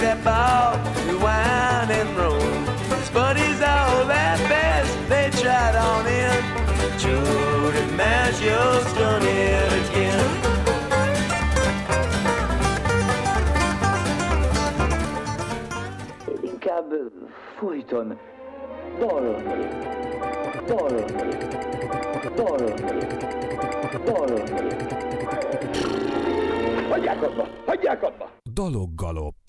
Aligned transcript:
that 0.00 0.22
ball, 0.22 0.78
we 1.06 1.14
wine 1.16 1.90
and 1.90 2.16
roll. 2.16 2.38
His 2.96 3.10
buddies 3.10 3.60
all 3.62 4.04
that 4.06 4.38
best, 4.48 4.94
they 5.08 5.30
tried 5.42 5.74
on 5.76 6.06
in. 6.06 6.38
Judy 6.98 7.84
Maggio's 7.96 8.84
done 8.94 9.22
it 9.22 9.72
again. 9.90 10.28
Inkább 16.42 16.92
folyton 17.58 18.18
dalolni, 18.98 19.42
dalolni, 20.66 21.04
dalolni, 22.36 22.74
dalolni. 24.04 24.42
Hagyják 26.90 27.22
abba, 27.22 27.46
hagyják 27.66 28.02
abba! 28.02 28.30
Daloggalop. 28.54 29.47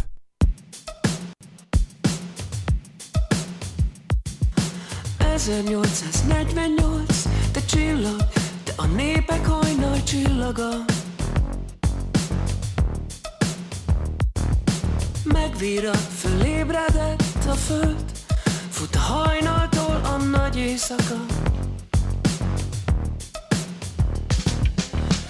...1848, 5.40 7.30
te 7.52 7.66
csillag, 7.66 8.28
te 8.64 8.74
a 8.76 8.86
népek 8.86 9.46
hajnal 9.46 10.04
csillaga. 10.04 10.70
Megvirrat, 15.24 16.08
fölébredett 16.18 17.46
a 17.48 17.54
föld, 17.54 18.06
fut 18.70 18.96
a 18.96 19.00
hajnaltól 19.00 20.02
a 20.04 20.18
nagy 20.18 20.58
éjszaka. 20.58 21.26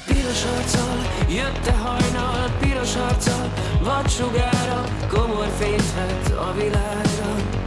Piros 0.05 0.44
arccal, 0.57 0.98
jött 1.30 1.68
a 1.68 1.73
hajnal, 1.73 2.49
piros 2.60 2.96
arccal, 2.96 3.54
vad 3.84 4.10
sugára, 4.10 4.84
komor 5.10 5.48
fényt 5.57 6.30
a 6.38 6.54
világra. 6.57 7.59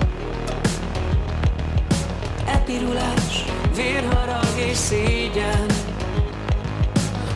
Epirulás, 2.47 3.45
vérharag 3.75 4.59
és 4.71 4.77
szégyen, 4.77 5.67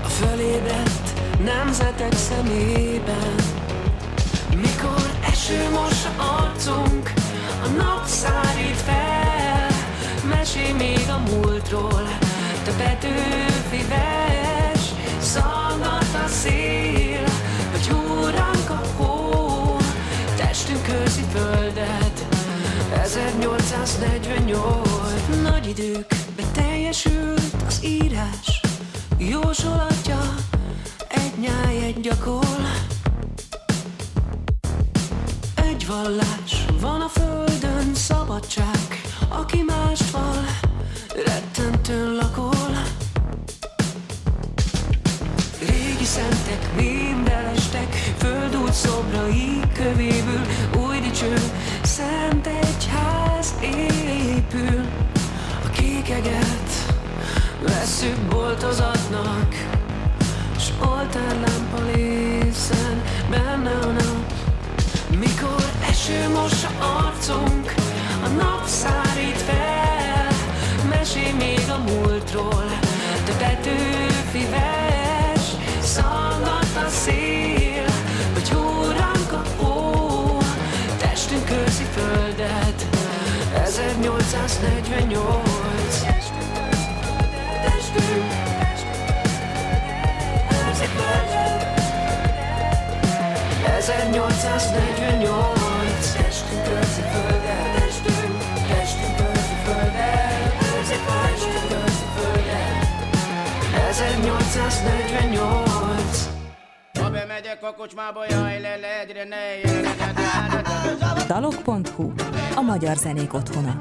a 0.04 0.08
fölébredt 0.08 1.06
nemzetek 1.44 2.12
szemében. 2.12 3.34
Mikor 4.54 5.10
eső 5.30 5.70
mos 5.70 6.02
arcunk, 6.16 7.12
a 7.64 7.68
nap 7.76 8.06
szárít 8.06 8.76
fel, 8.84 9.66
mesélj 10.28 10.72
még 10.72 11.08
a 11.08 11.18
múltról, 11.30 12.08
te 12.64 12.72
Petőfi 12.76 13.84
vers, 13.88 14.84
szaggat 15.18 16.24
a 16.24 16.28
szél, 16.28 17.24
hogy 17.70 17.86
húránk 17.88 18.70
a 18.70 18.80
hó, 18.96 19.76
testünk 20.36 20.82
közi 20.82 21.24
földet, 21.32 22.05
1848 23.06 25.42
nagy 25.42 25.68
időkbe 25.68 26.42
teljesült 26.52 27.54
az 27.66 27.80
írás, 27.84 28.60
jósolatja, 29.18 30.34
egy 31.08 31.32
nyáj, 31.40 31.84
egy 31.84 32.00
gyakol, 32.00 32.68
egy 35.54 35.86
vallás 35.86 36.64
van 36.80 37.00
a 37.00 37.08
földön, 37.08 37.94
szabadság, 37.94 39.00
aki 39.28 39.62
mást 39.66 40.10
val, 40.10 40.44
rettentőn 41.24 42.14
lakol. 42.14 42.84
Régi 45.58 46.04
szentek 46.04 46.74
mind 46.76 47.28
elestek, 47.28 48.14
földút 48.18 48.72
szobrai 48.72 49.60
kövéből, 49.74 50.46
új 50.86 51.00
dicső, 51.00 51.34
épül. 53.62 54.84
A 55.64 55.70
kékeget 55.70 56.70
veszük 57.62 58.18
boltozatnak, 58.28 59.54
s 60.58 60.68
oltárlámpa 60.80 61.78
lészen 61.94 63.02
benne 63.30 63.70
a 63.70 63.90
nap. 63.90 64.32
Mikor 65.10 65.64
eső 65.90 66.28
mos 66.28 66.64
a 66.64 66.84
arcunk, 66.84 67.74
a 68.24 68.28
nap 68.28 68.66
szárít 68.66 69.42
fel, 69.46 70.28
mesélj 70.88 71.32
még 71.32 71.64
a 71.68 71.78
múltról, 71.78 72.64
te 73.24 73.32
Petőfi 73.32 74.46
vers, 74.50 75.46
szaggat 75.80 76.84
a 76.86 76.88
szél, 76.88 77.84
hogy 78.32 78.48
húránk 78.48 79.32
a 79.32 79.42
hó, 79.62 80.38
testünk 80.98 81.44
közi 81.44 81.84
földet, 81.94 82.95
1848. 83.78 86.02
Testünk, 87.62 88.32
közi 90.48 90.86
földet, 90.96 91.60
1848 93.64 96.12
Testünk 96.16 96.62
közi 96.62 97.02
földet 97.12 97.74
Testünk, 97.76 98.36
testünk 98.68 99.14
közi 99.16 99.56
földet 99.64 100.52
Testünk 100.58 101.04
közi 101.68 102.06
földet 102.16 102.74
1848 103.88 106.28
Ha 107.00 107.10
bemegyek 107.10 107.62
a 107.62 107.74
kocsmába, 107.74 108.24
jaj, 108.28 108.60
le, 108.60 108.76
le, 108.76 109.00
egyre 109.00 109.24
ne, 109.24 109.36
le, 109.62 109.80
a 112.56 112.60
magyar 112.60 112.96
zenék 112.96 113.34
otthona. 113.34 113.80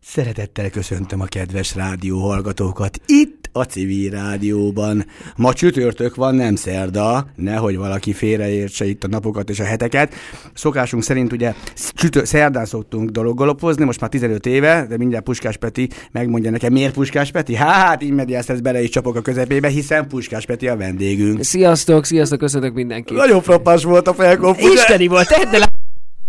Szeretettel 0.00 0.70
köszöntöm 0.70 1.20
a 1.20 1.24
kedves 1.24 1.74
rádió 1.74 2.18
hallgatókat 2.18 3.00
itt 3.06 3.48
a 3.52 3.62
civil 3.62 4.10
rádióban. 4.10 5.06
Ma 5.36 5.52
csütörtök 5.52 6.14
van, 6.14 6.34
nem 6.34 6.54
szerda, 6.54 7.26
nehogy 7.36 7.76
valaki 7.76 8.12
félreértse 8.12 8.84
itt 8.84 9.04
a 9.04 9.08
napokat 9.08 9.50
és 9.50 9.60
a 9.60 9.64
heteket. 9.64 10.14
Szokásunk 10.54 11.02
szerint 11.02 11.32
ugye 11.32 11.54
csütör, 11.94 12.26
szerdán 12.26 12.64
szoktunk 12.64 13.10
dologgalopozni, 13.10 13.84
most 13.84 14.00
már 14.00 14.10
15 14.10 14.46
éve, 14.46 14.86
de 14.88 14.96
mindjárt 14.96 15.24
Puskás 15.24 15.56
Peti 15.56 15.88
megmondja 16.12 16.50
nekem, 16.50 16.72
miért 16.72 16.92
Puskás 16.92 17.30
Peti? 17.30 17.54
Hát, 17.54 18.02
így 18.02 18.12
mediász 18.12 18.48
ez 18.48 18.60
bele 18.60 18.82
is 18.82 18.88
csapok 18.88 19.16
a 19.16 19.20
közepébe, 19.20 19.68
hiszen 19.68 20.08
Puskás 20.08 20.46
Peti 20.46 20.68
a 20.68 20.76
vendégünk. 20.76 21.42
Sziasztok, 21.42 22.04
sziasztok, 22.04 22.38
köszönök 22.38 22.74
mindenkit. 22.74 23.16
Nagyon 23.16 23.42
frappás 23.42 23.84
volt 23.84 24.08
a 24.08 24.14
felkop. 24.14 24.56
Isteni 24.58 25.06
volt, 25.06 25.28
tedd 25.28 25.54
el 25.54 25.71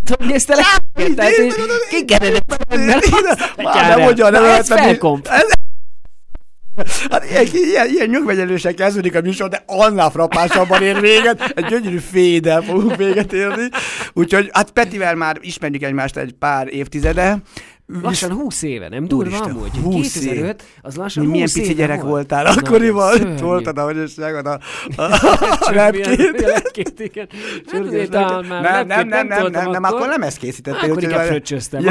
hogy 0.09 0.31
ezt 0.31 0.47
látod, 0.47 1.15
tehát 1.15 1.35
hogy 1.35 1.53
kikeredett 1.89 2.65
szemmel. 2.69 2.99
Már 3.57 3.87
nem 3.87 3.99
mondja, 3.99 4.29
nem 4.29 4.41
lehet 4.41 4.67
felkomp. 4.67 5.27
Hát 7.09 7.29
ilyen, 7.29 7.45
ilyen, 7.51 7.87
ilyen 7.89 8.09
nyugvegyelősen 8.09 8.75
kezdődik 8.75 9.15
a 9.15 9.21
műsor, 9.21 9.49
de 9.49 9.63
annál 9.65 10.09
frappásabban 10.09 10.81
ér 10.81 10.99
véget. 10.99 11.51
Egy 11.55 11.65
gyönyörű 11.65 11.97
fédel 11.97 12.61
fogunk 12.61 12.95
véget 12.95 13.33
érni. 13.33 13.69
Úgyhogy 14.13 14.49
hát 14.53 14.71
Petivel 14.71 15.15
már 15.15 15.37
ismerjük 15.41 15.83
egymást 15.83 16.17
egy 16.17 16.33
pár 16.39 16.73
évtizede. 16.73 17.37
Lassan 18.01 18.31
20 18.31 18.61
éve, 18.61 18.89
nem 18.89 19.07
durva 19.07 19.37
amúgy? 19.37 19.77
20 19.83 20.15
év. 20.15 20.21
2005, 20.21 20.63
az 20.81 20.95
lassan 20.95 21.25
Mi 21.25 21.29
20 21.29 21.35
milyen 21.35 21.67
pici 21.67 21.73
gyerek 21.73 22.01
volt. 22.01 22.09
voltál 22.11 22.45
akkoriban, 22.45 23.35
toltad 23.35 23.77
a 23.77 23.83
vagyosságot 23.83 24.45
a, 24.45 24.59
a, 24.95 25.03
a 25.59 25.71
repkét. 25.71 26.41
milyen 26.73 26.99
igen. 26.99 27.27
Hát 27.71 27.81
Nem, 28.61 28.87
nem, 28.87 29.07
nem, 29.07 29.27
nem, 29.27 29.51
nem, 29.51 29.69
nem, 29.69 29.83
akkor 29.83 30.07
nem 30.07 30.21
ezt 30.21 30.37
készítettél. 30.37 30.91
Akkor 30.91 31.03
inkább 31.03 31.25
fröccsöztem. 31.25 31.85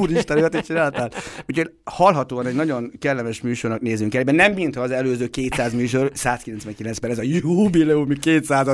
Úristen, 0.00 0.38
is 0.54 0.60
csináltál. 0.60 1.10
Úgyhogy 1.48 1.70
hallhatóan 1.84 2.46
egy 2.46 2.54
nagyon 2.54 2.92
kellemes 2.98 3.40
műsornak 3.40 3.80
nézünk 3.80 4.14
el. 4.14 4.22
Nem, 4.22 4.52
mintha 4.52 4.82
az 4.82 4.90
előző 4.90 5.26
200 5.26 5.72
műsor, 5.72 6.10
199 6.14 6.98
per 6.98 7.10
ez 7.10 7.18
a 7.18 7.22
jubileumi 7.22 8.18
200 8.18 8.68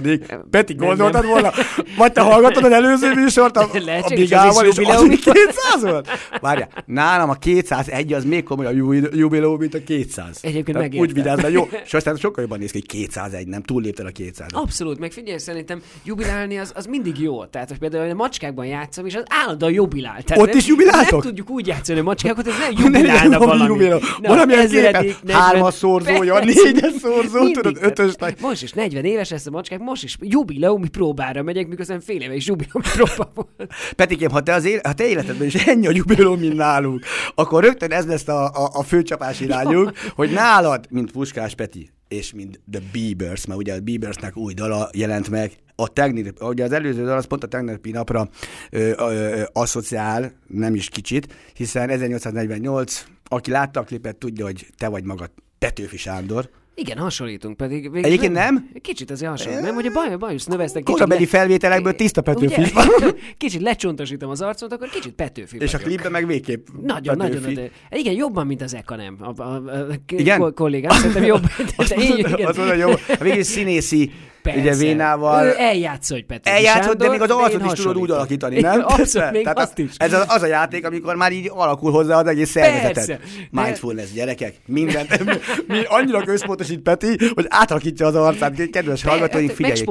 Peti, 0.50 0.74
gondoltad 0.74 1.26
volna? 1.26 1.50
Vagy 1.96 2.12
te 2.12 2.20
hallgatod 2.20 2.64
az 2.64 2.72
előző 2.72 3.14
műsort 3.14 3.56
a, 3.56 3.62
a 3.62 4.08
Bigával, 4.14 4.64
és 4.64 4.70
az 4.70 4.76
jubileumi. 4.76 5.12
is 5.12 5.20
200 5.20 5.82
volt? 5.82 6.08
Várjál, 6.48 6.84
nálam 6.86 7.30
a 7.30 7.34
201 7.34 8.12
az 8.12 8.24
még 8.24 8.42
komolyabb 8.42 8.76
jubi- 8.76 9.14
jubileum, 9.14 9.58
mint 9.58 9.74
a 9.74 9.82
200. 9.84 10.38
Egyébként 10.42 10.66
Tehát 10.66 10.80
megértem. 10.82 11.08
Úgy 11.08 11.14
vigyázz, 11.14 11.40
de 11.40 11.50
jó. 11.50 11.68
És 11.84 11.94
aztán 11.94 12.16
sokkal 12.16 12.42
jobban 12.42 12.58
néz 12.58 12.70
ki, 12.70 12.78
hogy 12.78 12.86
201, 12.86 13.46
nem? 13.46 13.62
Túllépted 13.62 14.06
a 14.06 14.10
200 14.10 14.48
Abszolút, 14.52 14.98
meg 14.98 15.12
figyelj, 15.12 15.38
szerintem 15.38 15.82
jubilálni 16.04 16.58
az, 16.58 16.72
az 16.74 16.86
mindig 16.86 17.20
jó. 17.20 17.44
Tehát, 17.44 17.68
hogy 17.68 17.78
például 17.78 18.10
a 18.10 18.14
macskákban 18.14 18.66
játszom, 18.66 19.06
és 19.06 19.14
az 19.14 19.22
állandóan 19.28 19.72
jubilál. 19.72 20.22
Tehát 20.22 20.42
Ott 20.42 20.54
is 20.54 20.66
jubiláltok? 20.66 21.10
Nem 21.10 21.20
tudjuk 21.20 21.50
úgy 21.50 21.66
játszani 21.66 21.98
a 21.98 22.02
macskákat, 22.02 22.44
hogy 22.44 22.54
nem 22.74 22.84
jubilálna 22.84 23.38
valami 23.38 23.58
valami. 23.58 23.88
Na, 24.20 24.52
ezredik, 24.52 25.00
gépen 25.00 25.16
40 25.22 25.40
hármas 25.42 25.74
szorzója, 25.74 26.38
négyes 26.38 26.92
szorzó, 27.00 27.50
tudod, 27.50 27.78
ötös. 27.80 28.12
Most 28.40 28.62
is 28.62 28.72
40 28.72 29.04
éves 29.04 29.30
lesz 29.30 29.46
a 29.46 29.50
macskák, 29.50 29.78
most 29.78 30.02
is 30.02 30.16
jubileumi 30.20 30.88
próbára 30.88 31.42
megyek, 31.42 31.68
miközben 31.68 32.00
fél 32.00 32.20
éve 32.20 32.34
is 32.34 32.46
jubileumi 32.46 32.86
próba 32.92 33.30
volt. 33.34 33.74
Petikém, 33.96 34.30
ha 34.30 34.42
te, 34.42 34.54
az 34.54 34.64
éle, 34.64 34.80
ha 34.84 34.92
te 34.92 35.06
életedben 35.06 35.46
is 35.46 35.54
ennyi 35.54 35.86
a 35.86 35.90
jubileum, 35.90 36.27
mint 36.36 36.54
nálunk, 36.54 37.04
akkor 37.34 37.64
rögtön 37.64 37.92
ez 37.92 38.06
lesz 38.06 38.28
a, 38.28 38.44
a, 38.44 38.70
a 38.72 38.82
főcsapás 38.82 39.40
irányunk, 39.40 39.92
hogy 40.14 40.30
nálad, 40.30 40.86
mint 40.90 41.12
Puskás 41.12 41.54
Peti, 41.54 41.90
és 42.08 42.32
mint 42.32 42.60
The 42.70 42.80
Biebers, 42.92 43.46
mert 43.46 43.60
ugye 43.60 43.74
a 43.74 43.80
Biebersnek 43.80 44.36
új 44.36 44.54
dala 44.54 44.88
jelent 44.92 45.30
meg, 45.30 45.52
a 45.80 45.88
tegnapi, 45.88 46.32
ugye 46.40 46.64
az 46.64 46.72
előző 46.72 47.04
dal 47.04 47.16
az 47.16 47.26
pont 47.26 47.44
a 47.44 47.46
tegnapi 47.46 47.90
napra 47.90 48.28
ö, 48.70 48.78
ö, 48.78 49.12
ö, 49.12 49.42
asszociál, 49.52 50.32
nem 50.46 50.74
is 50.74 50.88
kicsit, 50.88 51.34
hiszen 51.54 51.90
1848, 51.90 53.04
aki 53.24 53.50
látta 53.50 53.80
a 53.80 53.82
klipet, 53.82 54.16
tudja, 54.16 54.44
hogy 54.44 54.66
te 54.76 54.88
vagy 54.88 55.04
magad 55.04 55.30
Petőfi 55.58 55.96
Sándor. 55.96 56.50
Igen, 56.80 56.98
hasonlítunk 56.98 57.56
pedig. 57.56 57.90
végül 57.92 58.04
Egyébként 58.04 58.32
nem? 58.32 58.70
Kicsit 58.80 59.10
azért 59.10 59.30
hasonlít, 59.30 59.60
nem? 59.60 59.74
Hogy 59.74 59.86
a 59.86 59.90
baj, 59.92 60.16
bajusz 60.16 60.46
növeztek. 60.46 60.82
Korabeli 60.82 61.26
felvételekből 61.26 61.94
tiszta 61.94 62.20
Petőfi 62.22 62.62
van. 62.74 62.88
Kicsit 63.38 63.60
lecsontosítom 63.60 64.30
az 64.30 64.40
arcot, 64.40 64.72
akkor 64.72 64.88
kicsit 64.88 65.12
Petőfi 65.12 65.56
És 65.60 65.74
a 65.74 65.76
vagyok. 65.76 65.86
klipben 65.86 66.12
meg 66.12 66.26
végképp 66.26 66.66
Nagyon, 66.82 67.16
nagyon, 67.16 67.40
Petőfi. 67.40 67.54
nagyon. 67.54 67.70
Igen, 67.90 68.14
jobban, 68.14 68.46
mint 68.46 68.62
az 68.62 68.74
Eka 68.74 68.96
nem. 68.96 69.16
A, 69.20 69.42
a, 69.42 69.42
a, 69.42 69.78
a 69.78 69.94
Igen? 70.08 70.38
ko- 70.38 70.54
kollégám, 70.54 70.96
szerintem 70.96 71.24
jobb. 71.24 71.42
De 71.88 71.96
így, 72.02 72.08
mondod, 72.08 72.30
igen. 72.32 72.46
azt 72.48 72.58
mondod, 72.58 72.78
jó. 72.78 72.90
A 72.90 73.22
végén 73.22 73.42
színészi, 73.42 74.10
Persze. 74.42 74.60
ugye 74.60 74.74
Vénával. 74.74 75.44
Ő 75.46 75.54
eljátsza, 75.58 76.14
hogy 76.14 76.24
Petőfi 76.24 76.56
Eljátszott, 76.56 76.82
de 76.96 77.04
Sándor, 77.04 77.08
még 77.10 77.20
az 77.20 77.30
arcot 77.30 77.64
is 77.72 77.72
tudod 77.72 77.96
úgy 77.96 78.10
alakítani, 78.10 78.60
nem? 78.60 78.80
Abszolút, 78.84 79.30
még 79.30 79.42
Tehát 79.42 79.58
azt 79.58 79.78
is. 79.78 79.90
Ez 79.96 80.12
az, 80.12 80.24
az 80.28 80.42
a 80.42 80.46
játék, 80.46 80.86
amikor 80.86 81.16
már 81.16 81.32
így 81.32 81.50
alakul 81.54 81.90
hozzá 81.92 82.18
az 82.20 82.26
egész 82.26 82.50
szervezetet. 82.50 83.06
De- 83.06 83.18
Mindfulness, 83.50 84.10
gyerekek. 84.12 84.54
Minden. 84.66 85.06
Mi 85.68 85.80
annyira 85.88 86.20
központosít 86.22 86.80
Peti, 86.80 87.16
hogy 87.34 87.46
átalakítja 87.48 88.06
az 88.06 88.14
arcát. 88.14 88.70
Kedves 88.70 89.02
hallgatóink, 89.02 89.48
Hát, 89.48 89.56
figyeljék. 89.56 89.84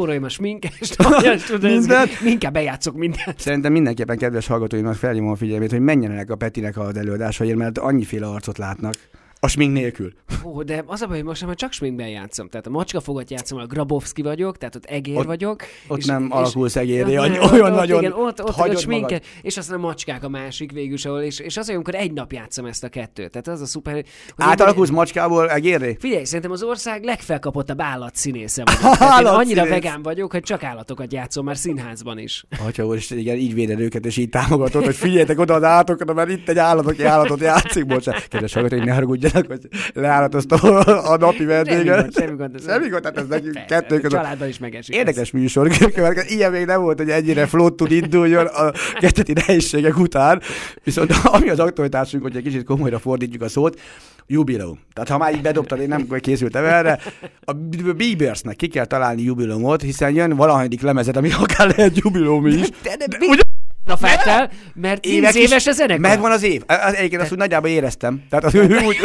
Tudod, 1.48 1.64
ez- 1.66 1.72
Mindent. 1.80 2.10
inkább 2.26 2.54
bejátszok 2.54 2.96
mindent. 2.96 3.40
Szerintem 3.40 3.72
mindenképpen 3.72 4.18
kedves 4.18 4.48
hallgatóinak 4.48 4.96
felhívom 4.96 5.30
a 5.30 5.36
figyelmét, 5.36 5.72
hogy 5.72 5.80
menjenek 5.80 6.30
a 6.30 6.36
Petinek 6.36 6.78
az 6.78 6.98
előadásaért, 6.98 7.58
mert 7.58 7.78
annyiféle 7.78 8.28
arcot 8.28 8.58
látnak. 8.58 8.94
A 9.40 9.48
smink 9.48 9.74
nélkül. 9.74 10.14
Ó, 10.46 10.64
de 10.64 10.84
az 10.86 11.02
a 11.02 11.08
baj, 11.08 11.16
hogy 11.16 11.26
most 11.26 11.46
már 11.46 11.56
csak 11.56 11.72
sminkben 11.72 12.08
játszom. 12.08 12.50
Tehát 12.50 12.68
a 12.68 12.70
macska 12.70 13.00
fogat 13.00 13.30
játszom, 13.32 13.60
a 13.60 13.66
Grabowski 13.66 14.22
vagyok, 14.22 14.58
tehát 14.58 14.76
ott 14.76 14.86
egér 14.86 15.18
Ott- 15.18 15.26
vagyok. 15.26 15.64
ott 15.88 16.06
nem 16.06 16.28
alakulsz 16.30 16.76
annyi- 16.76 16.96
nem, 16.98 17.08
olyan 17.10 17.72
ott, 17.72 17.76
nagyon 17.76 18.00
Igen, 18.00 18.12
ott, 18.14 18.44
ott, 18.44 18.58
ott 18.70 18.78
sminke, 18.80 19.02
magad. 19.02 19.22
és 19.42 19.58
aztán 19.58 19.78
a 19.78 19.82
macskák 19.82 20.24
a 20.24 20.30
másik 20.30 20.72
végül 20.72 20.98
ahol, 21.04 21.22
és, 21.22 21.40
és 21.40 21.58
az, 21.58 21.70
amikor 21.70 21.96
egy 21.96 22.12
nap 22.14 22.32
játszom 22.32 22.66
ezt 22.66 22.84
a 22.84 22.90
kettőt. 22.90 23.32
Tehát 23.32 23.48
az 23.48 23.62
a 23.62 23.66
szuper, 23.66 23.94
hogy 23.94 24.06
én- 24.06 24.34
Átalakulsz 24.48 24.90
macskából 24.90 25.50
egérré? 25.52 25.96
Figyelj, 26.00 26.24
szerintem 26.24 26.52
az 26.52 26.64
ország 26.64 27.04
legfelkapottabb 27.04 27.82
állatszínésze 27.82 28.64
vagyok. 28.82 28.98
Tehát 28.98 29.22
én 29.22 29.28
annyira 29.28 29.66
vegán 29.68 30.02
vagyok, 30.02 30.32
hogy 30.32 30.44
csak 30.44 30.64
állatokat 30.64 31.14
játszom 31.14 31.46
már 31.46 31.58
színházban 31.58 32.18
is. 32.20 32.46
Atya 32.68 32.86
úr, 32.86 32.96
és 32.96 33.10
igen, 33.10 33.36
így 33.38 33.54
véded 33.54 33.80
őket, 33.80 34.06
és 34.06 34.18
így 34.18 34.30
támogatod, 34.30 34.86
hogy 34.86 34.96
figyeljetek 34.96 35.40
oda 35.40 35.54
az 35.54 35.64
állatokra, 35.64 36.14
mert 36.14 36.30
itt 36.30 36.50
egy 36.50 36.58
állat, 36.58 36.86
aki 36.86 37.04
állatot 37.04 37.40
játszik. 37.40 37.86
Bocsánat, 37.86 38.28
kedves 38.28 38.54
hallgatók, 38.54 38.86
ne 38.86 38.94
haragudjanak, 39.32 39.48
hogy 39.94 40.02
leállatoztam 40.02 40.60
a, 40.62 41.12
a 41.12 41.18
napi 41.18 41.36
Semmi 41.38 41.46
vendéget. 41.50 42.00
gond, 42.02 42.14
semmi 42.14 42.36
gond. 42.38 42.62
Semmi 42.66 42.88
gond, 42.90 43.02
tehát 43.02 43.18
ez 43.18 43.28
nekünk 43.28 43.66
kettő 43.68 43.96
között. 43.96 44.20
Családban 44.20 44.48
is 44.48 44.58
megesik. 44.60 44.96
Érdekes 44.96 45.32
műsor 45.32 45.68
következik. 45.94 46.32
Ilyen 46.32 46.52
még 46.52 46.66
nem 46.66 46.82
volt, 46.82 46.98
hogy 46.98 47.10
ennyire 47.10 47.48
tud 47.76 47.92
induljon 47.92 48.46
a 48.46 48.72
kezdeti 49.00 49.34
nehézségek 49.34 49.98
után. 49.98 50.42
Viszont 50.84 51.14
ami 51.24 51.50
az 51.50 51.60
aktualitásunk, 51.60 52.24
hogy 52.24 52.36
egy 52.36 52.44
kicsit 52.44 52.64
komolyra 52.64 53.00
fordítjuk 53.00 53.42
a 53.42 53.50
szót, 53.50 53.80
jubileum. 54.28 54.80
Tehát 54.94 55.10
ha 55.10 55.18
már 55.18 55.34
így 55.36 55.42
bedobtad, 55.42 55.80
én 55.80 55.88
nem 55.88 56.08
készültem 56.20 56.66
erre, 56.66 57.00
a 57.44 57.52
Biebersnek 57.98 58.56
ki 58.56 58.68
kell 58.68 58.86
találni 58.86 59.22
jubileumot, 59.22 59.82
hiszen 59.82 60.14
jön 60.14 60.36
valahanyadik 60.36 60.82
lemezed, 60.82 61.18
ami 61.18 61.30
akár 61.40 61.76
lehet 61.76 61.98
jubileum 61.98 62.46
is. 62.46 62.70
De, 62.70 62.96
de, 62.98 63.06
De 63.08 63.18
ugye- 63.28 63.47
a 63.90 63.98
feltel? 63.98 64.52
Mert 64.74 65.02
tíz 65.02 65.36
is- 65.36 65.36
éves 65.36 65.68
a 65.68 65.72
zenekar. 65.72 66.00
Megvan 66.00 66.32
az 66.32 66.44
év. 66.44 66.64
Az- 66.68 66.94
Egyébként 66.96 67.22
azt 67.22 67.32
úgy 67.32 67.38
nagyjából 67.38 67.70
éreztem. 67.70 68.24
Tehát 68.30 68.46
az 68.46 68.56
úgy, 68.56 69.00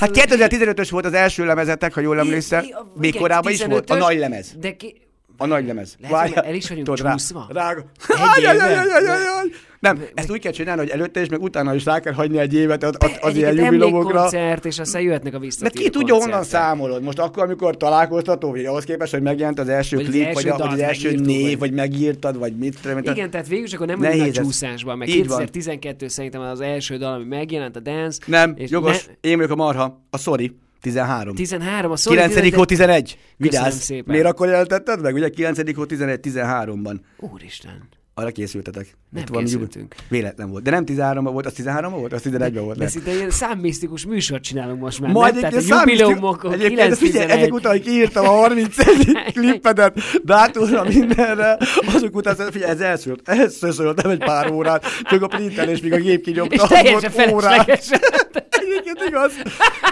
hát 0.00 0.10
2015-ös 0.12 0.88
volt 0.90 1.04
az 1.04 1.12
első 1.12 1.44
lemezetek, 1.44 1.94
ha 1.94 2.00
jól 2.00 2.16
i- 2.64 2.74
Még 2.96 3.16
korábban 3.16 3.52
is 3.52 3.64
volt. 3.64 3.90
A 3.90 3.94
15-ös, 3.94 3.98
nagy 3.98 4.18
lemez. 4.18 4.54
De 4.60 4.76
ki... 4.76 4.94
A 5.36 5.46
nagy 5.46 5.66
lemez. 5.66 5.96
Lehet, 6.10 6.36
el 6.36 6.54
is 6.54 6.68
vagyunk 6.68 6.86
Tudod, 6.86 7.04
rá- 7.04 7.12
csúszva? 7.12 7.46
Egy 7.48 8.44
ajaj, 8.44 8.58
ajaj, 8.58 8.78
ajaj. 9.06 9.46
Nem, 9.80 10.02
ezt 10.14 10.30
úgy 10.30 10.40
kell 10.40 10.52
csinálni, 10.52 10.80
hogy 10.80 10.90
előtte 10.90 11.20
is, 11.20 11.28
meg 11.28 11.42
utána 11.42 11.74
is 11.74 11.84
rá 11.84 12.00
kell 12.00 12.12
hagyni 12.12 12.38
egy 12.38 12.54
évet 12.54 12.82
az, 12.82 12.94
az, 12.98 13.10
az 13.20 13.36
ilyen 13.36 13.48
Egyébként 13.48 13.72
jubileumokra. 13.72 14.08
emlékkoncert, 14.18 14.64
és 14.64 14.78
aztán 14.78 15.02
jöhetnek 15.02 15.34
a 15.34 15.38
Mert 15.38 15.44
visszatérő 15.50 15.84
ki 15.84 15.90
tudja, 15.90 16.14
honnan 16.14 16.42
számolod? 16.44 17.02
Most 17.02 17.18
akkor, 17.18 17.42
amikor 17.42 17.76
találkoztató, 17.76 18.50
vagy 18.50 18.64
ahhoz 18.64 18.84
képest, 18.84 19.12
hogy 19.12 19.22
megjelent 19.22 19.58
az 19.58 19.68
első 19.68 19.96
Vagy 19.96 20.04
klip, 20.08 20.32
vagy, 20.32 20.48
vagy 20.48 20.60
az 20.72 20.78
első 20.80 21.10
név, 21.10 21.58
vagy- 21.58 21.72
megírtad, 21.72 22.38
vagy 22.38 22.56
mit 22.56 22.78
tudom. 22.82 22.98
Igen, 22.98 23.30
tehát 23.30 23.48
végül 23.48 23.64
is 23.64 23.72
akkor 23.72 23.86
nem 23.86 23.98
vagyunk 23.98 24.26
a 24.28 24.30
csúszásban, 24.30 24.98
meg 24.98 25.08
Így 25.08 25.16
van. 25.28 25.38
2012 25.38 26.08
szerintem 26.08 26.40
az 26.40 26.60
első 26.60 26.96
dal, 26.96 27.12
ami 27.12 27.24
megjelent, 27.24 27.76
a 27.76 27.80
Dance. 27.80 28.18
Nem, 28.26 28.54
és 28.56 28.70
jogos, 28.70 29.06
én 29.20 29.36
vagyok 29.36 29.50
a 29.50 29.54
marha, 29.56 30.04
a 30.10 30.18
sorry, 30.18 30.56
13. 30.84 31.34
13, 31.34 31.90
a 31.90 31.96
Sorry 31.96 32.28
9. 32.28 32.54
hó 32.54 32.64
11. 32.64 33.18
Vigyázz. 33.36 33.76
szépen. 33.76 34.04
Miért 34.14 34.26
akkor 34.26 34.46
jelentetted 34.48 35.00
meg? 35.00 35.14
Ugye 35.14 35.28
9. 35.28 35.74
hó 35.76 35.84
11, 35.84 36.20
13-ban. 36.22 36.96
Úristen. 37.18 37.88
Arra 38.16 38.30
készültetek. 38.30 38.96
Nem 39.10 39.24
valami 39.28 39.46
készültünk. 39.46 39.94
jubile- 39.94 40.06
Véletlen 40.08 40.50
volt. 40.50 40.62
De 40.62 40.70
nem 40.70 40.84
13-ban 40.86 41.28
volt, 41.32 41.46
az 41.46 41.52
13-ban 41.56 41.94
volt, 41.98 42.12
az 42.12 42.22
11-ben 42.24 42.64
volt. 42.64 42.78
De 42.78 42.88
szinte 42.88 43.14
ilyen 43.14 43.30
számmisztikus 43.30 44.06
műsort 44.06 44.42
csinálunk 44.42 44.80
most 44.80 45.00
már. 45.00 45.10
Majd 45.10 45.32
nem? 45.32 45.50
Tehát 45.50 45.70
a 45.70 45.78
jubileumokon 45.80 46.52
Egyébként 46.52 46.80
ezt 46.90 46.98
figyelj, 46.98 47.24
9 47.26 47.40
ezek 47.40 47.52
után, 47.54 47.72
hogy 47.72 48.10
a 48.14 48.20
31 48.24 49.32
klippedet, 49.32 49.98
dátumra, 50.24 50.84
mindenre, 50.84 51.58
azok 51.94 52.16
után, 52.16 52.36
figyelj, 52.50 52.70
ez 52.72 52.80
elszült, 52.80 53.28
ez 53.28 53.54
szöszöltem 53.54 54.10
egy 54.10 54.18
pár 54.18 54.50
órát, 54.50 54.84
csak 55.02 55.22
a 55.22 55.26
printelés, 55.26 55.80
még 55.80 55.92
a 55.92 55.96
gép 55.96 56.18
És 56.18 56.24
kinyomta, 56.24 56.66
teljesen 56.66 57.12
volt 57.16 57.30
órát. 57.32 57.64
felesleges. 57.64 57.88
Egyébként 58.60 58.98
igaz. 59.08 59.32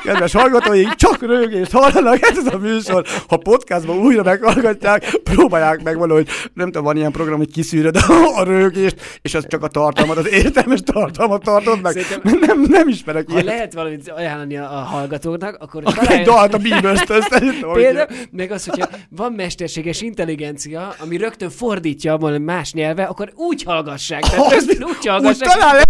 Kedves 0.05 0.33
hallgatóink, 0.33 0.95
csak 0.95 1.21
rögést 1.23 1.71
hallanak, 1.73 2.23
ez 2.23 2.37
az 2.37 2.47
a 2.53 2.59
műsor. 2.59 3.05
Ha 3.29 3.37
podcastban 3.37 3.97
újra 3.99 4.23
meghallgatják, 4.23 5.05
próbálják 5.23 5.83
meg 5.83 5.99
valahogy, 5.99 6.29
nem 6.55 6.67
tudom, 6.67 6.85
van 6.85 6.97
ilyen 6.97 7.13
program, 7.13 7.37
hogy 7.39 7.53
kiszűröd 7.53 7.97
a, 8.37 8.43
rögést, 8.45 9.19
és 9.23 9.35
az 9.35 9.47
csak 9.49 9.63
a 9.63 9.69
tartalmat, 9.69 10.17
az 10.17 10.29
értelmes 10.29 10.81
tartalmat 10.85 11.43
tartod 11.43 11.81
meg. 11.81 11.93
Szerintem- 11.93 12.39
Nem, 12.41 12.61
nem 12.69 12.89
ismerek 12.89 13.25
Ha 13.27 13.33
ilyet. 13.33 13.45
lehet 13.45 13.73
valamit 13.75 14.09
ajánlani 14.09 14.57
a, 14.57 14.63
a 14.63 14.83
hallgatóknak, 14.83 15.57
akkor 15.61 15.83
Akkor 15.85 15.99
egy 15.99 16.07
találj- 16.07 16.25
dalt 16.25 16.55
a 16.55 16.59
Bieberstől 16.59 17.21
szerintem. 17.21 17.73
Például, 17.83 18.07
meg 18.31 18.51
az, 18.51 18.67
hogyha 18.67 18.89
van 19.09 19.33
mesterséges 19.33 20.01
intelligencia, 20.01 20.95
ami 20.99 21.17
rögtön 21.17 21.51
fordítja 21.51 22.17
valami 22.17 22.45
más 22.45 22.73
nyelve, 22.73 23.03
akkor 23.03 23.33
úgy 23.35 23.63
hallgassák. 23.63 24.21
Tehát 24.21 24.51
rögtön 24.53 24.83
úgy 24.83 24.97
Úgy 24.99 25.07
hallgassák. 25.07 25.49
talán 25.59 25.75
le... 25.75 25.83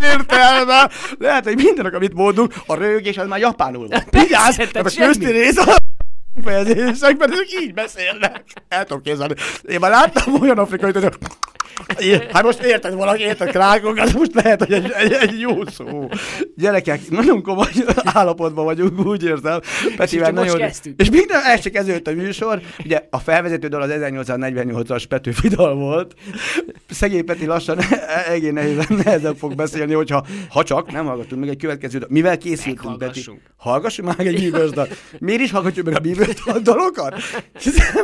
értelme. 0.00 0.90
Lehet, 1.18 1.44
hogy 1.44 1.56
mindenek, 1.56 1.94
amit 1.94 2.14
mondunk, 2.14 2.54
a 2.66 2.74
rögés 2.74 3.16
az 3.16 3.26
már 3.26 3.38
japánul 3.38 3.88
van. 3.88 4.02
Vigyázz, 4.10 4.56
mert 4.56 4.76
a 4.76 4.82
közti 4.82 5.30
rész 5.30 5.56
a 5.56 5.76
fejezésekben, 6.44 7.32
ezek 7.32 7.60
így 7.60 7.74
beszélnek. 7.74 8.42
El 8.68 8.84
tudom 8.84 9.02
képzelni. 9.02 9.34
Én 9.62 9.78
már 9.78 9.90
láttam 9.90 10.40
olyan 10.40 10.58
afrikai, 10.58 10.92
hogy 10.92 11.12
Hát 12.32 12.42
most 12.42 12.62
érted 12.62 12.94
valaki, 12.94 13.22
érted 13.22 13.50
krákok, 13.50 13.96
az 13.98 14.12
most 14.12 14.34
lehet, 14.34 14.64
hogy 14.64 14.72
egy, 14.72 14.90
egy, 14.90 15.12
egy 15.12 15.40
jó 15.40 15.66
szó. 15.66 16.08
Gyerekek, 16.56 17.10
nagyon 17.10 17.42
komoly 17.42 17.70
állapotban 18.04 18.64
vagyunk, 18.64 19.06
úgy 19.06 19.24
érzem. 19.24 19.60
Petivel 19.96 20.32
most 20.32 20.44
nagyon... 20.44 20.66
kezdtük. 20.66 21.00
És 21.00 21.10
minden, 21.10 21.42
ez 21.42 21.60
csak 21.60 21.74
ezért 21.74 22.08
a 22.08 22.12
műsor. 22.12 22.60
Ugye 22.84 23.02
a 23.10 23.18
felvezető 23.18 23.68
dal 23.68 23.82
az 23.82 23.90
1848-as 23.92 25.04
Petőfi 25.08 25.48
dal 25.48 25.74
volt. 25.74 26.14
Szegény 26.90 27.24
Peti 27.24 27.46
lassan 27.46 27.78
egész 28.28 28.52
nehézen, 28.52 28.86
nehezen 29.04 29.34
fog 29.36 29.54
beszélni, 29.54 29.92
hogyha 29.92 30.26
ha 30.48 30.62
csak 30.62 30.92
nem 30.92 31.06
hallgatunk 31.06 31.40
meg 31.40 31.50
egy 31.50 31.58
következő 31.58 31.98
dal. 31.98 32.08
Mivel 32.10 32.38
készültünk, 32.38 32.98
Peti? 32.98 33.24
Hallgassunk 33.56 34.08
már 34.08 34.26
egy 34.26 34.34
Bieber 34.34 34.68
dal. 34.68 34.88
Miért 35.18 35.40
is 35.40 35.50
hallgatjuk 35.50 35.86
meg 35.86 35.94
a 35.94 35.98
Bieber 35.98 36.28
dalokat? 36.62 37.14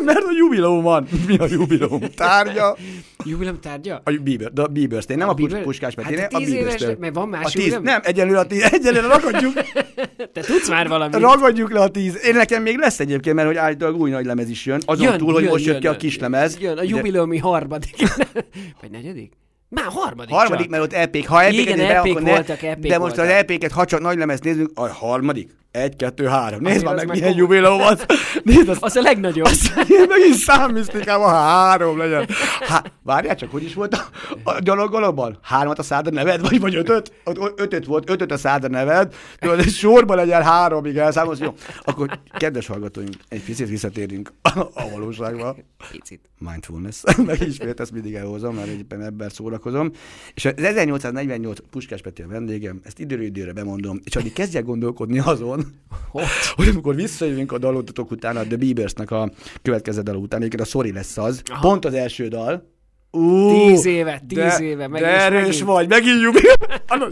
Mert 0.05 0.25
a 0.25 0.31
jubileum 0.37 0.83
van. 0.83 1.09
Mi 1.27 1.37
a 1.37 1.47
jubileum? 1.49 2.01
Tárgya? 2.15 2.77
Jubileum 3.25 3.58
tárgya? 3.61 4.01
A 4.05 4.11
Bieber, 4.23 4.53
de 4.53 4.63
a 4.63 4.67
Bieber 4.67 5.03
én 5.09 5.17
nem 5.17 5.29
a, 5.29 5.33
Bieber? 5.33 5.63
Puskás 5.63 5.95
Peti, 5.95 6.17
Hát 6.17 6.33
a 6.33 6.37
a 6.37 6.41
Bieber 6.41 6.97
mert 6.99 7.15
van 7.15 7.29
más 7.29 7.45
a 7.45 7.49
tíz, 7.49 7.55
jubileum? 7.55 7.83
Nem, 7.83 8.01
egyelőre 8.05 8.39
a 8.39 8.47
tíz, 8.47 8.63
egyelőre 8.73 9.07
ragadjuk, 9.07 9.53
Te 10.33 10.41
tudsz 10.41 10.69
már 10.69 10.89
valamit? 10.89 11.17
ragadjuk 11.21 11.73
le 11.73 11.81
a 11.81 11.89
tíz. 11.89 12.25
Én 12.27 12.35
nekem 12.35 12.63
még 12.63 12.79
lesz 12.79 13.01
egyébként, 13.01 13.35
mert 13.37 13.49
hogy 13.49 13.57
állítólag 13.57 14.01
új 14.01 14.11
nagy 14.11 14.25
lemez 14.25 14.49
is 14.49 14.67
jön. 14.67 14.81
Azon 14.87 15.17
túl, 15.17 15.33
hogy 15.33 15.45
most 15.45 15.65
jött 15.65 15.79
ki 15.79 15.87
a 15.87 15.97
kis 15.97 16.19
lemez. 16.19 16.59
Jön, 16.61 16.79
a 16.79 16.83
jubileumi 16.83 17.39
harmadik. 17.39 17.97
Vagy 18.81 18.91
negyedik? 18.91 19.33
Már 19.69 19.85
harmadik 19.89 20.35
Harmadik, 20.35 20.61
csak. 20.63 20.71
mert 20.71 20.83
ott 20.83 20.93
EP-k. 20.93 21.27
Ha 21.27 21.43
EP-ket 21.43 21.59
Igen, 21.59 21.97
akkor 21.97 22.23
ne, 22.23 22.31
voltak, 22.31 22.63
EP-k 22.63 22.87
De 22.87 22.99
most 22.99 23.17
voltak. 23.17 23.35
az 23.37 23.41
EP-ket, 23.41 23.73
ha 23.73 23.85
csak 23.85 24.01
nagy 24.01 24.17
lemez 24.19 24.41
nézzünk, 24.41 24.71
a 24.75 24.89
harmadik. 24.89 25.51
Egy, 25.79 25.97
kettő, 25.97 26.27
három. 26.27 26.61
Nézd 26.61 26.85
már 26.85 26.95
meg, 26.95 27.07
meg 27.07 27.19
milyen 27.19 27.37
jubileum 27.37 27.81
az. 27.81 28.07
Nézd 28.43 28.69
azt. 28.69 28.83
Az 28.83 28.97
a 28.97 29.01
legnagyobb. 29.01 29.47
Én 29.89 30.07
megint 30.09 30.35
számmisztikában 30.35 31.31
három 31.31 31.99
legyen. 31.99 32.29
Há, 32.61 32.85
várjál 33.03 33.37
csak, 33.37 33.51
hogy 33.51 33.63
is 33.63 33.75
volt 33.75 33.95
a, 33.95 34.07
a 34.45 34.59
gyalogolóban? 34.61 35.39
Hármat 35.43 35.79
a 35.79 35.83
száda 35.83 36.11
neved, 36.11 36.41
vagy, 36.41 36.61
vagy 36.61 36.75
ötöt? 36.75 37.13
Ötöt 37.57 37.85
volt, 37.85 38.11
ötöt 38.11 38.33
a 38.33 38.37
száda 38.37 38.69
neved. 38.69 39.15
Tudod, 39.39 39.59
és 39.59 39.79
sorban 39.79 40.17
legyen 40.17 40.43
háromig 40.43 40.97
elszámolsz. 40.97 41.39
Jó, 41.39 41.55
akkor 41.85 42.21
kedves 42.37 42.67
hallgatóink, 42.67 43.15
egy 43.29 43.45
picit 43.45 43.69
visszatérünk 43.69 44.33
a, 44.43 44.59
a 44.59 44.91
valóságba. 44.93 45.57
Picit. 45.91 46.21
Mindfulness. 46.39 47.03
Meg 47.27 47.41
ismét 47.41 47.81
ezt 47.81 47.93
mindig 47.93 48.15
elhozom, 48.15 48.55
mert 48.55 48.69
éppen 48.69 49.03
ebben 49.03 49.29
szórakozom. 49.29 49.91
És 50.35 50.45
az 50.45 50.53
1848 50.57 51.59
Puskás 51.71 52.01
Peti 52.01 52.23
a 52.23 52.29
vendégem, 52.29 52.81
ezt 52.85 52.99
időről 52.99 53.25
időre 53.25 53.53
bemondom, 53.53 54.01
és 54.05 54.17
addig 54.17 54.33
kezdjek 54.33 54.65
gondolkodni 54.65 55.19
azon, 55.19 55.65
Hogy? 56.11 56.69
amikor 56.73 56.95
visszajövünk 56.95 57.53
a 57.53 57.59
dalotok 57.59 58.11
után, 58.11 58.37
a 58.37 58.43
The 58.43 58.57
Biebersnek 58.57 59.11
a 59.11 59.33
következő 59.63 60.03
dal 60.03 60.17
után, 60.17 60.41
egyébként 60.41 60.63
a 60.63 60.71
Sorry 60.71 60.93
lesz 60.93 61.19
az, 61.19 61.43
Aha. 61.51 61.69
pont 61.69 61.85
az 61.85 61.95
első 61.95 62.29
dal. 62.29 62.77
Ú, 63.11 63.49
Tíz 63.49 63.87
éve, 63.87 64.23
tíz 64.29 64.39
de, 64.39 64.59
éve, 64.65 64.89
meg 64.89 65.01
de 65.01 65.07
erős 65.07 65.43
megint. 65.47 65.65
vagy, 65.65 65.89
megint 65.89 66.21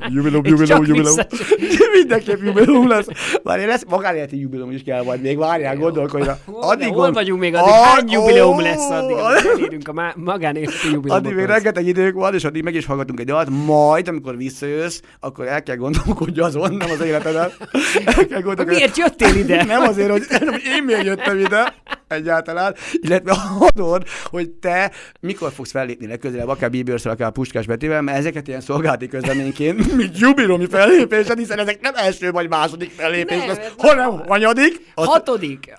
jubiló, 0.08 0.42
csak 0.66 0.86
jubiló. 0.86 1.02
vissza- 1.14 1.26
Mindenképp 1.98 2.42
jubiló 2.42 2.86
lesz. 2.86 3.06
Várj, 3.42 3.64
lesz 3.64 3.84
magánéleti 3.88 4.40
jubilóm 4.40 4.70
is 4.70 4.82
kell 4.82 5.02
majd 5.04 5.20
még, 5.22 5.38
várjál, 5.38 5.76
gondolkodj. 5.76 6.24
rá. 6.24 6.38
Hol, 6.46 7.12
vagyunk 7.12 7.40
még 7.40 7.54
addig? 7.54 7.72
Hány 7.72 8.10
jubileum 8.10 8.56
ó, 8.56 8.60
lesz 8.60 8.90
addig? 8.90 9.16
addig- 9.16 9.36
Addig 9.46 9.50
elérünk 9.62 9.88
a 9.88 10.12
magánéleti 10.16 10.72
jubileumokhoz. 10.72 11.12
Addig 11.12 11.34
még 11.34 11.44
rengeteg 11.46 11.86
idők 11.86 12.14
van, 12.14 12.34
és 12.34 12.44
addig 12.44 12.62
meg 12.62 12.74
is 12.74 12.86
hallgatunk 12.86 13.20
egy 13.20 13.26
dalt, 13.26 13.48
majd, 13.66 14.08
amikor 14.08 14.36
visszajössz, 14.36 15.00
akkor 15.20 15.46
el 15.46 15.62
kell 15.62 15.76
gondolkodni 15.76 16.40
azon, 16.40 16.74
nem 16.74 16.90
az 16.90 17.00
életedet. 17.00 17.56
El 18.04 18.26
kell 18.26 18.40
gondolkodni. 18.40 18.74
Miért 18.74 18.96
jöttél 18.96 19.34
ide? 19.36 19.64
Nem 19.64 19.82
azért, 19.82 20.10
hogy 20.10 20.22
én 20.76 20.82
miért 20.84 21.04
jöttem 21.04 21.38
ide 21.38 21.74
egyáltalán, 22.08 22.74
illetve 22.92 23.36
adod, 23.58 24.06
hogy 24.24 24.50
te 24.50 24.92
mikor 25.20 25.52
fogsz 25.52 25.70
fellépni 25.70 26.06
legközelebb, 26.06 26.48
akár 26.48 26.70
Bieberszel, 26.70 27.12
akár 27.12 27.30
Puskás 27.30 27.66
Betivel, 27.66 28.02
mert 28.02 28.18
ezeket 28.18 28.48
ilyen 28.48 28.60
szolgálati 28.60 29.08
közleményként, 29.08 29.96
mint 29.96 30.18
jubilomi 30.18 30.66
fellépésed, 30.66 31.38
hiszen 31.38 31.58
ezek 31.58 31.80
nem 31.80 31.94
első 31.94 32.30
vagy 32.30 32.48
második 32.48 32.90
fellépés 32.90 33.38
Nem, 33.38 33.46
lesz, 33.48 33.72
hanem 33.78 34.26
hanyadik, 34.26 34.92
az, 34.94 35.06
Hatodik. 35.06 35.72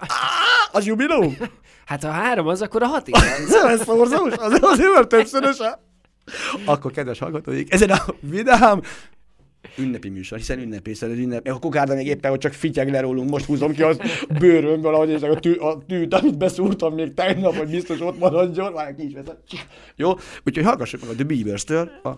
az 0.71 0.85
jubilóm. 0.85 1.37
Hát 1.85 2.03
ha 2.03 2.09
három 2.09 2.47
az, 2.47 2.61
akkor 2.61 2.83
a 2.83 2.85
hatig. 2.85 3.15
Ez 3.15 3.81
szorzós, 3.83 4.33
az 4.37 4.59
azért 4.61 4.93
mert 4.93 5.07
többszörös. 5.07 5.57
Akkor, 6.65 6.91
kedves 6.91 7.19
hallgatóik, 7.19 7.73
ezen 7.73 7.89
a 7.89 8.05
vidám 8.19 8.81
ünnepi 9.77 10.09
műsor, 10.09 10.37
hiszen 10.37 10.59
ünnepi, 10.59 10.89
hiszen 10.89 11.11
az 11.11 11.17
ünnep, 11.17 11.47
a 11.47 11.59
kokárda 11.59 11.93
még 11.95 12.07
éppen, 12.07 12.29
hogy 12.31 12.39
csak 12.39 12.53
fityeg 12.53 12.89
le 12.89 12.99
rólunk, 12.99 13.29
most 13.29 13.45
húzom 13.45 13.73
ki 13.73 13.81
az 13.81 13.99
bőrömből, 14.39 14.93
ahogy 14.93 15.09
és 15.09 15.21
a, 15.21 15.39
tű, 15.39 15.53
a 15.53 15.77
tűt, 15.87 16.13
amit 16.13 16.37
beszúrtam 16.37 16.93
még 16.93 17.13
tegnap, 17.13 17.55
hogy 17.55 17.69
biztos 17.69 17.99
ott 18.01 18.19
maradjon, 18.19 18.71
már 18.71 18.95
ki 18.95 19.05
is 19.05 19.13
veszem. 19.13 19.37
Jó, 19.95 20.13
úgyhogy 20.45 20.63
hallgassuk 20.63 21.01
meg 21.01 21.09
a 21.09 21.13
The 21.13 21.23
Beavers-től 21.23 21.89
a 22.03 22.09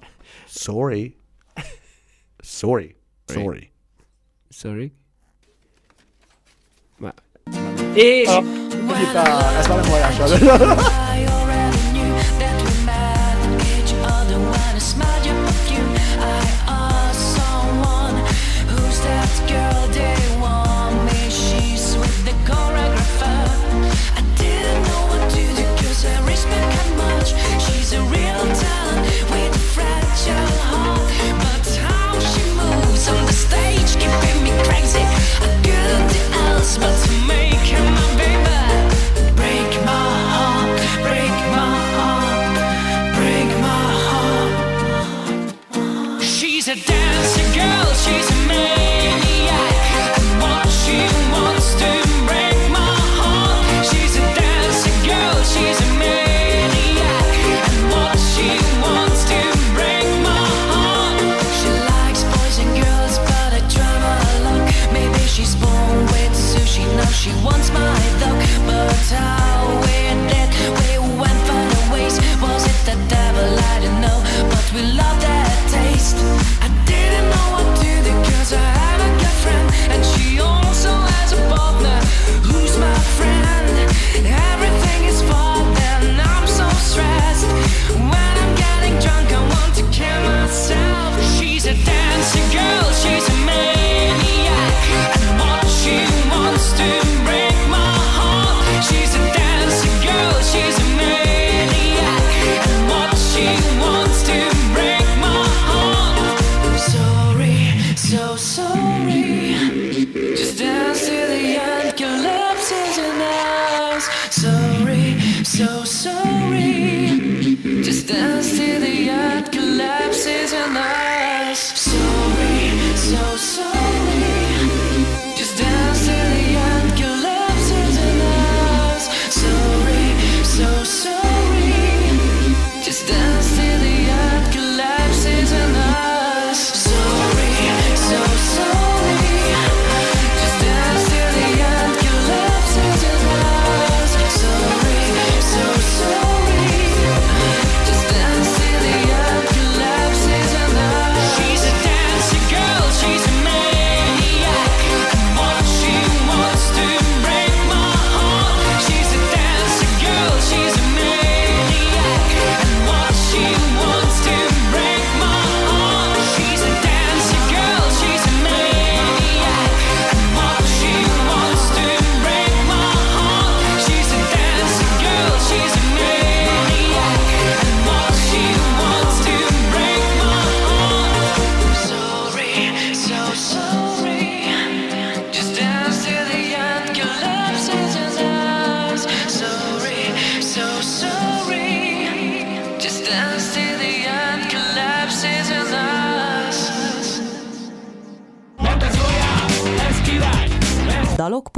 Sorry. 0.47 1.15
Sorry. 2.43 2.95
Sorry. 3.27 3.71
Sorry. 4.49 4.93
Ma- 6.97 7.13
És... 7.93 8.27
A 8.27 8.41
gitár, 8.99 9.57
ezt 9.57 9.67
már 9.69 9.79
nem 9.81 9.89
hallással. 9.89 11.27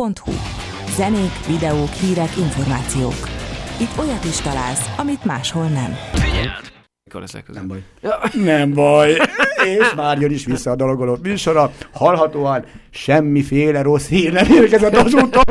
dalok.hu. 0.01 0.33
Zenék, 0.95 1.45
videók, 1.47 1.89
hírek, 1.89 2.37
információk. 2.37 3.29
Itt 3.79 3.97
olyat 3.97 4.23
is 4.23 4.35
találsz, 4.35 4.89
amit 4.97 5.25
máshol 5.25 5.67
nem. 5.67 5.95
Mikor 7.03 7.21
leszek 7.21 7.51
Nem 7.53 7.67
baj. 7.67 7.83
Ja. 8.01 8.19
Nem 8.33 8.73
baj. 8.73 9.11
És 9.79 9.93
már 9.95 10.19
jön 10.19 10.31
is 10.31 10.45
vissza 10.45 10.71
a 10.71 10.75
dalogolót 10.75 11.21
műsora. 11.21 11.71
Hallhatóan 11.93 12.65
semmiféle 12.89 13.81
rossz 13.81 14.07
hír 14.07 14.31
nem 14.31 14.51
érkezett 14.51 14.95
azóta. 14.95 15.41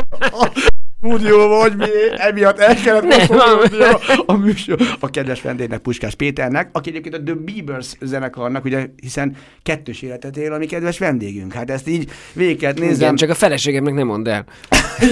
Stúdióba, 1.02 1.61
hogy 1.61 1.76
mi 1.76 1.87
emiatt 2.16 2.59
el 2.59 2.75
kellett 2.75 3.30
a, 3.30 4.00
a 4.26 4.33
műsor. 4.33 4.78
A 5.00 5.11
kedves 5.11 5.42
vendégnek, 5.42 5.78
Puskás 5.78 6.14
Péternek, 6.14 6.69
aki 6.73 6.88
egyébként 6.88 7.14
a 7.14 7.23
The 7.23 7.35
Biebers 7.35 7.97
zenekarnak, 8.00 8.64
ugye, 8.64 8.87
hiszen 8.97 9.37
kettős 9.62 10.02
életet 10.02 10.37
él 10.37 10.52
a 10.52 10.59
mi 10.59 10.66
kedves 10.66 10.99
vendégünk. 10.99 11.52
Hát 11.52 11.71
ezt 11.71 11.88
így 11.88 12.11
végig 12.33 12.59
kellett 12.59 12.78
nézem. 12.78 13.00
Igen, 13.00 13.16
csak 13.16 13.30
a 13.30 13.35
feleségemnek 13.35 13.95
nem 13.95 14.07
mondd 14.07 14.28
el. 14.28 14.45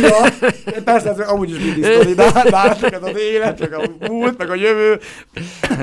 Ja, 0.02 0.50
persze, 0.84 1.10
ez 1.10 1.18
amúgy 1.18 1.50
is 1.50 1.58
mindig 1.58 1.84
sztori, 1.84 2.14
de 2.14 2.32
hát 2.32 2.82
ez 2.82 3.02
az 3.02 3.18
élet, 3.18 3.60
meg 3.60 3.74
a 3.74 4.06
múlt, 4.12 4.38
meg 4.38 4.50
a 4.50 4.54
jövő. 4.54 4.98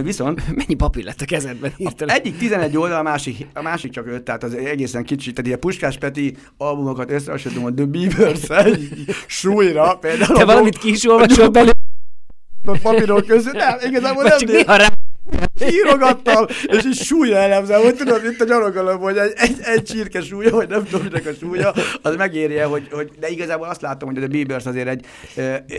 Viszont 0.04 0.56
Mennyi 0.56 0.74
papír 0.74 1.04
lett 1.04 1.22
a 1.22 1.26
kezedben 1.26 1.74
hirtelen? 1.78 2.16
egyik 2.16 2.38
11 2.38 2.78
oldal, 2.78 3.00
a 3.00 3.02
másik, 3.02 3.48
a 3.54 3.62
másik 3.62 3.92
csak 3.92 4.08
5, 4.08 4.24
tehát 4.24 4.44
az 4.44 4.54
egészen 4.54 5.04
kicsi. 5.04 5.32
Tehát 5.32 5.46
ilyen 5.46 5.60
Puskás 5.60 5.98
Peti 5.98 6.36
albumokat 6.58 7.12
összehasonlítom 7.12 7.66
a 7.66 7.74
The 7.74 7.86
Beavers 7.86 8.50
egy 8.50 8.90
súlyra. 10.02 10.18
Például 10.18 10.38
Te 10.38 10.46
valamit 10.46 10.78
ki 10.78 10.90
is 10.90 11.10
olvasol 11.10 11.50
belőle, 11.58 11.74
a 12.66 12.78
papírok 12.82 13.26
között. 13.26 13.54
Nem, 13.54 13.78
igazából 13.84 14.24
nem, 14.24 14.38
csak 14.38 14.50
néha 14.50 14.76
rá... 14.76 14.88
írogattam, 15.62 16.46
és 16.66 16.86
így 16.86 16.96
súlyra 16.96 17.36
elemzem, 17.36 17.82
hogy 17.82 17.96
tudod, 17.96 18.24
mint 18.24 18.42
a 18.42 18.46
gyalogolom, 18.46 19.00
hogy 19.00 19.18
egy, 19.18 19.34
egy, 19.36 19.58
egy 19.62 19.84
csirke 19.84 20.22
súlya, 20.22 20.52
vagy 20.52 20.70
nem 20.70 20.84
tudom, 20.84 21.04
minek 21.04 21.26
a 21.26 21.34
súlya, 21.40 21.74
az 22.02 22.16
megérje, 22.16 22.66
hogy, 22.66 22.88
hogy, 22.92 23.12
de 23.20 23.30
igazából 23.30 23.68
azt 23.68 23.82
látom, 23.82 24.14
hogy 24.14 24.24
a 24.24 24.28
Beavers 24.28 24.66
azért 24.66 24.88
egy, 24.88 25.06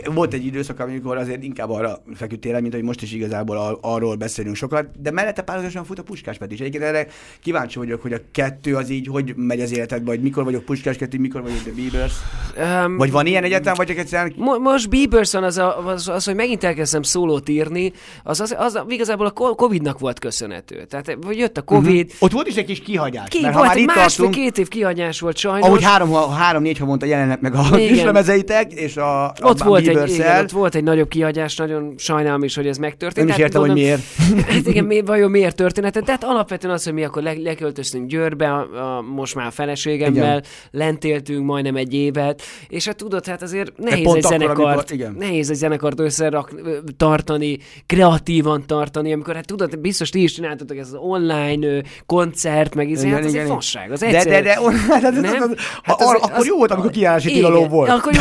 volt 0.05 0.33
egy 0.33 0.47
időszak, 0.47 0.81
amikor 0.81 1.17
azért 1.17 1.43
inkább 1.43 1.71
arra 1.71 2.03
feküdtél 2.15 2.55
el, 2.55 2.61
mint 2.61 2.75
hogy 2.75 2.83
most 2.83 3.03
is 3.03 3.13
igazából 3.13 3.57
ar- 3.57 3.79
arról 3.81 4.15
beszélünk 4.15 4.57
sokat, 4.57 5.01
de 5.01 5.11
mellette 5.11 5.43
párhuzamosan 5.43 5.85
fut 5.85 5.99
a 5.99 6.03
Puskás 6.03 6.39
Peti, 6.39 6.55
és 6.55 6.61
egyébként 6.61 6.85
erre 6.85 7.07
kíváncsi 7.43 7.79
vagyok, 7.79 8.03
hogy 8.03 8.13
a 8.13 8.19
kettő 8.33 8.77
az 8.77 8.91
így, 8.91 9.07
hogy 9.07 9.35
megy 9.37 9.61
az 9.61 9.73
életedbe, 9.73 10.11
hogy 10.11 10.21
mikor 10.21 10.45
vagyok 10.45 10.65
Puskás 10.65 10.97
Peti, 10.97 11.19
mikor 11.19 11.43
vagyok 11.43 11.63
The 11.63 11.73
Beavers, 11.77 12.15
Um, 12.59 12.97
vagy 12.97 13.11
van 13.11 13.27
ilyen 13.27 13.45
egyáltalán, 13.45 13.75
vagy 13.77 13.87
csak 13.87 13.97
egyszerűen 13.97 14.33
Mo- 14.37 14.59
most 14.59 14.89
Bieberson 14.89 15.43
az, 15.43 15.59
a, 15.59 15.87
az, 15.87 16.09
az, 16.09 16.25
hogy 16.25 16.35
megint 16.35 16.65
elkezdtem 16.65 17.03
szólót 17.03 17.49
írni, 17.49 17.93
az, 18.23 18.41
az, 18.41 18.55
az 18.59 18.81
igazából 18.89 19.27
a 19.27 19.31
Covid-nak 19.67 19.99
volt 19.99 20.19
köszönhető. 20.19 20.85
Tehát 20.85 21.17
jött 21.31 21.57
a 21.57 21.63
Covid, 21.63 22.05
uh-huh. 22.05 22.23
ott 22.23 22.33
volt 22.33 22.47
is 22.47 22.55
egy 22.55 22.65
kis 22.65 22.81
kihagyás, 22.81 23.29
ki, 23.29 23.41
mert 23.41 23.55
ha 23.55 23.59
volt 23.59 23.69
már 23.69 23.77
egy 23.77 23.83
itt 23.83 23.89
tartunk, 23.89 24.29
másfél-két 24.29 24.59
év 24.59 24.69
kihagyás 24.69 25.21
volt 25.21 25.37
sajnos. 25.37 25.67
Ahogy 25.67 25.83
három, 25.83 26.13
három-négy 26.13 26.79
havonta 26.79 27.07
jelennek 27.07 27.41
meg 27.41 27.55
a 27.55 27.71
kislemezeitek, 27.71 28.73
és 28.73 28.97
a, 28.97 29.25
a 29.25 29.35
ott 29.41 29.63
volt, 29.63 29.87
egy, 29.87 30.11
igen, 30.11 30.43
ott 30.43 30.51
volt 30.51 30.75
egy 30.75 30.83
nagyobb 30.83 31.09
kihagyás, 31.09 31.57
nagyon 31.57 31.95
sajnálom 31.97 32.43
is, 32.43 32.55
hogy 32.55 32.67
ez 32.67 32.77
megtörtént. 32.77 33.27
Nem 33.27 33.37
is 33.37 33.43
értem, 33.43 33.61
hogy 33.61 33.73
miért. 33.73 34.03
Hát 34.47 34.67
igen, 34.67 34.85
mi, 34.85 35.01
vajon 35.01 35.31
miért 35.31 35.57
történet? 35.57 36.03
Tehát 36.05 36.25
alapvetően 36.25 36.75
az, 36.75 36.85
hogy 36.85 36.93
mi 36.93 37.05
akkor 37.05 37.23
le, 37.23 37.33
leköltöztünk 37.33 38.09
Győrbe, 38.09 38.53
a, 38.53 38.97
a, 38.97 39.01
most 39.01 39.35
már 39.35 39.47
a 39.47 39.51
feleségemmel, 39.51 40.39
Igen. 40.39 40.45
lent 40.71 41.05
éltünk 41.05 41.45
majdnem 41.45 41.77
egy 41.77 41.95
évet, 41.95 42.43
és 42.69 42.87
hát 42.87 42.97
tudod, 42.97 43.27
hát 43.27 43.43
azért 43.43 43.73
nehéz 43.77 44.05
pont 44.05 44.17
egy 44.17 44.23
zenekart, 44.23 44.59
amikor- 44.59 44.91
igen. 44.91 45.15
nehéz 45.19 45.51
egy 45.51 45.57
zenekart 45.57 46.01
összerak, 46.01 46.55
tartani, 46.97 47.59
kreatívan 47.87 48.67
tartani, 48.67 49.13
amikor 49.13 49.35
hát 49.35 49.47
tudod, 49.57 49.79
biztos 49.79 50.11
ti 50.11 50.23
is 50.23 50.33
csináltatok 50.33 50.77
ez 50.77 50.87
az 50.87 50.95
online 51.01 51.83
koncert, 52.07 52.75
meg 52.75 52.91
ez, 52.93 53.05
hát 53.05 53.25
az 53.25 53.35
egy 53.35 53.47
fasság, 53.47 53.91
az 53.93 54.01
de, 54.01 54.07
egyszer. 54.07 54.25
de, 54.25 54.41
de, 54.43 54.55
hát, 54.89 55.05
az, 55.05 55.15
az, 55.17 55.21
Nem? 55.21 55.43
az, 55.43 55.51
Hát 55.83 56.01
az, 56.01 56.07
az- 56.09 56.15
akkor 56.15 56.33
az- 56.33 56.47
jó 56.47 56.57
volt, 56.57 56.71
amikor 56.71 56.91
kiállási 56.91 57.29
Igen, 57.29 57.41
tilalom 57.41 57.69
volt. 57.69 57.91
Akkor 57.91 58.13
jó. 58.15 58.21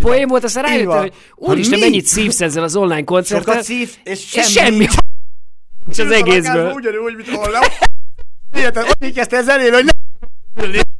Poén 0.00 0.28
volt, 0.28 0.44
aztán 0.44 0.64
rájöttem, 0.64 0.98
hogy 1.00 1.12
Ha 1.40 1.52
úristen, 1.52 1.78
mennyit 1.78 2.06
szívsz 2.06 2.40
ezzel 2.40 2.62
az 2.62 2.76
online 2.76 3.04
koncerttel. 3.04 3.52
Sokat 3.52 3.66
szív, 3.66 3.96
és 4.04 4.34
és 4.34 4.50
semmi. 4.50 4.68
semmi. 4.70 4.86
nincs 5.84 5.98
az 5.98 6.10
egészből. 6.10 6.72
Ugyanúgy, 6.72 7.14
mint 7.16 7.28
hol 7.28 7.52
Érted, 8.56 8.86
úgy 9.00 9.12
kezdte 9.12 9.42
zenélni, 9.42 9.74
hogy 9.74 9.84
ne... 9.84 10.93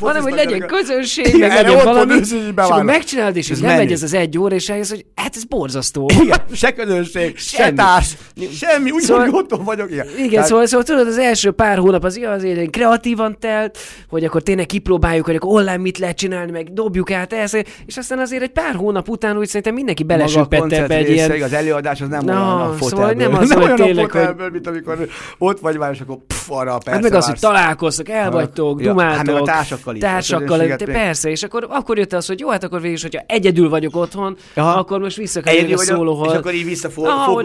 hanem 0.00 0.22
hogy 0.22 0.34
legyen 0.34 0.66
közönség, 0.66 1.26
Igen, 1.26 1.48
legyen 1.48 1.70
ott 1.70 1.82
van 1.82 1.92
valami, 1.92 2.12
hogy 2.12 2.32
így 2.32 2.52
és 2.56 2.62
akkor 2.62 2.82
megcsinálod, 2.82 3.36
és 3.36 3.50
Ez 3.50 3.60
lemegy 3.60 3.92
ez 3.92 4.02
az 4.02 4.14
egy 4.14 4.38
óra, 4.38 4.54
és 4.54 4.68
rájössz, 4.68 4.90
hogy 4.90 5.04
hát 5.14 5.36
ez 5.36 5.44
borzasztó. 5.44 6.10
Igen, 6.22 6.38
se 6.52 6.72
közönség, 6.72 7.38
se 7.38 7.72
társ, 7.72 8.16
semmi, 8.58 8.90
úgy 8.90 9.02
Szóval- 9.02 9.24
szóval, 9.24 9.40
otthon 9.40 9.64
vagyok. 9.64 9.90
Igen, 9.90 10.06
Igen, 10.16 10.30
Tehát- 10.30 10.46
szóval, 10.46 10.66
szóval 10.66 10.84
tudod, 10.84 11.06
az 11.06 11.18
első 11.18 11.50
pár 11.50 11.78
hónap 11.78 12.04
az 12.04 12.16
igaz, 12.16 12.34
azért 12.36 12.70
kreatívan 12.70 13.36
telt, 13.40 13.78
hogy 14.08 14.24
akkor 14.24 14.42
tényleg 14.42 14.66
kipróbáljuk, 14.66 15.24
hogy 15.26 15.34
akkor 15.34 15.50
online 15.60 15.76
mit 15.76 15.98
lehet 15.98 16.16
csinálni, 16.16 16.50
meg 16.50 16.72
dobjuk 16.72 17.10
át 17.10 17.32
ezt, 17.32 17.64
és 17.86 17.96
aztán 17.96 18.18
azért 18.18 18.42
egy 18.42 18.50
pár 18.52 18.74
hónap 18.74 19.08
után 19.08 19.38
úgy 19.38 19.46
szerintem 19.46 19.74
mindenki 19.74 20.02
maga 20.02 20.14
a 20.14 20.16
belesüppett 20.18 20.72
ebbe 20.72 20.94
egy 20.94 21.10
ilyen... 21.10 21.42
az 21.42 21.52
előadás 21.52 22.00
az 22.00 22.08
nem 22.08 22.24
Na, 22.24 22.32
olyan 22.32 22.44
a 22.60 22.74
szóval 22.80 23.06
fotelből. 23.06 23.26
nem 23.28 23.34
az, 23.42 23.52
hogy 23.52 23.62
olyan 23.62 23.76
tényleg, 23.76 24.04
a 24.04 24.08
fotelből, 24.08 24.50
mint 24.50 24.66
amikor 24.66 25.08
ott 25.38 25.60
vagy 25.60 25.78
már, 25.78 25.90
és 25.92 26.00
akkor 26.00 26.16
pff, 26.26 26.50
arra 26.50 26.72
persze 26.72 26.90
Hát 26.90 27.02
meg 27.02 27.14
az, 27.14 27.26
hogy 27.26 27.38
találkoztok, 27.40 28.08
elvagytok, 28.08 28.80
Ja, 28.82 29.00
hát 29.02 29.18
a 29.18 29.22
dumáltok, 29.22 29.46
társakkal 29.56 29.94
is, 29.94 30.00
társakkal, 30.00 30.76
te 30.76 30.84
persze, 30.84 31.30
és 31.30 31.42
akkor, 31.42 31.66
akkor 31.70 31.98
jött 31.98 32.12
az, 32.12 32.26
hogy 32.26 32.40
jó, 32.40 32.48
hát 32.48 32.64
akkor 32.64 32.80
végül 32.80 32.96
is, 32.96 33.02
hogyha 33.02 33.22
egyedül 33.26 33.68
vagyok 33.68 33.96
otthon, 33.96 34.36
Aha. 34.54 34.78
akkor 34.78 35.00
most 35.00 35.16
vissza 35.16 35.40
kell 35.40 35.54
a 35.72 35.78
szólóhoz. 35.78 36.32
és 36.32 36.38
akkor 36.38 36.54
így 36.54 36.64
visszafo- 36.64 37.06
Aha, 37.08 37.42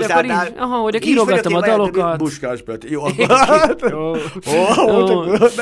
aha, 0.58 0.78
hogy 0.78 0.95
Így 0.95 1.06
írogattam 1.06 1.56
a 1.56 1.62
dalokat. 1.62 2.17
Buskás 2.17 2.62
Peti. 2.62 2.91
Jó. 2.91 3.02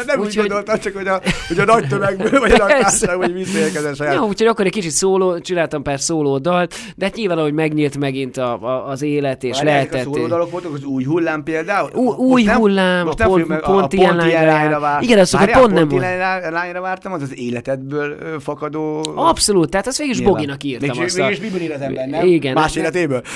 Nem 0.05 0.19
úgy 0.19 0.35
gondoltam, 0.35 0.79
csak 0.79 0.93
hogy 0.95 1.07
a, 1.07 1.21
hogy 1.47 1.59
a 1.59 1.65
nagy 1.65 1.87
tömegből, 1.87 2.39
vagy 2.39 2.51
a 2.51 2.57
nagy 2.57 2.67
társaság, 2.67 3.15
hogy 3.15 3.33
visszaérkezett 3.33 3.95
saját. 3.95 4.13
Ja, 4.13 4.21
úgyhogy 4.21 4.47
akkor 4.47 4.65
egy 4.65 4.71
kicsit 4.71 4.91
szóló, 4.91 5.39
csináltam 5.39 5.83
pár 5.83 5.99
szóló 5.99 6.37
dalt, 6.37 6.75
de 6.95 7.05
hát 7.05 7.15
nyilván, 7.15 7.37
ahogy 7.37 7.53
megnyílt 7.53 7.97
megint 7.97 8.37
a, 8.37 8.53
a, 8.61 8.87
az 8.89 9.01
élet, 9.01 9.43
és 9.43 9.49
ezek 9.51 9.63
lehetett... 9.65 10.05
A 10.05 10.13
szólódalok 10.13 10.51
voltak, 10.51 10.73
az 10.73 10.83
új 10.83 11.03
hullám 11.03 11.43
például? 11.43 11.89
Új, 11.93 12.05
Most 12.05 12.17
új 12.19 12.43
nem- 12.43 12.55
hullám, 12.57 13.05
most 13.05 13.17
nem 13.17 13.27
pont, 13.27 13.45
pont, 13.47 13.61
pont 13.61 13.93
ilyen 13.93 14.15
lányra. 14.15 14.97
Igen, 15.01 15.19
az 15.19 15.31
Várjál, 15.31 15.59
pont 15.59 15.73
nem 15.73 15.87
volt. 15.87 16.03
Ilyen 16.39 16.53
lányra 16.53 16.81
vártam, 16.81 17.11
az 17.13 17.21
az 17.21 17.37
életedből 17.37 18.39
fakadó... 18.39 19.11
Abszolút, 19.15 19.69
tehát 19.69 19.87
azt 19.87 19.97
végig 19.97 20.13
is. 20.15 20.21
Boginak 20.21 20.63
írtam 20.63 20.89
Mégis- 20.89 21.05
azt 21.05 21.19
a... 21.19 21.23
Mégis 21.23 21.39
miből 21.39 21.61
ír 21.61 21.71
az 21.71 21.81
ember, 21.81 22.07
nem? 22.07 22.25
Igen. 22.25 22.53
Más 22.53 22.75
életéből. 22.75 23.21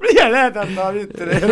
Milyen 0.00 0.30
lehetett 0.30 0.76
a, 0.76 0.86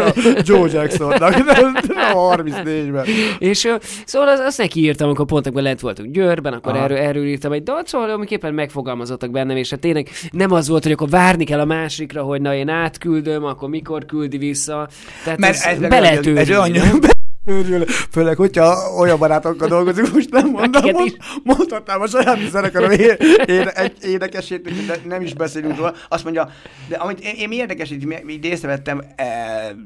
a 0.07 0.41
Joe 0.45 0.69
Jacksonnak, 0.73 1.23
a 1.23 2.37
34-ben. 2.37 3.05
És 3.39 3.69
szóval 4.05 4.29
az, 4.29 4.39
azt 4.39 4.59
neki 4.59 4.81
írtam, 4.81 5.07
amikor 5.07 5.27
pont 5.27 5.47
akkor 5.47 5.63
lent 5.63 5.81
voltunk 5.81 6.13
Győrben, 6.13 6.53
akkor 6.53 6.73
Aha. 6.73 6.85
erről, 6.85 6.97
erről 6.97 7.27
írtam 7.27 7.53
egy 7.53 7.63
dalt, 7.63 7.89
szóval 7.89 8.11
amiképpen 8.11 8.55
megfogalmazottak 8.55 9.31
bennem, 9.31 9.57
és 9.57 9.71
hát 9.71 9.81
tényleg 9.81 10.09
nem 10.31 10.53
az 10.53 10.69
volt, 10.69 10.83
hogy 10.83 10.93
akkor 10.93 11.09
várni 11.09 11.45
kell 11.45 11.61
a 11.61 11.65
másikra, 11.65 12.23
hogy 12.23 12.41
na 12.41 12.55
én 12.55 12.69
átküldöm, 12.69 13.45
akkor 13.45 13.69
mikor 13.69 14.07
küldi 14.07 14.39
vissza. 14.39 14.89
Tehát 15.25 15.39
Mert 15.39 15.55
ez, 15.55 15.65
ez, 15.65 15.79
be 15.89 16.01
lehet 16.01 16.27
ez, 16.27 16.37
ez 16.37 16.51
olyan? 16.51 17.13
Őrül, 17.47 17.85
főleg, 18.11 18.37
hogyha 18.37 18.95
olyan 18.99 19.19
barátokkal 19.19 19.69
dolgozik, 19.69 20.13
most 20.13 20.31
nem 20.31 20.51
mondom, 20.51 20.83
mond, 20.93 21.17
mondhatnám 21.43 22.01
a 22.01 22.07
saját 22.07 22.39
zenekarom 22.51 22.91
é- 22.91 23.23
é- 23.47 23.67
egy 23.67 23.97
énekesét, 24.05 24.87
de 24.87 24.97
nem 25.09 25.21
is 25.23 25.35
beszélünk 25.35 25.77
róla. 25.77 25.95
Azt 26.09 26.25
mondja, 26.25 26.49
de 26.89 26.97
amit 26.97 27.21
én, 27.21 27.35
én 27.39 27.49
mi 27.49 27.57
érdekes, 27.57 27.91
így, 27.91 28.45
észrevettem 28.45 29.03
e, 29.17 29.27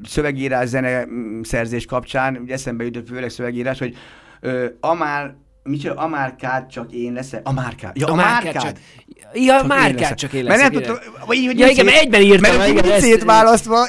szövegírás, 0.07 0.67
zene 0.67 1.07
szerzés 1.41 1.85
kapcsán, 1.85 2.39
ugye 2.43 2.53
eszembe 2.53 2.83
jutott 2.83 3.07
főleg 3.07 3.29
szövegírás, 3.29 3.79
hogy 3.79 3.95
ö, 4.41 4.65
Amár, 4.79 5.35
micsoda, 5.63 6.01
Amárkád 6.01 6.67
csak 6.67 6.91
én 6.91 7.13
leszek. 7.13 7.41
Amárkád. 7.47 7.97
Ja, 7.97 8.07
A 8.07 8.11
Amárkád. 8.11 8.43
márkát 8.43 8.63
csak... 8.63 8.77
Ja, 9.33 9.59
a 9.59 9.65
márkát 9.65 10.17
csak 10.17 10.33
én 10.33 10.43
Mert 10.43 10.57
leszek. 10.57 10.71
nem 10.71 10.81
igen. 10.81 10.93
tudtam, 10.95 11.13
vagy 11.27 11.37
így, 11.37 11.45
hogy 11.45 11.59
Ja, 11.59 11.67
igen, 11.67 11.85
szét- 11.85 11.95
egyben 11.95 12.21
írtam, 12.21 12.57
Mert 12.57 12.69
igen, 12.69 12.99
szétválasztva, 12.99 13.87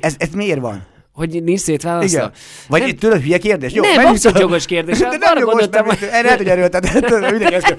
ez, 0.00 0.14
ez 0.18 0.28
miért 0.34 0.60
van? 0.60 0.90
Hogy 1.12 1.42
nincs 1.42 1.60
szétválasztva? 1.60 2.18
Igen. 2.18 2.30
Vagy 2.68 2.80
Nem- 2.80 2.88
nem. 2.88 2.98
tudod, 2.98 3.20
hülye 3.20 3.38
kérdés? 3.38 3.72
Jó, 3.72 3.82
Nem, 3.82 4.06
abszolút 4.06 4.38
jogos 4.38 4.66
kérdés. 4.66 4.98
De 4.98 5.06
nem 5.06 5.38
jogos, 5.38 5.44
gondoltam, 5.44 5.86
mert 5.86 5.98
hogy- 5.98 6.08
lehet, 6.22 6.36
hogy 6.36 6.46
erőltetett. 6.48 7.10
Mindenki 7.30 7.54
ezt 7.54 7.76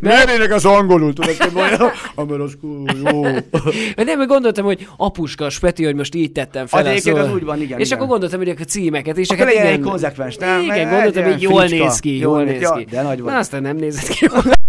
Miért 0.00 0.30
ének 0.30 0.52
az 0.52 0.64
angolul, 0.64 1.12
tudod, 1.12 1.36
hogy 1.36 2.40
az 2.40 2.56
kú, 2.60 2.84
jó. 3.04 3.22
Nem, 3.22 4.18
mert 4.18 4.26
gondoltam, 4.26 4.64
hogy 4.64 4.86
apuska, 4.96 5.50
Speti, 5.50 5.84
hogy 5.84 5.94
most 5.94 6.14
így 6.14 6.32
tettem 6.32 6.66
fel. 6.66 6.80
Az 6.80 6.86
egyébként 6.86 7.18
az 7.18 7.32
úgy 7.32 7.44
van, 7.44 7.60
igen, 7.62 7.78
És 7.78 7.86
igen. 7.86 7.98
akkor 7.98 8.10
gondoltam, 8.10 8.38
hogy 8.38 8.48
a 8.48 8.64
címeket 8.64 9.16
is. 9.18 9.28
Akkor 9.28 9.44
hát 9.46 9.54
legyen 9.54 9.72
igen. 9.72 9.80
konzekvens, 9.88 10.36
nem? 10.36 10.60
Igen, 10.60 10.90
gondoltam, 10.90 11.24
hogy 11.24 11.42
jól 11.42 11.64
néz 11.64 11.98
ki, 11.98 12.18
Jól 12.18 12.44
néz- 12.44 12.70
ki. 12.76 12.84
de 12.90 13.02
nagy 13.02 13.20
vagy. 13.20 13.32
Na, 13.32 13.38
aztán 13.38 13.62
nem 13.62 13.76
nézett 13.76 14.08
ki 14.08 14.28
jól. 14.32 14.42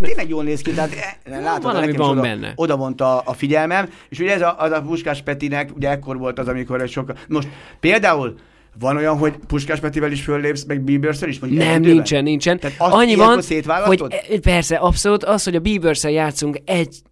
Tényleg 0.00 0.28
jól 0.28 0.44
néz 0.44 0.60
ki, 0.60 0.70
tehát 0.70 1.18
eh, 1.24 1.40
látod, 1.40 1.62
valami 1.62 1.92
van 1.92 2.10
oda, 2.10 2.20
benne. 2.20 2.52
oda 2.56 2.76
vonta 2.76 3.18
a 3.18 3.32
figyelmem, 3.32 3.88
és 4.08 4.18
ugye 4.18 4.32
ez 4.34 4.42
a, 4.42 4.56
az 4.58 4.70
a 4.70 4.82
Puskás 4.82 5.22
Petinek, 5.22 5.70
ugye 5.76 5.90
ekkor 5.90 6.18
volt 6.18 6.38
az, 6.38 6.48
amikor 6.48 6.82
egy 6.82 6.90
sokkal... 6.90 7.16
Most 7.28 7.48
például 7.80 8.34
van 8.78 8.96
olyan, 8.96 9.18
hogy 9.18 9.34
Puskás 9.46 9.80
Petivel 9.80 10.12
is 10.12 10.22
föllépsz, 10.22 10.64
meg 10.64 10.80
Bieberszel 10.80 11.28
is? 11.28 11.38
Mondjuk 11.38 11.62
Nem, 11.62 11.80
nincsen, 11.80 12.22
nincsen. 12.22 12.58
Tehát 12.58 12.76
azt 12.80 12.94
Annyi 12.94 13.14
van, 13.14 13.42
hogy 13.84 14.04
e- 14.08 14.38
persze, 14.40 14.76
abszolút 14.76 15.24
az, 15.24 15.44
hogy 15.44 15.54
a 15.54 15.60
bieber 15.60 15.96
játszunk 16.02 16.58
egy 16.64 17.02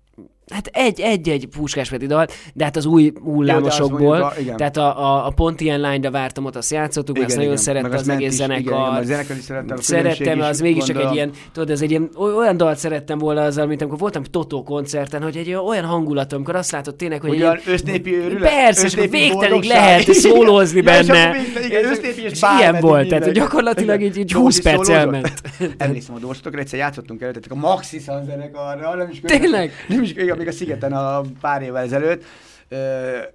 Hát 0.53 0.67
egy, 0.73 1.01
egy-egy 1.01 1.47
Puskás 1.47 1.89
Peti 1.91 2.07
dal, 2.07 2.27
de 2.55 2.65
hát 2.65 2.77
az 2.77 2.87
új 2.87 3.13
hullámosokból, 3.23 3.99
mondjuk 4.19 4.31
a- 4.31 4.41
igen. 4.41 4.57
tehát 4.57 4.77
a, 4.77 4.99
a, 5.05 5.27
a 5.27 5.31
pont 5.31 5.61
ilyen 5.61 5.81
lányra 5.81 6.11
vártam, 6.11 6.45
ott 6.45 6.57
azt 6.57 6.71
játszottuk, 6.71 7.17
mert 7.17 7.29
azt 7.29 7.37
nagyon 7.37 7.57
szerette 7.57 7.97
az 7.97 8.07
ment 8.07 8.21
egész 8.21 8.33
is, 8.33 8.39
igen, 8.39 8.51
igen, 8.51 8.63
zenekar. 8.65 8.91
meg 8.93 9.01
a 9.03 9.05
zenekar 9.05 9.37
is 9.37 9.43
szerettem, 9.43 9.77
a 9.79 9.81
Szerettem, 9.83 10.41
az 10.41 10.57
is, 10.57 10.63
mégis 10.63 10.85
csak 10.85 10.97
egy 11.03 11.15
ilyen, 11.15 11.31
tudod, 11.53 11.71
ez 11.71 11.83
egy 11.83 11.91
ilyen, 11.91 12.09
oly- 12.17 12.35
olyan 12.35 12.57
dalt 12.57 12.79
szerettem 12.79 13.19
volna 13.19 13.43
azzal, 13.43 13.67
mint 13.67 13.81
amikor 13.83 13.99
voltam 13.99 14.23
Totó 14.23 14.63
koncerten, 14.63 15.23
hogy 15.23 15.37
egy 15.37 15.53
olyan 15.55 15.85
hangulat, 15.85 16.33
amikor 16.33 16.57
azt 16.57 16.71
látod 16.71 16.95
tényleg, 16.95 17.21
hogy 17.21 17.31
egy 17.31 17.37
Ugyan 17.37 17.59
ilyen, 17.65 17.75
össznépi 17.75 18.15
őrület? 18.15 18.51
Persze, 18.53 18.87
és 18.87 18.95
végtelig 19.11 19.63
lehet 19.65 20.13
szólózni 20.25 20.81
benne. 20.81 21.37
igen, 21.67 21.85
És- 22.17 22.43
ilyen 22.59 22.81
volt, 22.81 23.09
tehát 23.09 23.33
gyakorlatilag 23.33 24.01
Igen. 24.01 24.13
így- 24.13 24.19
így 24.19 24.33
Dózsi 24.33 24.43
20 24.43 24.61
perc 24.61 24.89
elment. 24.89 25.33
Emlékszem 25.77 26.15
a 26.15 26.57
egyszer 26.59 26.79
játszottunk 26.79 27.21
előttetek 27.23 27.53
a 27.53 27.55
Maxi 27.55 27.99
zenekarra, 27.99 28.95
nem 28.95 29.09
is 29.11 29.21
Tényleg? 29.39 29.73
Nem 29.89 30.03
is, 30.03 30.13
igen, 30.37 30.47
még 30.47 30.55
a 30.55 30.59
Szigeten 30.59 30.93
a 30.93 31.21
pár 31.41 31.63
évvel 31.63 31.83
ezelőtt, 31.83 32.25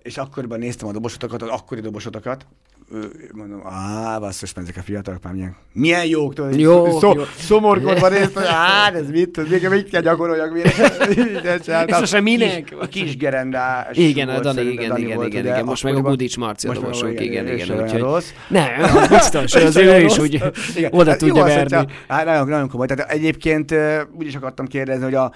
és 0.02 0.18
akkoriban 0.18 0.60
néztem 0.60 0.88
a 0.88 0.92
dobosotokat, 0.92 1.42
az 1.42 1.50
akkori 1.50 1.82
dobosotokat, 1.82 2.46
mondom, 3.34 3.62
á, 3.68 4.20
basszus, 4.20 4.54
ezek 4.56 4.78
a 4.78 4.82
fiatalok 4.82 5.24
már 5.24 5.34
milyen, 5.34 5.56
milyen 5.74 6.06
jók, 6.06 6.34
tudod, 6.34 6.60
Jó, 6.60 7.00
szó, 7.00 7.14
jó. 7.16 7.24
szomorkodva 7.38 8.10
néztem, 8.20 8.44
hogy 8.44 8.52
hát 8.52 8.96
ez 8.96 9.10
mit, 9.10 9.30
tud, 9.30 9.50
még 9.50 9.68
mit 9.70 9.90
kell 9.90 10.02
gyakoroljak, 10.02 10.54
mire. 10.54 10.72
És 11.88 11.96
sosem 11.96 12.24
minek? 12.24 12.64
Kis, 12.64 12.78
a 12.80 12.88
kis 12.88 13.18
gerendás. 13.18 13.98
Igen, 13.98 14.30
a 14.30 14.32
volt 14.32 14.44
Dani, 14.44 14.62
igen, 14.62 14.90
Dani 14.90 15.02
igen, 15.02 15.16
volt, 15.16 15.28
igen, 15.28 15.46
igen. 15.46 15.66
Most 15.66 15.84
meg 15.84 15.96
a 15.96 16.02
Gudics 16.02 16.38
Marci 16.38 16.68
a 16.68 16.74
dobosunk, 16.74 17.20
igen, 17.20 17.48
igen, 17.48 17.82
úgyhogy... 17.82 18.00
rossz. 18.00 18.30
Nem, 18.48 18.84
az 18.84 19.08
biztos, 19.08 19.54
olyan 19.54 19.96
ő 19.96 20.04
is 20.04 20.18
úgy 20.18 20.44
oda 20.90 21.10
Hát 21.10 21.20
tudja 21.20 21.44
az, 21.44 21.54
verni. 21.54 21.92
Hát 22.08 22.26
nagyon, 22.26 22.48
nagyon 22.48 22.70
komoly. 22.70 22.88
Tehát 22.88 23.12
egyébként 23.12 23.76
úgy 24.18 24.26
is 24.26 24.36
akartam 24.36 24.68
kérdezni, 24.68 25.04
hogy 25.04 25.16
a, 25.16 25.32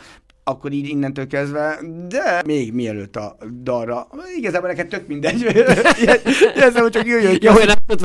akkor 0.48 0.72
így 0.72 0.88
innentől 0.88 1.28
kezdve, 1.28 1.80
de 2.08 2.42
még 2.46 2.74
mielőtt 2.74 3.16
a 3.16 3.38
dalra, 3.64 4.08
igazából 4.38 4.68
neked 4.70 4.88
tök 4.88 5.08
mindegy. 5.08 5.42
Ilyen 6.56 6.72
szemben 6.72 6.92
csak 6.92 7.06
jöjjön. 7.06 7.38
Jó, 7.42 7.54
én 7.54 7.66
nem 7.66 7.98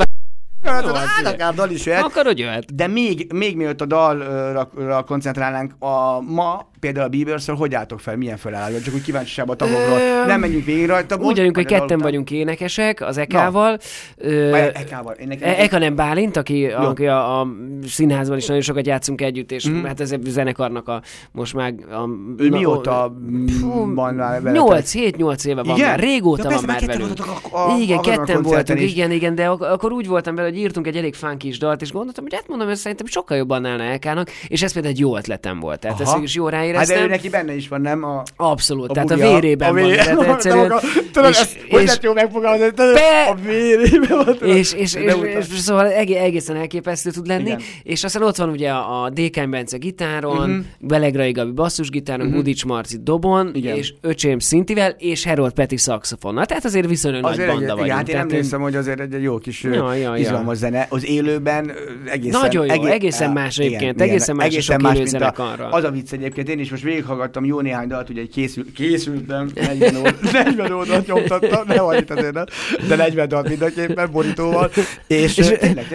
Hát, 0.63 0.83
Jó, 0.83 0.93
hát, 0.93 1.25
akár 1.33 1.53
dal 1.53 1.69
is 1.69 1.85
jöhet. 1.85 2.03
akkor 2.03 2.25
hogy 2.25 2.39
jöhet? 2.39 2.75
De 2.75 2.87
még, 2.87 3.31
még 3.33 3.55
mielőtt 3.55 3.81
a 3.81 3.85
dalra 3.85 5.03
koncentrálnánk, 5.03 5.75
a, 5.79 6.21
ma 6.21 6.70
például 6.81 7.05
a 7.05 7.09
Bieberszől 7.09 7.55
hogy 7.55 7.73
álltok 7.75 7.99
fel, 7.99 8.17
milyen 8.17 8.37
felállás? 8.37 8.81
Csak 8.81 8.93
úgy 8.93 9.01
kíváncsiság 9.03 9.49
a 9.49 9.55
tagokról. 9.55 9.99
Nem 10.27 10.39
menjünk 10.39 10.65
végig 10.65 10.85
rajta. 10.85 11.15
Úgy 11.17 11.35
vagyunk, 11.37 11.55
hogy 11.55 11.65
a 11.65 11.67
ketten 11.67 11.83
után. 11.85 11.97
vagyunk 11.99 12.31
énekesek, 12.31 13.01
az 13.01 13.17
Ekával. 13.17 13.77
Ö, 14.17 14.55
Ekával. 14.73 15.15
E- 15.39 15.55
Eka 15.61 15.77
nem 15.77 15.95
Bálint, 15.95 16.37
aki, 16.37 16.65
aki 16.65 17.07
a, 17.07 17.39
a 17.41 17.47
színházban 17.87 18.37
is 18.37 18.45
nagyon 18.45 18.61
sokat 18.63 18.85
játszunk 18.87 19.21
együtt, 19.21 19.51
és 19.51 19.65
Mhm. 19.69 19.83
hát 19.85 19.99
ez 19.99 20.11
egy 20.11 20.21
zenekarnak 20.23 20.87
a 20.87 21.01
most 21.31 21.53
már... 21.53 21.73
A, 21.91 22.07
Ő 22.37 22.49
na, 22.49 22.57
mióta 22.57 23.15
Fú, 23.59 23.93
van 23.95 24.13
már 24.13 24.41
veletek? 24.41 24.61
8, 24.67 24.91
7-8 24.95 25.45
éve 25.45 25.63
van 25.63 25.75
Igen? 25.75 25.89
már, 25.89 25.99
régóta 25.99 26.49
Ja, 26.49 26.55
van 26.55 26.63
már 26.67 26.85
velünk. 26.85 27.13
a- 27.51 27.57
a- 27.73 27.77
igen, 27.77 27.97
a 27.97 28.01
ketten 28.01 28.41
voltunk, 28.41 28.79
igen, 28.81 29.11
igen, 29.11 29.35
de 29.35 29.47
ak- 29.47 29.61
akkor 29.63 29.91
úgy 29.91 30.07
voltam 30.07 30.35
vele, 30.35 30.47
hogy 30.47 30.57
írtunk 30.57 30.87
egy 30.87 30.95
elég 30.95 31.13
funky 31.13 31.47
is 31.47 31.57
dalt, 31.57 31.81
és 31.81 31.91
gondoltam, 31.91 32.23
hogy 32.23 32.33
hát 32.33 32.47
mondom, 32.47 32.67
hogy 32.67 32.75
szerintem 32.77 33.05
sokkal 33.05 33.37
jobban 33.37 33.65
állna 33.65 33.83
Elkának, 33.83 34.29
és 34.47 34.61
ez 34.63 34.73
például 34.73 34.93
egy 34.93 34.99
jó 34.99 35.17
ötletem 35.17 35.59
volt. 35.59 35.79
Tehát 35.79 36.01
Aha. 36.01 36.13
ezt 36.13 36.23
is 36.23 36.35
jól 36.71 36.79
Hát 36.79 36.87
de 36.87 37.03
ő 37.03 37.07
neki 37.07 37.29
benne 37.29 37.55
is 37.55 37.67
van, 37.67 37.81
nem? 37.81 38.03
A, 38.03 38.23
Abszolút, 38.35 38.89
a 38.89 38.93
tehát 38.93 39.11
a 39.11 39.15
bulia, 39.15 39.31
vérében 39.39 39.69
a 39.69 39.73
van. 39.73 39.83
vére- 39.83 40.03
Tehát 40.05 40.21
egyszerűen, 40.35 40.63
Tudod, 40.67 40.81
tudod, 41.11 41.29
és- 41.29 41.37
ezt 41.39 41.57
hogy 41.69 41.79
és- 41.81 41.85
lehet 41.87 42.03
jó 42.03 42.13
megfogalmazni? 42.13 42.71
Be- 42.75 43.27
A 43.29 43.35
vérében 43.45 44.17
van. 44.25 44.37
tudod. 44.37 44.55
és, 44.55 44.73
és, 44.73 44.91
De 44.91 44.99
és, 44.99 45.13
utána- 45.13 45.27
és, 45.27 45.45
szóval 45.45 45.87
egé- 45.91 46.17
egészen 46.17 46.55
elképesztő 46.55 47.09
tud 47.11 47.27
lenni, 47.27 47.43
Igen. 47.43 47.59
és 47.83 48.03
aztán 48.03 48.23
ott 48.23 48.35
van 48.35 48.49
ugye 48.49 48.69
a, 48.69 49.03
a 49.03 49.09
Dékány 49.09 49.49
Bence 49.49 49.77
gitáron, 49.77 50.35
Mhm. 50.35 50.49
uh-huh. 50.49 50.65
Belegrai 50.79 51.31
Gabi 51.31 51.51
basszusgitáron, 51.51 52.25
uh-huh. 52.25 52.41
Gudics 52.41 52.65
Marci 52.65 52.97
dobon, 53.03 53.51
Igen. 53.53 53.75
és 53.75 53.93
Öcsém 54.01 54.39
szintivel, 54.39 54.95
és 54.97 55.23
Herold 55.23 55.53
Peti 55.53 55.77
szaxofonnal. 55.77 56.45
Tehát 56.45 56.65
azért 56.65 56.87
viszonylag 56.87 57.21
nagy 57.21 57.31
Azért 57.31 57.47
banda 57.47 57.63
egy, 57.71 57.77
vagyunk. 57.77 57.91
hát 57.97 58.09
én 58.09 58.15
emlékszem, 58.15 58.61
hogy 58.61 58.75
azért 58.75 58.99
egy, 58.99 59.21
jó 59.21 59.37
kis 59.37 59.63
Ja, 59.63 59.93
ja, 59.93 60.15
izgalmas 60.15 60.57
zene. 60.57 60.85
Az 60.89 61.05
élőben 61.05 61.71
egészen... 62.05 62.41
Nagyon 62.41 62.65
jó, 62.65 62.85
egészen 62.85 63.31
más 63.31 63.57
egyébként, 63.57 64.01
egészen 64.01 64.35
más 64.35 64.45
a 64.45 64.49
élő 64.49 65.01
mint. 65.17 65.67
Az 65.71 65.83
a 65.83 65.91
vicc 65.91 66.11
egyébként, 66.11 66.49
én 66.49 66.59
is 66.61 66.69
most 66.69 66.83
végighallgattam 66.83 67.45
jó 67.45 67.59
néhány 67.59 67.87
dalt, 67.87 68.09
ugye 68.09 68.21
egy 68.21 68.29
készül, 68.29 68.71
készültem, 68.73 69.49
40 69.53 69.95
óra, 69.95 70.11
40 70.31 70.71
óra 70.71 71.03
nyomtattam, 71.07 71.67
ne 71.67 71.97
itt 71.97 72.09
azért, 72.09 72.33
nem, 72.33 72.45
de 72.87 72.95
40 72.95 73.27
dalt 73.27 73.47
mindenképpen, 73.49 74.11
borítóval, 74.11 74.71
és, 75.07 75.37
és 75.37 75.51
tényleg, 75.59 75.87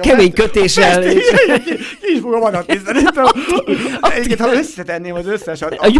Kemény 0.00 0.32
kötéssel, 0.32 1.02
ki, 1.02 1.18
is 2.00 2.20
fogom 2.20 2.42
adatni 2.42 2.80
szerintem. 2.84 3.24
Egyébként, 4.00 4.40
ha 4.40 4.52
összetenném 4.52 5.14
az 5.14 5.26
összes, 5.26 5.62
a, 5.62 5.66
A 5.76 5.86
jó 5.86 5.96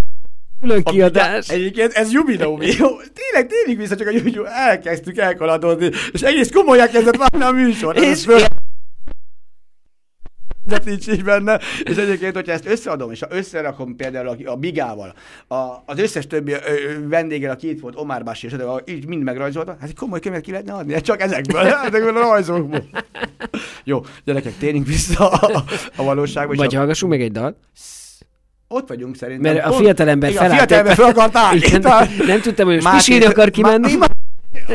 külön 0.61 0.83
kiadás. 0.83 1.49
Egyébként 1.49 1.93
ez. 1.93 2.13
Jó, 2.13 2.59
tényleg 2.59 3.47
tényleg 3.49 3.77
vissza, 3.77 3.97
csak 3.97 4.07
a 4.07 4.11
jubileum 4.11 4.47
elkezdtük 4.47 5.19
elkaladozni, 5.19 5.91
és 6.13 6.21
egész 6.21 6.51
komolyan 6.51 6.89
kezdett 6.89 7.17
válni 7.17 7.47
a 7.47 7.63
műsor. 7.63 7.97
Ez 7.97 8.03
És- 8.03 8.25
föl... 8.25 8.41
de 10.71 10.81
nincs 10.85 11.09
így 11.09 11.25
benne. 11.25 11.61
És 11.83 11.97
egyébként, 11.97 12.35
hogyha 12.35 12.53
ezt 12.53 12.67
összeadom, 12.67 13.11
és 13.11 13.21
ha 13.21 13.27
összerakom 13.31 13.97
például 13.97 14.29
a, 14.29 14.37
a 14.51 14.57
Bigával, 14.57 15.15
a, 15.49 15.55
az 15.87 15.99
összes 15.99 16.27
többi 16.27 16.53
ö, 16.53 16.59
vendéggel, 17.09 17.51
aki 17.51 17.69
itt 17.71 17.81
volt, 17.81 17.95
Omar 17.97 18.23
Basi, 18.25 18.47
és 18.47 18.53
a- 18.53 18.83
így 18.87 19.07
mind 19.07 19.23
megrajzolta, 19.23 19.77
hát 19.81 19.89
egy 19.89 19.97
komoly 19.97 20.21
könyvet 20.21 20.41
ki 20.43 20.51
lehetne 20.51 20.73
adni, 20.73 20.93
hát 20.93 21.03
csak 21.03 21.21
ezekből, 21.21 21.61
ezekből 21.61 22.17
a 22.17 22.21
rajzokból. 22.21 22.85
Jó, 23.85 24.01
gyerekek, 24.25 24.53
térjünk 24.59 24.87
vissza 24.87 25.29
a, 25.31 25.65
a 25.97 26.03
valóságba. 26.03 26.55
Vagy 26.55 26.75
a, 26.75 26.79
hallgassunk 26.79 27.13
meg 27.13 27.23
egy 27.23 27.33
dalt. 27.33 27.57
ott 28.69 28.89
vagyunk 28.89 29.17
szerintem. 29.17 29.53
Mert 29.55 29.67
a 29.67 29.73
fiatalember 29.73 30.31
Igen, 30.31 30.43
a 30.43 30.49
felállt. 30.49 30.69
fiatalember 30.69 30.97
fel 30.97 31.09
akart 31.11 31.37
állni. 31.37 31.61
Nem 32.27 32.41
tudtam, 32.41 32.67
hogy 32.67 32.75
most 32.75 32.87
Máté- 32.87 32.99
pisírni 33.05 33.25
akar 33.27 33.51
kimenni. 33.51 33.97
Má- 33.97 34.11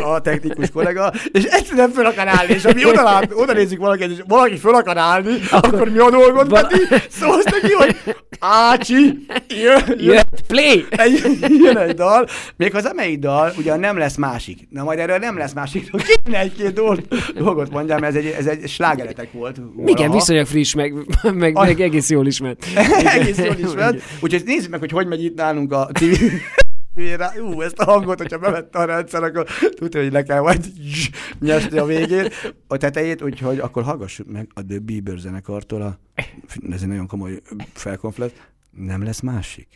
a 0.03 0.21
technikus 0.21 0.69
kollega, 0.73 1.11
és 1.31 1.43
egyszerűen 1.43 1.89
föl 1.89 2.05
akar 2.05 2.27
állni, 2.27 2.53
és 2.53 2.65
ami 2.65 2.85
oda, 2.85 3.03
lát, 3.03 3.31
oda 3.33 3.53
nézzük 3.53 3.79
valaki, 3.79 4.03
és 4.03 4.17
valaki 4.27 4.57
föl 4.57 4.75
akar 4.75 4.97
állni, 4.97 5.33
akkor, 5.51 5.73
akkor 5.73 5.89
mi 5.89 5.97
a 5.97 6.09
dolgod, 6.09 6.49
Val- 6.49 6.67
Peti? 6.67 7.03
Szólsz 7.09 7.43
neki, 7.43 7.73
hogy 7.73 7.95
Ácsi, 8.39 9.25
jön, 9.47 9.99
jön, 9.99 10.23
play! 10.47 10.85
egy, 10.89 11.37
jön 11.63 11.77
egy 11.77 11.95
dal, 11.95 12.27
még 12.57 12.75
az 12.75 12.85
amelyik 12.85 13.19
dal, 13.19 13.53
ugye 13.57 13.75
nem 13.75 13.97
lesz 13.97 14.15
másik. 14.15 14.67
Na 14.69 14.83
majd 14.83 14.99
erről 14.99 15.17
nem 15.17 15.37
lesz 15.37 15.53
másik, 15.53 15.89
kéne 16.23 16.39
egy-két 16.39 16.73
dolgot, 16.73 17.33
dolgot 17.37 17.71
mondjam, 17.71 17.99
mert 17.99 18.15
ez 18.15 18.23
egy, 18.23 18.35
ez 18.37 18.45
egy 18.45 18.69
slágeretek 18.69 19.31
volt. 19.31 19.55
Igen, 19.57 19.95
valaha. 19.95 20.13
viszonylag 20.13 20.45
friss, 20.45 20.73
meg, 20.73 20.93
meg, 21.33 21.57
A- 21.57 21.63
meg 21.65 21.81
egész 21.81 22.09
jól 22.09 22.27
ismert. 22.27 22.65
Egész 23.19 23.37
jól 23.37 23.55
ismert. 23.57 24.01
Úgyhogy 24.19 24.43
nézzük 24.45 24.69
meg, 24.69 24.79
hogy 24.79 24.91
hogy 24.91 25.07
megy 25.07 25.23
itt 25.23 25.35
nálunk 25.35 25.71
a 25.73 25.89
TV. 25.93 26.13
Rá, 26.95 27.33
ú, 27.39 27.61
ezt 27.61 27.79
a 27.79 27.83
hangot, 27.83 28.17
hogyha 28.17 28.37
bevette 28.37 28.79
a 28.79 28.85
rendszer, 28.85 29.23
akkor 29.23 29.47
tudja, 29.75 30.01
hogy 30.01 30.11
le 30.11 30.23
kell 30.23 30.41
majd 30.41 30.65
nyesni 31.39 31.77
a 31.77 31.85
végén, 31.85 32.29
a 32.67 32.77
tetejét, 32.77 33.21
úgyhogy 33.21 33.59
akkor 33.59 33.83
hallgassuk 33.83 34.31
meg 34.31 34.49
a 34.53 34.65
The 34.65 34.79
Bieber 34.79 35.17
zenekartól 35.17 35.81
a, 35.81 35.99
ez 36.71 36.81
egy 36.81 36.87
nagyon 36.87 37.07
komoly 37.07 37.41
felkonflet, 37.73 38.51
nem 38.71 39.03
lesz 39.03 39.19
másik. 39.19 39.67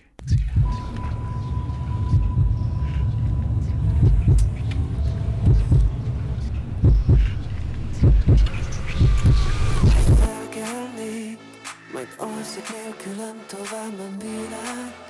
Majd 11.93 12.07
alszik 12.17 12.63
nélkülem 12.69 13.35
tovább 13.47 13.97
nem 13.97 14.17
bírál 14.17 15.08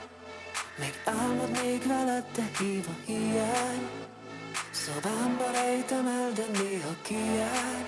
Még 0.80 0.94
álmodnék 1.06 1.88
veled, 1.88 2.26
de 2.36 2.50
hív 2.60 2.86
a 2.88 2.96
hiány. 3.06 3.90
Szobámba 4.72 5.52
rejtem 5.52 6.08
el, 6.08 6.32
de 6.32 6.46
néha 6.60 6.96
kijár 7.02 7.86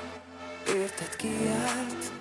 Érted 0.67 1.15
kiárt 1.15 2.11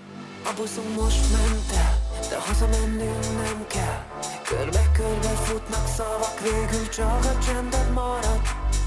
A 0.44 0.52
buszunk 0.56 0.94
most 0.96 1.32
ment 1.32 1.72
el 1.76 1.98
De 2.28 2.38
hazamennünk 2.38 3.24
nem 3.42 3.66
kell. 3.66 4.04
Körbe-körbe 4.44 5.28
futnak 5.28 5.86
szavak 5.96 6.40
Végül 6.40 6.88
csak 6.88 7.24
a 7.24 7.38
csended 7.44 7.92
marad. 7.92 8.40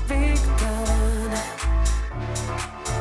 Végtelen. 0.07 1.31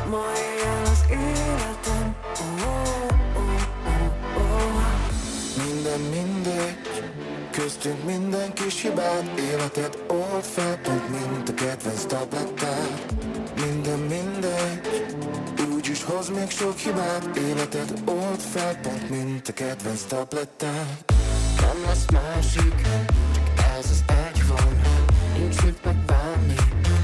Ma 0.09 0.23
éjjel 0.37 0.85
az 0.85 1.05
életem. 1.09 2.15
Oh, 2.39 2.67
oh, 3.35 3.61
oh, 3.87 4.37
oh. 4.37 4.83
Minden 5.65 5.99
mindegy, 5.99 6.32
köztünk 7.53 8.05
minden 8.05 8.53
kis 8.53 8.81
hibát 8.81 9.39
Életed 9.39 10.03
old 10.07 10.43
fel, 10.43 10.77
pont 10.77 11.09
mint 11.09 11.49
a 11.49 11.53
kedvenc 11.53 12.05
tablettát. 12.05 13.13
Minden 13.65 13.99
mindegy, 13.99 15.15
úgyis 15.73 16.03
hoz 16.03 16.29
még 16.29 16.49
sok 16.49 16.77
hibát 16.77 17.37
Életed 17.37 17.93
old 18.05 18.39
fel, 18.39 18.75
pont 18.75 19.09
mint 19.09 19.47
a 19.47 19.53
kedvenc 19.53 20.01
tablettát. 20.03 21.13
Nem 21.61 21.85
lesz 21.85 22.05
másik, 22.11 22.81
csak 23.33 23.65
ez 23.77 23.85
az 23.89 24.03
egy 24.07 24.47
van 24.47 24.81
Nincs 25.37 25.63
mit 25.63 25.83
megbánni, 25.83 26.55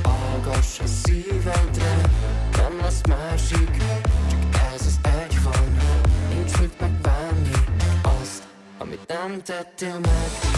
hallgass 0.03 0.79
a 0.79 0.88
szívedre. 1.03 2.01
Nem 2.51 2.77
lesz 2.81 3.01
másik, 3.07 3.77
megbánni 8.89 9.41
azt, 9.47 9.82
amit 9.82 10.48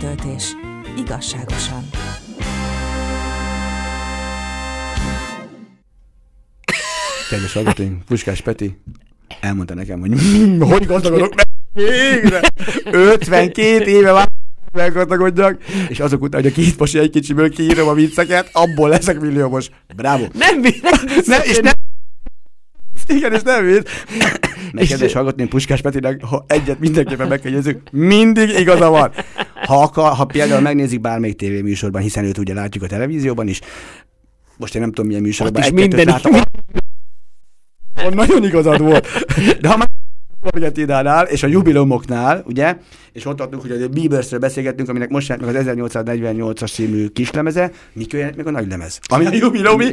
Zeneletöltés. 0.00 0.56
Igazságosan. 0.98 1.88
Kedves 7.30 7.52
hallgatóink, 7.52 8.04
Puskás 8.04 8.40
Peti 8.40 8.78
elmondta 9.40 9.74
nekem, 9.74 10.00
hogy 10.00 10.10
hogy 10.70 10.86
gazdagodok 10.86 11.34
meg 11.34 11.46
végre. 11.72 12.40
52 12.90 13.84
éve 13.84 14.12
már 14.12 14.28
meggazdagodjak, 14.72 15.62
és 15.88 16.00
azok 16.00 16.22
után, 16.22 16.42
hogy 16.42 16.50
a 16.50 16.54
két 16.54 16.76
pasi 16.76 16.98
egy 16.98 17.10
kicsiből 17.10 17.50
kiírom 17.50 17.88
a 17.88 17.94
vicceket, 17.94 18.50
abból 18.52 18.88
leszek 18.88 19.20
milliómos. 19.20 19.68
Bravo. 19.96 20.26
Nem, 20.32 20.60
nem, 20.60 20.72
Ne, 21.26 21.36
és 21.36 21.58
nem 21.58 21.72
igen, 23.08 23.32
és 23.32 23.42
nem 23.42 23.64
vicc. 23.64 23.88
Meg 24.72 24.86
kedves 24.86 25.12
hallgatni, 25.12 25.46
Puskás 25.46 25.80
Petinek, 25.80 26.24
ha 26.24 26.44
egyet 26.48 26.78
mindenképpen 26.78 27.28
megkegyezzük, 27.28 27.90
mindig 27.90 28.48
igaza 28.48 28.90
van. 28.90 29.10
Ha, 29.66 29.82
akar, 29.82 30.12
ha 30.12 30.24
például 30.24 30.60
megnézik 30.60 31.00
bármelyik 31.00 31.36
tévéműsorban, 31.36 32.02
hiszen 32.02 32.24
őt 32.24 32.38
ugye 32.38 32.54
látjuk 32.54 32.84
a 32.84 32.86
televízióban 32.86 33.48
is, 33.48 33.60
most 34.56 34.74
én 34.74 34.80
nem 34.80 34.90
tudom 34.90 35.06
milyen 35.06 35.22
műsorban, 35.22 35.62
egy-kettőt 35.62 35.94
minden- 35.94 36.06
láttam, 36.06 36.32
ott 38.04 38.14
nagyon 38.14 38.44
igazad 38.44 38.80
volt. 38.80 39.06
De 39.60 39.68
ha 39.68 39.76
már 39.76 39.89
Argentinánál 40.42 41.26
és 41.26 41.42
a 41.42 41.46
jubileumoknál, 41.46 42.42
ugye, 42.46 42.76
és 43.12 43.26
ott 43.26 43.40
adtuk, 43.40 43.60
hogy 43.60 43.70
a 43.82 43.88
Biebersről 43.88 44.40
beszélgettünk, 44.40 44.88
aminek 44.88 45.08
most 45.08 45.28
jelent 45.28 45.46
meg 45.52 45.56
az 45.56 45.64
1848-as 46.04 46.72
című 46.72 47.06
kislemeze, 47.06 47.70
mikor 47.92 48.18
jelent 48.18 48.36
meg 48.36 48.46
a 48.46 48.50
nagy 48.50 48.68
lemez? 48.68 49.00
Ami 49.08 49.26
a 49.26 49.30
jubileumi? 49.32 49.86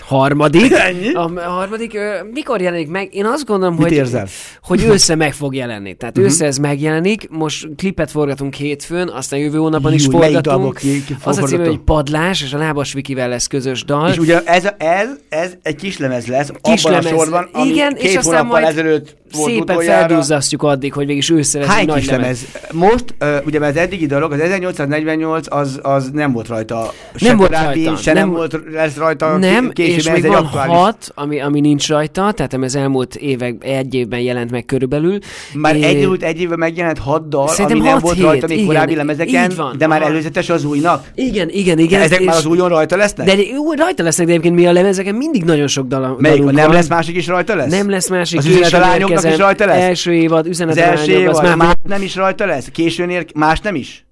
Harmadik. 0.00 0.72
Ennyi? 0.72 1.12
A, 1.12 1.30
harmadik, 1.40 1.98
mikor 2.32 2.60
jelenik 2.60 2.88
meg? 2.88 3.14
Én 3.14 3.24
azt 3.24 3.44
gondolom, 3.44 3.74
Mit 3.74 3.82
hogy, 3.82 3.92
érzel? 3.92 4.26
hogy 4.62 4.84
össze 4.84 5.14
meg 5.14 5.32
fog 5.32 5.54
jelenni. 5.54 5.94
Tehát 5.94 6.16
uh-huh. 6.16 6.32
össze 6.32 6.46
ez 6.46 6.56
megjelenik. 6.56 7.28
Most 7.30 7.68
klipet 7.76 8.10
forgatunk 8.10 8.54
hétfőn, 8.54 9.08
aztán 9.08 9.40
jövő 9.40 9.58
hónapban 9.58 9.92
is 9.92 10.04
Jú, 10.04 10.10
forgatunk. 10.10 10.76
ki- 10.76 11.04
ki 11.04 11.16
az 11.24 11.36
a 11.36 11.40
forgatok? 11.40 11.66
hogy 11.66 11.78
Padlás, 11.80 12.42
és 12.42 12.52
a 12.52 12.58
Lábas 12.58 12.92
Vikivel 12.92 13.28
lesz 13.28 13.46
közös 13.46 13.84
dal. 13.84 14.10
És 14.10 14.18
ugye 14.18 14.42
ez, 14.44 14.68
ez, 14.78 15.08
ez 15.28 15.52
egy 15.62 15.76
kislemez 15.76 16.26
lesz, 16.26 16.50
Kislemez. 16.62 17.04
abban 17.06 17.18
a 17.18 17.22
sorban, 17.22 17.48
ami 17.52 17.70
Igen, 17.70 17.94
két 17.94 18.10
és 18.10 18.16
aztán 18.16 18.34
hónappal 18.34 18.60
majd 18.60 18.72
ezelőtt 18.72 19.16
volt 19.34 19.50
Szépen 19.50 19.62
utoljára. 19.76 20.06
feldúzzasztjuk 20.08 20.62
addig, 20.62 20.92
hogy 20.92 21.06
végig 21.06 21.30
ősszel 21.30 21.60
lesz 21.60 21.70
Hány 21.70 21.86
nagy 21.86 21.98
kislemez? 21.98 22.46
Most, 22.72 23.04
uh, 23.20 23.28
ugye 23.46 23.58
mert 23.58 23.76
az 23.76 23.82
eddigi 23.82 24.06
dalok, 24.06 24.32
az 24.32 24.40
1848 24.40 25.46
az, 25.50 25.78
az 25.82 26.10
nem 26.12 26.32
volt 26.32 26.48
rajta. 26.48 26.92
Se 27.14 27.26
Nem 27.28 27.36
volt 27.36 27.48
korábbi, 27.48 27.84
rajta, 27.84 28.00
Se 28.00 28.12
nem, 28.12 28.26
nem- 28.26 28.36
volt 28.36 28.58
lesz 28.72 28.96
rajta 28.96 29.36
Nem, 29.38 29.70
később, 29.70 29.96
és 29.98 30.06
ez 30.06 30.14
még 30.14 30.24
egy 30.24 30.30
van 30.30 30.44
aktuális. 30.44 30.74
hat, 30.76 31.12
ami, 31.14 31.40
ami 31.40 31.60
nincs 31.60 31.88
rajta, 31.88 32.32
tehát 32.32 32.54
az 32.54 32.74
elmúlt 32.74 33.14
évek, 33.14 33.54
egy 33.64 33.94
évben 33.94 34.20
jelent 34.20 34.50
meg 34.50 34.64
körülbelül. 34.64 35.18
Már 35.54 35.76
É, 35.76 35.82
egy, 35.84 36.08
egy 36.20 36.40
évben 36.40 36.58
megjelent 36.58 36.98
hat 36.98 37.28
dal, 37.28 37.48
Szerintem 37.48 37.78
ami 37.78 37.88
nem 37.88 37.98
volt 37.98 38.14
hét, 38.14 38.24
rajta 38.24 38.46
még 38.46 38.56
igen, 38.56 38.68
korábbi 38.68 38.94
lemezeken, 38.94 39.52
van, 39.56 39.74
de 39.78 39.86
már 39.86 40.00
aha. 40.00 40.10
előzetes 40.10 40.48
az 40.50 40.64
újnak. 40.64 41.04
Igen, 41.14 41.48
igen, 41.48 41.78
igen. 41.78 42.00
Ezek 42.00 42.20
és- 42.20 42.26
már 42.26 42.36
az 42.36 42.46
újon 42.46 42.68
rajta 42.68 42.96
lesznek? 42.96 43.26
De 43.26 43.32
jó, 43.52 43.72
rajta 43.72 44.02
lesznek, 44.02 44.26
de 44.26 44.32
egyébként 44.32 44.54
mi 44.54 44.66
a 44.66 44.72
lemezeken 44.72 45.14
mindig 45.14 45.44
nagyon 45.44 45.66
sok 45.66 45.86
dal, 45.86 46.16
Melyik? 46.18 46.44
Nem 46.44 46.72
lesz 46.72 46.88
másik 46.88 47.16
is 47.16 47.26
rajta 47.26 47.54
lesz? 47.56 47.70
Nem 47.70 47.90
lesz 47.90 48.08
másik. 48.08 48.38
Az 48.38 48.44
a 48.44 48.48
későn 48.48 48.80
lányoknak 49.22 49.48
is 49.48 49.58
rajta 49.58 49.66
lesz? 49.66 49.82
Első 49.82 50.14
évad, 50.14 50.46
üzenet 50.46 50.76
Az 50.76 50.82
első 50.82 51.12
lányoknak, 51.12 51.34
az 51.34 51.44
évad, 51.44 51.58
már 51.58 51.66
más 51.66 51.76
nem 51.82 52.02
is 52.02 52.14
rajta 52.14 52.46
lesz? 52.46 52.68
Későn 52.72 53.10
ér, 53.10 53.26
más 53.34 53.60
nem 53.60 53.74
is? 53.74 54.06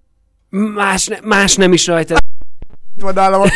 más, 0.51 1.07
ne, 1.07 1.16
más 1.23 1.57
nem 1.57 1.73
is 1.73 1.87
rajta. 1.87 2.14
Itt 2.96 3.03
van 3.03 3.14
nálam 3.14 3.40
a... 3.40 3.46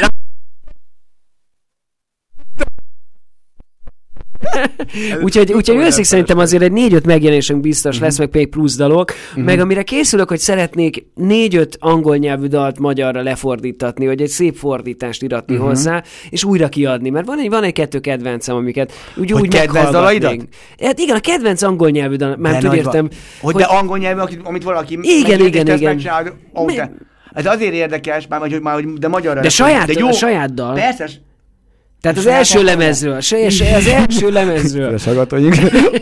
Úgyhogy, 5.22 5.52
úgyhogy 5.52 5.76
őszik 5.76 6.04
szerintem 6.04 6.38
azért 6.38 6.62
egy 6.62 6.72
négy-öt 6.72 7.06
megjelenésünk 7.06 7.60
biztos 7.60 7.98
lesz, 7.98 8.18
meg 8.18 8.28
még 8.32 8.48
plusz 8.48 8.76
dalok, 8.76 9.12
meg 9.34 9.60
amire 9.60 9.82
készülök, 9.82 10.28
hogy 10.28 10.38
szeretnék 10.38 11.06
négy-öt 11.14 11.76
angol 11.80 12.16
nyelvű 12.16 12.46
dalt 12.46 12.78
magyarra 12.78 13.22
lefordítatni, 13.22 14.06
vagy 14.06 14.22
egy 14.22 14.28
szép 14.28 14.56
fordítást 14.56 15.22
iratni 15.22 15.56
hozzá, 15.56 16.02
és 16.30 16.44
újra 16.44 16.68
kiadni, 16.68 17.10
mert 17.10 17.26
van 17.26 17.38
egy, 17.38 17.48
van 17.48 17.62
egy 17.62 17.72
kettő 17.72 17.98
kedvencem, 17.98 18.56
amiket 18.56 18.92
úgy, 19.16 19.30
Hogy 19.30 19.40
úgy 19.40 19.48
kedvenc 19.48 19.90
dalaidat? 19.90 20.48
Hát 20.80 20.98
igen, 20.98 21.16
a 21.16 21.20
kedvenc 21.20 21.62
angol 21.62 21.90
nyelvű 21.90 22.16
dal, 22.16 22.36
már 22.38 22.56
úgy 22.56 22.62
nagy 22.62 22.76
értem. 22.76 23.08
van. 23.08 23.18
Hogy, 23.40 23.54
de 23.54 23.64
angol 23.64 23.98
nyelvű, 23.98 24.20
amit 24.42 24.62
valaki 24.62 24.98
Igen, 25.02 25.40
igen, 25.40 25.66
igen. 25.66 26.02
ó, 26.54 26.66
de, 26.66 26.92
ez 27.34 27.46
azért 27.46 27.72
érdekes, 27.72 28.26
már, 28.26 28.40
hogy, 28.40 28.60
már, 28.60 28.74
hogy 28.74 28.92
de 28.92 29.08
magyarra. 29.08 29.40
De 29.40 29.48
saját, 29.48 29.86
de 29.86 29.92
jó, 29.98 30.08
a 30.08 30.12
saját 30.12 30.54
dal. 30.54 30.74
Persze, 30.74 31.08
Tehát 32.04 32.18
az 32.18 32.26
első 32.26 32.62
lemezről, 32.62 33.20
se, 33.30 33.50
se, 33.50 33.76
az 33.76 33.86
első 33.86 34.30
lemezről. 34.30 34.82
Kedves 34.82 35.04
hallgatóink, 35.04 35.54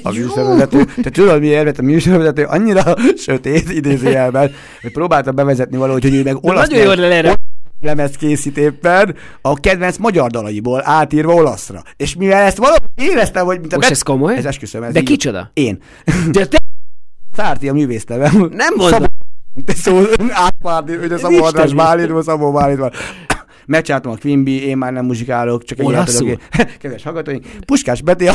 a 0.03 0.11
műsorvezető, 0.13 0.85
te 1.03 1.11
tudod 1.11 1.41
mi 1.41 1.47
érvet, 1.47 1.79
a 1.79 1.83
műsorvezető 1.83 2.45
annyira 2.45 2.83
sötét 3.27 3.71
idézőjelben, 3.71 4.51
hogy 4.83 4.93
próbálta 4.93 5.33
bevezetni 5.33 5.77
valahogy, 5.77 6.03
hogy 6.03 6.15
ő 6.15 6.23
meg 6.23 6.37
olasz 6.41 6.69
nagyon 6.69 6.85
jól 6.85 7.05
erre. 7.13 7.35
lemez 7.81 8.11
készít 8.17 8.59
éppen 8.59 9.15
a 9.43 9.55
kedvenc 9.61 9.97
magyar 9.97 10.31
dalaiból 10.31 10.81
átírva 10.85 11.33
olaszra. 11.35 11.83
És 11.97 12.15
mivel 12.17 12.43
ezt 12.43 12.57
valahogy 12.57 12.81
éreztem, 12.95 13.47
hogy... 13.47 13.61
Mint 13.61 13.73
a 13.73 13.77
Most 13.77 13.89
bet- 13.89 13.97
ez 13.97 14.03
komoly? 14.03 14.37
Ez 14.37 14.45
esküszöm. 14.45 14.83
Ez 14.83 14.93
De 14.93 15.01
így- 15.01 15.07
kicsoda? 15.07 15.51
Én. 15.55 15.79
De 16.31 16.47
te 16.47 16.59
Szárti 17.37 17.69
a 17.69 17.73
művész 17.73 18.05
nevem. 18.05 18.49
Nem 18.53 18.75
mondom. 18.77 19.05
Szabó, 19.67 20.03
szó, 20.07 20.27
átpárni, 20.31 20.97
hogy 20.97 21.13
a 21.13 21.19
Szabó 21.19 21.43
András 21.45 21.67
is. 21.67 21.75
Bálintban, 21.75 22.23
Szabó 22.23 22.53
Bálint 22.53 22.79
van. 22.79 22.93
Megcsináltam 23.67 24.13
a 24.13 24.17
Quimby, 24.17 24.67
én 24.67 24.77
már 24.77 24.93
nem 24.93 25.05
muzsikálok, 25.05 25.65
csak 25.65 25.79
egy. 25.79 26.39
Kedves 26.81 27.03
hallgatóink, 27.03 27.47
Puskás 27.67 28.03
Beti, 28.03 28.29
a 28.29 28.35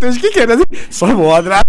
és 0.00 0.18
kikérdezi, 0.20 0.62
Szabó 0.88 1.28
András, 1.28 1.62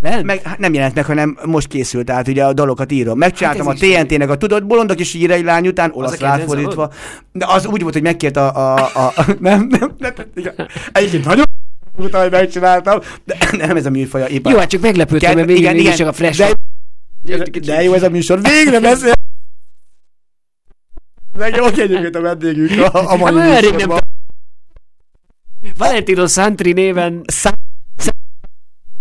Nem? 0.00 0.24
meg 0.24 0.42
hát 0.42 0.58
nem 0.58 0.74
jelent 0.74 0.94
meg, 0.94 1.04
hanem 1.04 1.38
most 1.44 1.68
készült, 1.68 2.04
tehát 2.04 2.28
ugye 2.28 2.44
a 2.44 2.52
dalokat 2.52 2.92
írom. 2.92 3.18
Megcsináltam 3.18 3.66
Hát 3.66 3.82
a 3.82 3.86
is 3.86 3.96
TNT-nek 3.96 4.30
a 4.30 4.36
tudott 4.36 4.66
bolondok 4.66 5.00
és 5.00 5.14
ír 5.14 5.30
egy 5.30 5.44
lány 5.44 5.66
után, 5.66 5.90
olasz 5.94 6.18
ráfordítva. 6.18 6.90
De 7.32 7.46
az 7.48 7.66
úgy 7.66 7.82
volt, 7.82 7.92
hogy 7.92 8.02
megkért 8.02 8.36
a... 8.36 8.56
a, 8.56 8.90
a, 8.94 9.12
a 9.16 9.24
nem, 9.40 9.66
nem, 9.70 9.94
nem, 9.98 10.12
igen. 10.34 10.54
Egyébként 10.92 11.24
nagyon 11.24 11.44
utána, 11.96 12.22
hogy 12.22 12.32
megcsináltam, 12.32 13.00
de 13.24 13.36
nem 13.66 13.76
ez 13.76 13.86
a 13.86 13.90
műfaja. 13.90 14.26
Éppen. 14.26 14.52
Jó, 14.52 14.58
hát 14.58 14.70
csak 14.70 14.80
meglepődtem, 14.80 15.34
mert 15.34 15.46
végül 15.46 15.78
igen, 15.78 15.94
csak 15.94 16.08
a 16.08 16.12
flash. 16.12 16.54
De, 17.22 17.36
de 17.64 17.82
jó 17.82 17.92
ez 17.92 18.02
a 18.02 18.10
műsor, 18.10 18.40
végre 18.42 18.80
beszél. 18.80 19.15
De 21.36 21.48
jó, 21.48 21.64
egyébként 21.64 22.14
a 22.14 22.20
vendégünk 22.20 22.80
a, 22.80 23.12
a 23.12 23.16
mai 23.16 23.34
Hát, 23.34 23.86
nem. 23.86 23.98
Valentino 25.76 26.26
Santri 26.26 26.72
néven 26.72 27.22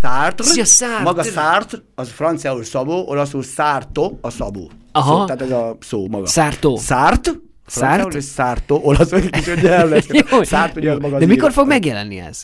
Sartre, 0.02 0.46
Szia, 0.46 0.66
Sartre. 0.66 1.04
maga 1.04 1.24
Sartre, 1.24 1.78
az 1.96 2.10
franciául 2.10 2.64
szabó, 2.64 3.08
olaszul 3.08 3.44
Sarto, 3.44 4.18
a 4.22 4.30
szabó. 4.30 4.72
Aha. 4.92 5.20
Szó, 5.20 5.26
tehát 5.26 5.42
ez 5.42 5.52
a 5.52 5.78
szó 5.80 6.08
maga. 6.08 6.28
Sarto. 6.28 6.78
Sartre, 6.78 7.32
franciául, 7.66 8.14
és 8.14 8.26
Sarto, 8.26 8.80
olaszul 8.84 9.18
egy 9.18 9.30
kicsit. 9.30 9.62
Jó, 10.32 10.44
Sartre, 10.44 10.80
ugye 10.80 10.92
az 10.92 11.00
maga 11.00 11.18
De 11.18 11.26
mikor 11.26 11.52
fog 11.52 11.68
megjelenni 11.68 12.20
ez? 12.20 12.44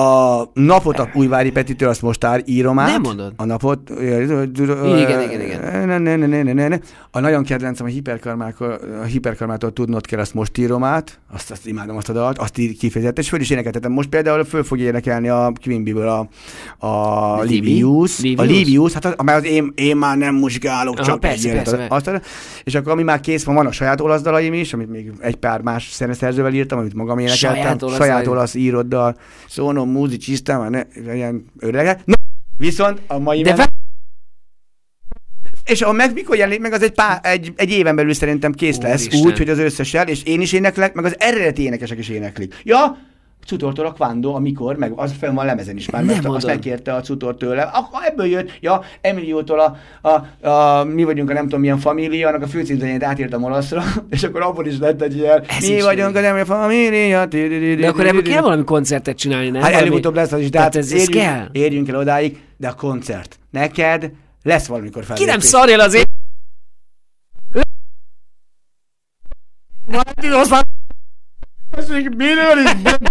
A 0.00 0.50
napot 0.52 0.98
a 0.98 1.10
Újvári 1.14 1.50
Petitől 1.50 1.88
azt 1.88 2.02
most 2.02 2.24
ár, 2.24 2.42
írom 2.44 2.78
át. 2.78 2.90
Nem 2.90 3.00
mondod. 3.00 3.32
A 3.36 3.44
napot. 3.44 3.90
Igen, 3.90 4.52
igen, 5.20 5.40
igen. 5.40 5.86
Ne, 5.86 5.98
ne, 5.98 6.16
ne, 6.16 6.26
ne, 6.26 6.52
ne, 6.52 6.68
ne. 6.68 6.78
A 7.10 7.20
nagyon 7.20 7.44
kedvencem 7.44 7.86
a 7.86 7.88
a 9.00 9.04
hiperkarmától 9.04 9.72
tudnod 9.72 10.06
kell, 10.06 10.20
azt 10.20 10.34
most 10.34 10.58
írom 10.58 10.84
át. 10.84 11.18
Azt, 11.32 11.50
azt 11.50 11.66
imádom 11.66 11.96
azt 11.96 12.08
a 12.08 12.12
dalt, 12.12 12.38
azt 12.38 12.58
ír 12.58 12.76
kifejezetten, 12.76 13.22
és 13.22 13.28
föl 13.28 13.40
is 13.40 13.50
énekeltetem. 13.50 13.92
Most 13.92 14.08
például 14.08 14.44
föl 14.44 14.64
fogja 14.64 14.86
énekelni 14.86 15.28
a 15.28 15.52
Quimbyből 15.64 16.08
a, 16.08 16.28
a 16.86 17.42
Livi? 17.42 17.66
Livius. 17.66 18.18
A? 18.36 18.42
Livius, 18.42 18.92
hát 18.92 19.04
az, 19.04 19.12
amely 19.16 19.34
az 19.34 19.44
én, 19.44 19.72
én, 19.74 19.96
már 19.96 20.16
nem 20.16 20.34
muzsikálok, 20.34 20.94
Aha, 20.94 21.04
csak 21.06 21.20
persze, 21.20 21.48
élet. 21.48 21.64
persze. 21.64 21.86
Azt, 21.88 22.22
és 22.64 22.74
akkor 22.74 22.92
ami 22.92 23.02
már 23.02 23.20
kész 23.20 23.44
van, 23.44 23.54
van 23.54 23.66
a 23.66 23.72
saját 23.72 24.00
olasz 24.00 24.22
dalaim 24.22 24.52
is, 24.52 24.72
amit 24.72 24.90
még 24.90 25.12
egy 25.20 25.36
pár 25.36 25.60
más 25.60 25.94
zeneszerzővel 25.94 26.52
írtam, 26.52 26.78
amit 26.78 26.94
magam 26.94 27.18
énekeltem. 27.18 27.62
Saját 27.62 27.82
olasz 27.82 27.96
saját 27.96 28.26
olasz 28.26 28.54
íroddal. 28.54 29.16
Szónom, 29.48 29.88
múzi, 29.90 30.16
csisztám, 30.16 30.60
már 30.60 30.70
ne, 30.70 31.14
ilyen 31.14 31.44
öregek. 31.58 32.04
Na, 32.04 32.14
viszont 32.56 33.00
a 33.06 33.18
mai 33.18 33.42
De 33.42 33.54
men- 33.56 33.68
és 35.64 35.82
a 35.82 35.92
meg 35.92 36.12
mikor 36.12 36.36
jelenik 36.36 36.60
meg, 36.60 36.72
az 36.72 36.82
egy, 36.82 36.92
pár, 36.92 37.20
egy, 37.22 37.52
egy 37.56 37.70
éven 37.70 37.96
belül 37.96 38.14
szerintem 38.14 38.52
kész 38.52 38.80
lesz, 38.80 39.06
Úristen. 39.06 39.30
úgy, 39.30 39.38
hogy 39.38 39.48
az 39.48 39.58
összessel, 39.58 40.08
és 40.08 40.22
én 40.22 40.40
is 40.40 40.52
éneklek, 40.52 40.94
meg 40.94 41.04
az 41.04 41.14
eredeti 41.18 41.62
énekesek 41.62 41.98
is 41.98 42.08
éneklik. 42.08 42.54
Ja, 42.62 42.98
Cutortól 43.46 43.86
a 43.86 43.92
Quando, 43.92 44.34
amikor, 44.34 44.76
meg 44.76 44.92
az 44.96 45.12
fenn 45.18 45.34
van 45.34 45.46
lemezen 45.46 45.76
is 45.76 45.90
már, 45.90 46.04
mert 46.04 46.24
azt 46.24 46.46
megkérte 46.46 46.94
a 46.94 47.00
Cutor 47.00 47.36
tőle. 47.36 47.62
Akkor 47.62 48.00
ebből 48.06 48.26
jött, 48.26 48.58
ja, 48.60 48.82
Emiliótól 49.00 49.60
a, 49.60 49.76
a, 50.08 50.48
a, 50.48 50.84
mi 50.84 51.04
vagyunk 51.04 51.30
a 51.30 51.32
nem 51.32 51.42
tudom 51.42 51.60
milyen 51.60 51.78
família, 51.78 52.28
annak 52.28 52.42
a 52.42 52.46
főcímzenét 52.46 53.02
átírtam 53.02 53.42
olaszra, 53.44 53.82
és 54.10 54.22
akkor 54.22 54.42
abból 54.42 54.66
is 54.66 54.78
lett 54.78 55.02
egy 55.02 55.16
ilyen, 55.16 55.44
Ez 55.48 55.68
mi 55.68 55.80
vagyunk 55.80 56.16
a 56.16 56.20
nem 56.20 56.44
família. 56.44 57.26
De 57.26 57.88
akkor 57.88 58.06
ebből 58.06 58.22
kell 58.22 58.42
valami 58.42 58.64
koncertet 58.64 59.16
csinálni, 59.16 59.48
nem? 59.48 59.62
Hát 59.62 59.72
előbb-utóbb 59.72 60.14
lesz 60.14 60.32
az 60.32 60.40
is, 60.40 60.50
de 60.50 60.60
hát 60.60 60.76
ez, 60.76 60.92
ez 60.92 61.06
kell. 61.06 61.48
érjünk 61.52 61.88
el 61.88 61.96
odáig, 61.96 62.40
de 62.56 62.68
a 62.68 62.74
koncert. 62.74 63.38
Neked 63.50 64.10
lesz 64.42 64.66
valamikor 64.66 65.00
Ki 65.00 65.06
fellépés. 65.06 65.30
nem 65.30 65.40
szarjál 65.40 65.80
az 65.80 65.94
én... 65.94 66.04
Miről 72.16 72.58
is? 72.64 73.08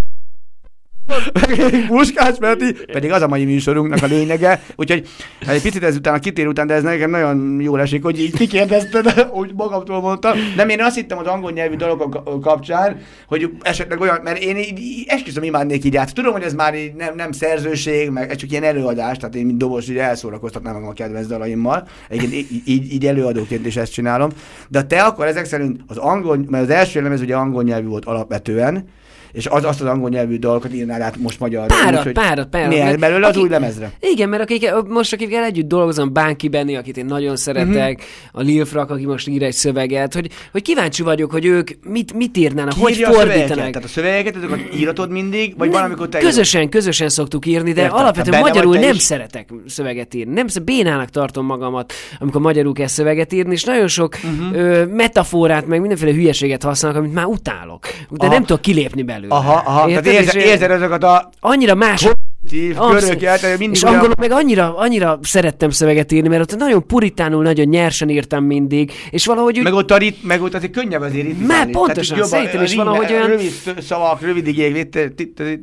Muskás 1.90 2.38
Peti, 2.40 2.76
pedig 2.92 3.12
az 3.12 3.22
a 3.22 3.28
mai 3.28 3.46
műsorunknak 3.46 4.04
a 4.04 4.06
lényege, 4.06 4.62
úgyhogy 4.76 5.08
hát 5.46 5.56
egy 5.56 5.62
picit 5.62 5.84
ezután 5.84 6.14
a 6.14 6.20
kitér 6.20 6.48
után, 6.48 6.68
de 6.68 6.74
ez 6.74 6.84
nekem 6.84 7.10
nagyon 7.10 7.62
jól 7.62 7.82
esik, 7.82 8.04
hogy 8.04 8.20
így 8.20 8.34
kikérdezted, 8.36 9.28
úgy 9.40 9.52
magamtól 9.56 10.02
mondtam. 10.02 10.38
Nem, 10.56 10.70
én 10.70 10.82
azt 10.82 10.96
hittem 10.96 11.18
az 11.18 11.26
angol 11.26 11.52
nyelvű 11.52 11.76
dolgok 11.76 12.10
ka- 12.10 12.40
kapcsán, 12.42 13.02
hogy 13.28 13.50
esetleg 13.62 14.00
olyan, 14.00 14.20
mert 14.24 14.44
én 14.44 14.58
így, 14.58 15.04
esküszöm 15.08 15.44
imádnék 15.44 15.84
így 15.86 15.98
át. 15.98 16.14
Tudom, 16.14 16.32
hogy 16.32 16.44
ez 16.44 16.54
már 16.54 16.76
így 16.76 16.94
nem, 16.94 17.16
nem 17.16 17.32
szerzőség, 17.32 18.10
meg 18.10 18.30
ez 18.30 18.38
csak 18.38 18.52
ilyen 18.52 18.64
előadás, 18.64 19.18
tehát 19.18 19.36
én 19.36 19.46
mint 19.46 19.58
dobos 19.58 19.90
így 19.90 19.98
elszórakoztatnám 19.98 20.74
magam 20.74 20.90
a 20.90 20.94
kedvenc 20.94 21.28
dalaimmal. 21.28 21.88
Egyébként 22.10 22.34
így, 22.34 22.62
így, 22.66 22.94
így 22.94 23.06
előadóként 23.06 23.66
is 23.66 23.76
ezt 23.76 23.94
csinálom. 23.94 24.30
De 24.68 24.84
te 24.84 25.02
akkor 25.04 25.26
ezek 25.26 25.46
szerint 25.46 25.80
az 25.88 25.98
angol, 25.98 26.46
mert 26.50 26.64
az 26.64 26.70
első 26.70 27.02
lemez 27.02 27.22
ugye 27.22 27.36
angol 27.36 27.64
nyelvű 27.64 27.88
volt 27.88 28.06
alapvetően, 28.06 28.86
és 29.32 29.46
az, 29.46 29.64
azt 29.64 29.82
az 29.82 29.88
angol 29.88 30.10
nyelvű 30.10 30.38
dalokat 30.38 30.74
írnál 30.74 31.02
át 31.02 31.18
most 31.18 31.40
magyarra. 31.40 31.66
Párat, 31.84 31.98
úgyhogy 32.00 32.14
párat, 32.14 32.48
párat. 32.50 32.70
Mert 32.78 33.00
belőle 33.00 33.28
az 33.28 33.32
aki- 33.36 33.42
új 33.44 33.50
lemezre. 33.50 33.92
Igen, 34.00 34.30
mert 34.30 34.42
akik, 34.42 34.70
most 34.88 35.14
akikkel 35.14 35.44
együtt 35.44 35.68
dolgozom, 35.68 36.14
Bánki 36.14 36.48
Benni, 36.48 36.76
akit 36.76 36.98
én 36.98 37.06
nagyon 37.06 37.36
szeretek, 37.36 37.98
Mhm. 37.98 38.06
a 38.32 38.42
Lil 38.42 38.66
Frak, 38.66 38.90
aki 38.90 39.06
most 39.06 39.28
ír 39.28 39.44
egy 39.44 39.54
szöveget, 39.54 40.14
hogy, 40.14 40.30
hogy 40.52 40.62
kíváncsi 40.62 41.04
vagyok, 41.04 41.32
hogy 41.32 41.46
ők 41.46 41.70
mit, 41.88 42.14
mit 42.14 42.38
írnának, 42.38 42.74
Ki 42.74 42.80
hogy 42.80 42.92
írja 42.92 43.08
a 43.08 43.12
szövegeket? 43.12 43.38
fordítanak. 43.40 43.72
Tehát 43.74 43.88
a 43.88 43.92
szövegeket, 43.92 44.36
azokat 44.36 44.60
íratod 44.80 45.10
mindig, 45.12 45.54
vagy 45.58 45.72
valamikor 45.72 46.10
te 46.10 46.18
Közösen, 46.20 46.70
közösen 46.70 47.10
szoktuk 47.10 47.46
írni, 47.46 47.72
de 47.72 47.82
Értem, 47.82 47.98
alapvetően 47.98 48.40
magyarul 48.40 48.78
nem 48.78 48.94
is. 48.96 49.02
szeretek 49.02 49.50
szöveget 49.68 50.14
írni. 50.14 50.34
Nem 50.34 50.46
bénának 50.66 51.10
tartom 51.10 51.46
magamat, 51.46 51.94
amikor 52.20 52.42
magyarul 52.42 52.74
kell 52.74 52.88
szöveget 52.88 53.34
írni, 53.34 53.52
és 53.54 53.64
nagyon 53.64 53.88
sok 53.88 54.18
Mhm. 54.24 54.44
uh-huh. 54.46 54.58
ö, 54.62 54.86
metaforát, 54.86 55.68
meg 55.68 55.80
mindenféle 55.80 56.12
hülyeséget 56.12 56.64
használok, 56.64 56.98
amit 56.98 57.14
már 57.14 57.26
utálok. 57.26 57.88
De 58.10 58.26
Aha. 58.26 58.34
nem 58.34 58.46
tudok 58.46 58.62
kilépni 58.62 59.02
belőle. 59.04 59.19
Aha, 59.28 59.54
aha, 59.66 59.86
tehát 59.88 59.90
Érted? 59.90 60.14
érzed, 60.14 60.36
És, 60.36 60.44
érzed 60.46 60.72
azokat 60.72 61.04
a 61.04 61.30
Annyira 61.40 61.76
más 61.76 62.08
tív 62.50 62.76
Abszolút. 62.80 63.00
köröket, 63.04 63.58
mindig 63.58 63.78
és 63.78 63.84
angolul 63.84 64.14
meg 64.20 64.32
annyira, 64.32 64.78
annyira 64.78 65.20
szerettem 65.22 65.70
szöveget 65.70 66.12
írni, 66.12 66.28
mert 66.28 66.42
ott 66.54 66.60
nagyon 66.60 66.88
puritánul, 66.88 67.44
nagyon 67.44 67.66
nyersen 67.68 68.10
írtam 68.10 68.44
mindig, 68.44 68.92
és 69.10 69.26
valahogy 69.26 69.58
úgy, 69.58 69.64
Meg 69.64 69.74
ott, 69.74 69.92
a 69.92 69.98
rit, 69.98 70.24
meg 70.24 70.42
ott 70.42 70.54
azért 70.54 70.72
könnyebb 70.72 71.02
azért 71.02 71.26
ritmizálni. 71.26 71.54
Már 71.54 71.70
pontosan, 71.70 72.16
Tehát 72.16 72.30
szerintem 72.32 72.64
is 72.64 72.74
a 72.74 72.84
valahogy 72.84 73.12
olyan- 73.12 73.28
Rövid 73.28 73.52
szavak, 73.80 74.22
rövid 74.22 74.48
igék, 74.48 74.68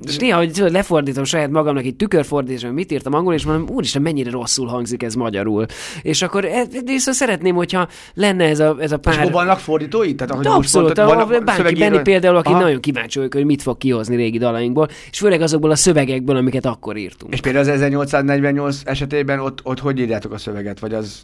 és 0.07 0.17
néha, 0.17 0.39
hogy 0.39 0.63
lefordítom 0.71 1.25
saját 1.25 1.51
magamnak 1.51 1.85
egy 1.85 1.97
tükörfordításban, 1.97 2.73
mit 2.73 2.93
írtam 2.93 3.15
angolul, 3.15 3.35
és 3.35 3.45
mondom, 3.45 3.77
úristen, 3.77 4.03
mennyire 4.03 4.31
rosszul 4.31 4.67
hangzik 4.67 5.03
ez 5.03 5.15
magyarul. 5.15 5.67
És 6.03 6.23
akkor 6.23 6.45
e- 6.45 6.67
viszont 6.85 7.17
szeretném, 7.17 7.55
hogyha 7.55 7.89
lenne 8.15 8.45
ez 8.45 8.61
a, 8.61 8.77
ez 8.81 8.93
a 8.93 9.01
És 9.09 9.17
pár... 9.17 9.31
vannak 9.31 9.59
fordítói? 9.59 10.15
Tehát, 10.15 10.43
De 10.43 10.49
abszolút, 10.49 10.99
a, 10.99 11.03
a 11.21 11.27
vannak 11.27 11.51
szövegíró- 11.57 11.89
Benni 11.91 12.03
például, 12.03 12.37
aki 12.37 12.49
Aha. 12.53 12.61
nagyon 12.61 12.81
kíváncsi 12.81 13.19
vagyok, 13.19 13.35
hogy 13.35 13.45
mit 13.45 13.63
fog 13.63 13.79
kihozni 13.79 14.17
régi 14.17 14.39
dalainkból, 14.39 14.89
és 15.11 15.19
főleg 15.19 15.41
azokból 15.41 15.71
a 15.71 15.77
szövegekből, 15.77 16.37
amiket 16.37 16.67
akkor 16.77 16.97
írtunk. 16.97 17.33
És 17.33 17.41
például 17.41 17.65
az 17.65 17.71
1848 17.71 18.81
esetében 18.85 19.39
ott, 19.41 19.61
ott 19.63 19.81
hogy 19.81 19.99
írjátok 19.99 20.33
a 20.33 20.39
szöveget? 20.39 20.81
Vagy 20.81 20.95
az... 20.95 21.23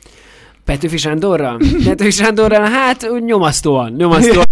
Petőfi 0.64 0.96
Sándorral? 0.96 1.60
Petőfi 1.84 2.10
Sándorral, 2.10 2.64
hát 2.70 3.06
nyomasztóan, 3.24 3.92
nyomasztóan 3.92 4.44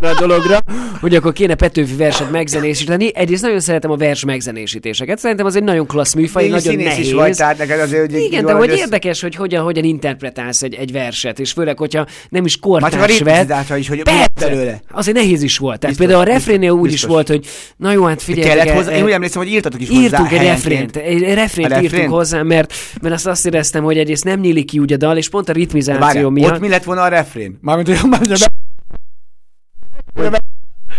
erre 0.00 0.10
a 0.10 0.14
dologra, 0.20 0.58
hogy 1.00 1.14
akkor 1.14 1.32
kéne 1.32 1.54
Petőfi 1.54 1.94
verset 1.94 2.30
megzenésíteni. 2.30 3.14
Egyrészt 3.14 3.42
nagyon 3.42 3.60
szeretem 3.60 3.90
a 3.90 3.96
vers 3.96 4.24
megzenésítéseket. 4.24 5.18
Szerintem 5.18 5.46
az 5.46 5.56
egy 5.56 5.62
nagyon 5.62 5.86
klassz 5.86 6.14
műfaj, 6.14 6.42
Végül 6.42 6.58
nagyon 6.58 6.82
nehéz. 6.84 7.06
is 7.06 7.12
vagy, 7.12 7.36
tehát 7.36 7.58
neked 7.58 7.80
azért, 7.80 8.10
hogy 8.12 8.20
Igen, 8.20 8.44
de 8.44 8.52
hogy 8.52 8.68
össze- 8.68 8.78
érdekes, 8.80 9.20
hogy 9.20 9.34
hogyan, 9.34 9.62
hogyan 9.64 9.84
interpretálsz 9.84 10.62
egy, 10.62 10.74
egy 10.74 10.92
verset, 10.92 11.38
és 11.38 11.52
főleg, 11.52 11.78
hogyha 11.78 12.06
nem 12.28 12.44
is 12.44 12.58
kortárs 12.58 13.06
ritmizása 13.18 13.76
is, 13.76 13.88
hogy 13.88 14.02
belőle. 14.40 14.80
azért 14.92 15.16
nehéz 15.16 15.42
is 15.42 15.58
volt. 15.58 15.78
Tehát 15.80 15.96
Biztos, 15.96 16.06
például 16.14 16.30
a 16.30 16.32
refrénél 16.34 16.70
úgy 16.70 16.86
is 16.86 16.90
biztos. 16.92 17.10
volt, 17.10 17.28
hogy 17.28 17.46
na 17.76 17.92
jó, 17.92 18.04
hát 18.04 18.22
figyelj. 18.22 18.48
Kellett 18.48 18.70
hozzá, 18.74 18.92
én 18.96 19.04
úgy 19.04 19.10
emlékszem, 19.10 19.42
hogy 19.42 19.50
írtatok 19.52 19.80
is 19.80 19.88
hozzá 19.88 20.00
Írtunk 20.00 20.32
egy 20.32 20.38
helyenként. 20.38 20.94
refrént, 20.96 20.96
egy 20.96 21.34
refrént 21.34 21.82
írtunk 21.82 22.10
hozzá, 22.10 22.42
mert, 22.42 22.72
mert 23.02 23.14
azt 23.14 23.26
azt 23.26 23.46
éreztem, 23.46 23.84
hogy 23.84 23.98
egyrészt 23.98 24.24
nem 24.24 24.40
nyílik 24.40 24.66
ki 24.66 24.78
úgy 24.78 24.92
a 24.92 24.96
dal, 24.96 25.16
és 25.16 25.28
pont 25.28 25.48
a 25.48 25.52
ritmizáció 25.52 26.30
miatt. 26.30 26.52
ott 26.52 26.60
mi 26.60 26.68
lett 26.68 26.84
volna 26.84 27.02
a 27.02 27.08
refrén? 27.08 27.58
Mármint, 27.60 27.88
hogy 27.88 27.98
már 30.16 30.42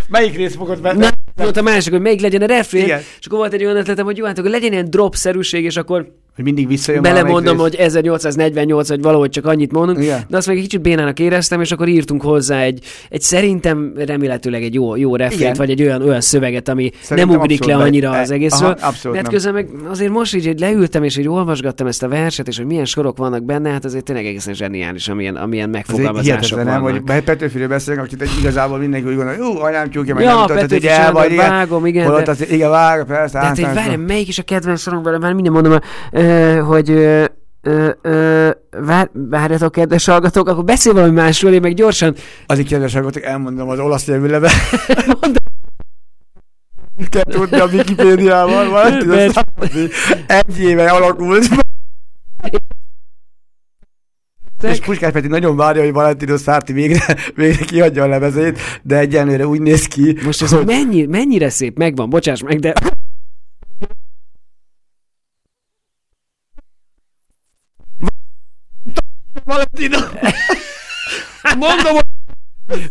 Melyik 0.08 0.36
rész 0.36 0.56
fogod 0.56 0.82
venni? 0.82 1.00
Na, 1.00 1.10
volt 1.36 1.58
a 1.58 1.62
másik, 1.62 1.92
hogy 1.92 2.02
melyik 2.02 2.22
legyen 2.22 2.42
a 2.42 2.46
refrén, 2.46 2.84
Igen. 2.84 3.00
és 3.20 3.26
akkor 3.26 3.38
volt 3.38 3.54
egy 3.54 3.64
olyan 3.64 3.78
ötletem, 3.78 4.06
hogy 4.06 4.18
jó, 4.18 4.26
hát 4.26 4.38
akkor 4.38 4.50
legyen 4.50 4.72
ilyen 4.72 4.90
drop-szerűség, 4.90 5.64
és 5.64 5.78
akkor 5.78 6.14
Hogy 6.38 6.46
mindig 6.46 6.68
visszajön 6.68 7.02
belemondom, 7.02 7.58
hogy 7.58 7.76
1848, 7.76 8.90
vagy 8.90 9.02
valahogy 9.02 9.30
csak 9.30 9.46
annyit 9.46 9.72
mondunk, 9.72 10.00
Igen. 10.00 10.22
de 10.28 10.38
azt 10.38 10.48
meg 10.48 10.56
egy 10.56 10.62
kicsit 10.62 10.82
bénának 10.82 11.20
éreztem, 11.20 11.62
és 11.62 11.72
akkor 11.72 11.88
írtunk 11.88 12.22
hozzá 12.22 12.62
egy, 12.62 12.80
egy 13.10 13.22
szerintem 13.22 13.94
remélhetőleg 14.06 14.64
egy 14.64 14.74
jó, 14.74 14.96
jó 14.96 15.16
Igen. 15.16 15.54
vagy 15.58 15.70
egy 15.70 15.82
olyan, 15.82 16.02
olyan 16.02 16.22
szöveget, 16.22 16.70
ami 16.70 16.92
Szerintem 17.02 17.28
nem 17.34 17.40
ugrik 17.40 17.60
le 17.60 17.66
abszolút 17.66 17.82
be- 17.82 17.88
annyira 17.88 18.16
e- 18.16 18.22
az 18.22 18.32
egészről. 18.32 18.76
aha, 18.80 18.88
abszolút 18.88 19.22
nem. 19.22 19.32
közben 19.32 19.54
meg 19.54 19.68
azért 19.90 20.12
most 20.12 20.36
így 20.36 20.46
hogy 20.46 20.60
leültem, 20.60 21.04
és 21.04 21.18
így 21.18 21.28
olvasgattam 21.28 21.88
ezt 21.88 22.04
a 22.04 22.08
verset, 22.08 22.48
és 22.48 22.58
hogy 22.58 22.66
milyen 22.66 22.86
sorok 22.86 23.18
vannak 23.18 23.44
benne, 23.44 23.70
hát 23.70 23.86
azért 23.86 24.04
tényleg 24.04 24.26
egészen 24.26 24.54
zseniális, 24.54 25.08
amilyen, 25.08 25.36
amilyen 25.36 25.70
megfogalmazások 25.70 26.26
hihetetlen, 26.26 26.66
nem, 26.66 26.82
vannak. 26.82 27.10
hogy 27.12 27.24
Petőfiről 27.24 27.68
beszélünk, 27.68 28.04
akit 28.06 28.22
egy 28.22 28.30
igazából 28.40 28.78
mindenki 28.78 29.08
úgy 29.08 29.16
gondolja, 29.16 29.44
jó, 29.44 29.62
anyám 29.62 29.90
tyúkja, 29.90 30.14
meg 30.14 30.24
Ja, 30.24 30.36
nem 30.36 30.46
tudod, 30.46 30.72
hogy 30.72 30.86
el 30.86 31.12
vagy, 31.12 31.36
vágom, 31.36 31.86
igen, 31.86 32.06
Holott 32.06 32.28
az, 32.28 32.52
igen, 32.52 32.70
vágom, 32.70 33.06
persze, 33.06 33.40
De 33.40 33.68
hát 33.68 33.98
melyik 34.08 34.28
is 34.28 34.40
a 34.40 34.44
kedvenc 34.44 34.86
vele, 35.04 35.18
már 35.18 35.34
minden 35.34 35.54
mondom, 35.54 35.80
ö, 36.28 36.60
hogy 36.60 36.90
ö, 36.90 37.26
ö, 37.62 37.90
ö, 38.02 38.50
vár, 38.80 39.10
várjatok, 39.14 39.72
kedves 39.72 40.06
hallgatók, 40.06 40.48
akkor 40.48 40.64
beszél 40.64 40.94
valami 40.94 41.14
másról, 41.14 41.52
én 41.52 41.62
meg 41.62 41.74
gyorsan 41.74 42.16
Azért 42.46 42.68
kedves 42.68 42.94
hallgatók, 42.94 43.24
elmondom 43.24 43.70
az 43.70 43.80
olasz 43.80 44.06
nyelvű 44.06 44.28
leve. 44.28 44.52
Kell 47.10 47.24
tudni 47.24 47.60
a 47.60 47.66
Wikipédiával, 47.66 48.70
valami 48.70 49.06
Mert- 49.06 49.46
egy 50.28 50.60
éve 50.60 50.90
alakult. 50.90 51.48
És 54.64 54.80
Puskás 54.80 55.12
Peti 55.12 55.28
nagyon 55.28 55.56
várja, 55.56 55.84
hogy 55.84 55.94
Valentino 55.94 56.38
Szárti 56.38 56.74
végre, 56.74 57.18
végre 57.36 57.66
kiadja 57.66 58.04
a 58.04 58.08
lemezét, 58.08 58.60
de 58.84 58.98
egyenlőre 58.98 59.48
úgy 59.48 59.62
néz 59.62 59.88
ki, 59.88 60.18
Most 60.24 60.42
ez 60.42 60.52
hogy 60.52 60.66
mennyi, 60.66 61.06
mennyire 61.06 61.50
szép, 61.50 61.78
megvan, 61.78 62.10
bocsáss 62.10 62.42
meg, 62.42 62.60
de 62.60 62.74
Valentino! 69.48 69.98
Mondom, 71.60 71.98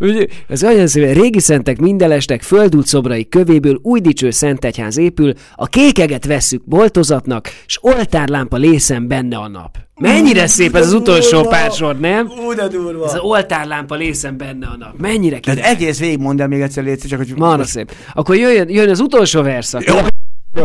Ugye, 0.01 0.27
Ez 0.49 0.65
olyan 0.65 0.87
szép, 0.87 1.13
régi 1.13 1.41
szentek 1.41 1.79
mindenestek, 1.79 2.43
földút 2.43 2.87
szobrai 2.87 3.29
kövéből 3.29 3.79
új 3.83 4.01
dicső 4.01 4.31
szentegyház 4.31 4.97
épül, 4.97 5.33
a 5.55 5.67
kékeget 5.67 6.25
vesszük 6.27 6.63
boltozatnak, 6.65 7.49
s 7.67 7.79
oltárlámpa 7.81 8.57
lészen 8.57 9.09
benne 9.09 9.37
a 9.37 9.49
nap. 9.49 9.77
Mennyire 10.01 10.47
szép 10.47 10.75
ez 10.77 10.87
az 10.87 10.93
utolsó 10.93 11.37
durva. 11.37 11.49
pár 11.49 11.71
sor, 11.73 11.99
nem? 11.99 12.27
Ú, 12.47 12.53
de 12.55 12.69
durva. 12.69 13.05
Ez 13.07 13.13
az 13.15 13.21
oltárlámpa 13.21 13.95
lészen 13.95 14.37
benne 14.37 14.67
a 14.67 14.77
nap. 14.77 14.99
Mennyire 14.99 15.39
Tehát 15.39 15.59
király. 15.59 15.75
egész 15.75 15.99
végig 15.99 16.19
mondd 16.19 16.41
el 16.41 16.49
még 16.49 16.61
egyszer, 16.61 16.85
szíves, 16.85 17.05
csak 17.11 17.19
hogy... 17.19 17.33
Marha 17.37 17.65
szép. 17.65 17.93
Akkor 18.15 18.37
jöjjön, 18.37 18.69
jöjjön 18.69 18.91
az 18.91 19.01
utolsó 19.01 19.43
verszak. 19.43 19.83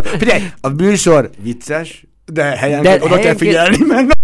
Figyelj, 0.04 0.42
a 0.62 0.68
műsor 0.70 1.30
vicces, 1.44 2.06
de 2.26 2.44
helyen 2.44 2.82
De 2.82 2.94
oda 2.96 3.00
kell 3.00 3.10
helyenként- 3.10 3.38
figyelni, 3.38 3.78
mert... 3.88 4.20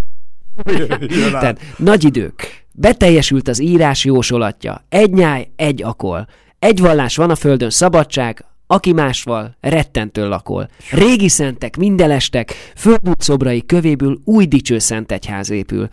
Tehát 1.31 1.59
nagy 1.77 2.03
idők. 2.03 2.65
Beteljesült 2.71 3.47
az 3.47 3.61
írás 3.61 4.05
jósolatja. 4.05 4.83
Egy 4.89 5.11
nyáj, 5.11 5.49
egy 5.55 5.83
akol. 5.83 6.27
Egy 6.59 6.79
vallás 6.79 7.15
van 7.15 7.29
a 7.29 7.35
földön 7.35 7.69
szabadság, 7.69 8.45
aki 8.67 8.93
másval 8.93 9.57
rettentől 9.59 10.27
lakol. 10.27 10.69
Régi 10.91 11.27
szentek, 11.27 11.77
mindelestek, 11.77 12.53
földút 12.75 13.21
szobrai 13.21 13.65
kövéből 13.65 14.19
új 14.23 14.45
dicső 14.45 14.79
szentegyház 14.79 15.49
épül. 15.49 15.89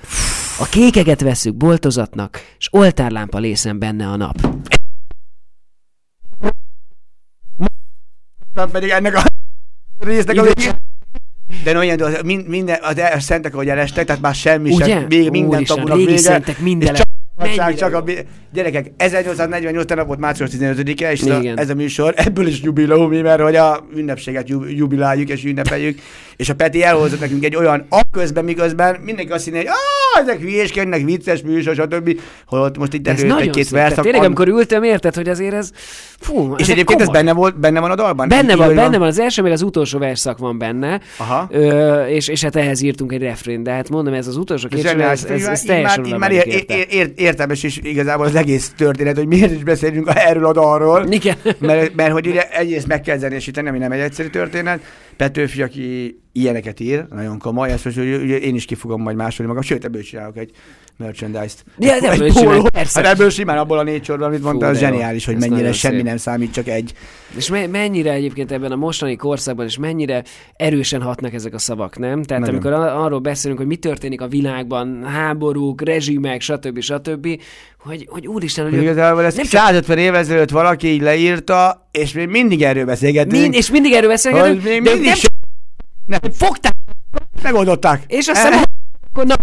A 0.58 0.64
kékeget 0.70 1.20
veszük 1.20 1.56
boltozatnak, 1.56 2.40
s 2.58 2.68
oltárlámpa 2.70 3.38
lészen 3.38 3.78
benne 3.78 4.06
a 4.06 4.16
nap. 4.16 4.36
Aztán 8.46 8.70
pedig 8.70 8.90
ennek 8.90 9.16
a 9.16 9.22
résznek 9.98 10.38
a 10.38 10.42
végén. 10.42 10.72
De 11.64 11.78
olyan, 11.78 12.00
az, 12.00 12.18
mind, 12.24 12.48
minden, 12.48 12.78
az 12.82 12.98
el- 12.98 13.20
szentek, 13.20 13.54
ahogy 13.54 13.68
elestek, 13.68 14.04
tehát 14.04 14.22
már 14.22 14.34
semmi 14.34 14.70
Ugye? 14.70 14.84
sem, 14.84 15.06
még 15.08 15.30
minden 15.30 15.64
tabunak 15.64 15.96
vége. 15.96 16.16
szentek, 16.16 16.58
minden 16.58 16.94
csak, 16.94 17.06
csak, 17.54 17.74
csak 17.74 17.94
a, 17.94 18.04
gyerekek, 18.52 18.90
1848 18.96 19.90
nap 19.90 20.06
volt 20.06 20.18
március 20.18 20.50
15-e, 20.58 21.12
és 21.12 21.20
ez 21.20 21.28
a, 21.28 21.42
ez 21.54 21.70
a 21.70 21.74
műsor, 21.74 22.14
ebből 22.16 22.46
is 22.46 22.62
jubileum, 22.62 23.10
mert 23.10 23.40
hogy 23.40 23.56
a 23.56 23.86
ünnepséget 23.96 24.48
jub, 24.48 24.64
jubiláljuk 24.68 25.28
és 25.28 25.44
ünnepeljük, 25.44 26.00
és 26.36 26.48
a 26.48 26.54
Peti 26.54 26.82
elhozott 26.82 27.20
nekünk 27.20 27.44
egy 27.44 27.56
olyan 27.56 27.86
akközben, 27.88 28.44
miközben 28.44 29.00
mindenki 29.00 29.32
azt 29.32 29.44
hinné, 29.44 29.56
hogy 29.56 29.68
ah, 30.14 30.20
ezek 30.20 30.40
hülyéskednek, 30.40 31.04
vicces 31.04 31.42
műsor, 31.42 31.74
stb. 31.74 32.20
Holott 32.46 32.78
most 32.78 32.92
itt 32.92 33.08
ez 33.08 33.22
előtt 33.22 33.40
egy-két 33.40 33.68
verszak. 33.68 34.02
Tényleg, 34.02 34.20
am- 34.20 34.26
amikor 34.26 34.48
ültem, 34.48 34.82
érted, 34.82 35.14
hogy 35.14 35.28
azért 35.28 35.54
ez... 35.54 35.70
Fú, 36.20 36.54
és 36.56 36.68
egyébként 36.68 37.00
ez 37.00 37.06
komoly. 37.06 37.22
benne, 37.22 37.32
volt, 37.36 37.58
benne 37.60 37.80
van 37.80 37.90
a 37.90 37.94
dalban? 37.94 38.28
Benne 38.28 38.56
van, 38.56 38.74
benne 38.74 38.98
van, 38.98 39.08
az 39.08 39.18
első, 39.18 39.42
meg 39.42 39.52
az 39.52 39.62
utolsó 39.62 39.98
verszak 39.98 40.38
van 40.38 40.58
benne, 40.58 41.00
Aha. 41.16 41.48
Ö, 41.50 42.04
és, 42.06 42.28
és 42.28 42.42
hát 42.42 42.56
ehhez 42.56 42.82
írtunk 42.82 43.12
egy 43.12 43.22
refrén, 43.22 43.62
de 43.62 43.70
hát 43.70 43.88
mondom, 43.88 44.14
ez 44.14 44.26
az 44.26 44.36
utolsó 44.36 44.68
két 44.68 44.84
ez, 44.84 45.24
ez, 45.24 45.46
ez 45.46 45.60
Így 45.60 45.66
teljesen 45.66 46.00
már, 46.08 46.18
már 46.18 46.30
vagyok 46.30 46.46
ér, 46.46 46.54
érte. 46.54 46.76
ér, 46.76 46.86
ér, 46.90 47.12
értelmes 47.16 47.62
is 47.62 47.78
igazából 47.82 48.26
az 48.26 48.34
egész 48.34 48.72
történet, 48.76 49.16
hogy 49.16 49.26
miért 49.26 49.52
is 49.52 49.62
beszélünk 49.64 50.10
erről 50.14 50.46
a 50.46 50.52
dalról. 50.52 51.06
Igen. 51.10 51.36
Mert, 51.58 51.94
mert 51.94 52.12
hogy 52.12 52.26
ugye 52.26 52.48
egyrészt 52.50 52.86
meg 52.86 53.00
kell 53.00 53.18
zenésíteni, 53.18 53.68
ami 53.68 53.78
nem 53.78 53.92
egy 53.92 54.00
egyszerű 54.00 54.28
történet. 54.28 54.80
Petőfi, 55.16 55.62
aki 55.62 56.18
ilyeneket 56.32 56.80
ír, 56.80 57.06
nagyon 57.10 57.38
komoly, 57.38 57.70
ezt 57.70 57.84
most 57.84 57.96
ugye, 57.96 58.38
én 58.38 58.54
is 58.54 58.64
ki 58.64 58.74
fogom 58.74 59.02
majd 59.02 59.16
másolni 59.16 59.50
magam, 59.52 59.66
sőt, 59.66 59.84
ebből 59.84 60.02
csinálok 60.02 60.36
egy 60.36 60.50
merchandise-t. 60.96 61.64
Ja, 61.78 61.94
egy, 61.94 62.04
ebből 62.04 62.32
pólót. 62.32 62.70
persze. 62.70 63.02
Hát 63.02 63.12
ebből 63.12 63.30
simán 63.30 63.58
abból 63.58 63.78
a 63.78 63.82
négy 63.82 64.04
sorból, 64.04 64.26
amit 64.26 64.42
mondta, 64.42 64.66
az 64.66 64.78
zseniális, 64.78 65.24
hogy 65.24 65.38
mennyire 65.38 65.72
semmi 65.72 65.96
szép. 65.96 66.04
nem 66.04 66.16
számít, 66.16 66.52
csak 66.52 66.68
egy. 66.68 66.92
És 67.36 67.48
me- 67.48 67.70
mennyire 67.70 68.12
egyébként 68.12 68.52
ebben 68.52 68.72
a 68.72 68.76
mostani 68.76 69.16
korszakban, 69.16 69.66
és 69.66 69.78
mennyire 69.78 70.24
erősen 70.56 71.02
hatnak 71.02 71.34
ezek 71.34 71.54
a 71.54 71.58
szavak, 71.58 71.98
nem? 71.98 72.22
Tehát 72.22 72.42
Nagyon. 72.42 72.60
amikor 72.60 72.72
arról 72.72 73.18
beszélünk, 73.18 73.58
hogy 73.58 73.68
mi 73.68 73.76
történik 73.76 74.20
a 74.20 74.28
világban, 74.28 75.04
háborúk, 75.04 75.82
rezsimek, 75.82 76.40
stb. 76.40 76.80
stb., 76.80 77.40
hogy, 77.78 78.06
hogy 78.10 78.26
úristen, 78.26 78.64
hogy 78.64 78.72
Hogy 78.72 78.82
igazából 78.82 79.24
ezt 79.24 79.36
nem 79.36 79.46
csak 79.46 79.60
150 79.60 79.98
évvel 79.98 80.20
ezelőtt 80.20 80.50
valaki 80.50 80.86
így 80.86 81.00
leírta, 81.02 81.83
és 81.98 82.12
még 82.12 82.28
mindig 82.28 82.62
erről 82.62 82.84
beszélgetünk. 82.84 83.42
mind, 83.42 83.54
és 83.54 83.70
mindig 83.70 83.92
erről 83.92 84.08
beszélgetünk, 84.08 84.62
de 84.62 84.68
mindig 84.80 85.04
nem 85.04 85.14
se... 85.14 85.28
nem, 86.06 86.20
fogták, 86.32 86.72
megoldották. 87.42 88.02
és 88.06 88.26
aztán 88.28 88.52
Eh, 88.52 88.62
akkor 89.08 89.26
na, 89.26 89.34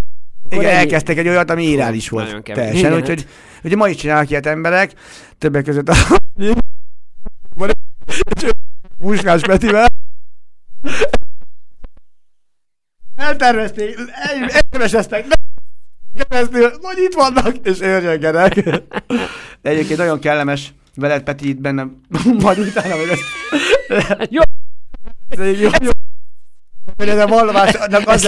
Igen, 0.49 0.65
ennyi. 0.65 0.73
elkezdtek 0.73 1.17
egy 1.17 1.27
olyat, 1.27 1.49
ami 1.49 1.63
irális 1.63 2.09
volt. 2.09 2.43
Teljesen, 2.43 2.93
úgyhogy 2.95 3.27
ugye 3.63 3.75
ma 3.75 3.87
is 3.89 3.95
csinálnak 3.95 4.29
ilyet 4.29 4.45
emberek, 4.45 4.91
többek 5.37 5.63
között 5.63 5.89
a 5.89 5.95
Puskás 8.97 9.41
Petivel. 9.41 9.87
Eltervezték, 13.15 13.97
elmeseztek, 14.71 15.25
keresztül, 16.29 16.71
hogy 16.81 16.97
itt 16.97 17.13
vannak, 17.13 17.55
és 17.63 17.79
örjöngjenek. 17.79 18.53
De 19.61 19.69
egyébként 19.69 19.99
nagyon 19.99 20.19
kellemes 20.19 20.73
veled, 20.95 21.23
Peti, 21.23 21.49
itt 21.49 21.61
bennem, 21.61 22.01
majd 22.43 22.59
utána, 22.59 22.95
hogy 22.95 23.09
ezt... 23.09 23.23
Jó. 24.35 24.41
Ez 25.27 25.59
jó, 25.59 25.69
jó. 25.81 25.89
Ez 26.97 27.17
a 27.17 27.27
vallomásnak 27.27 28.07
az 28.07 28.23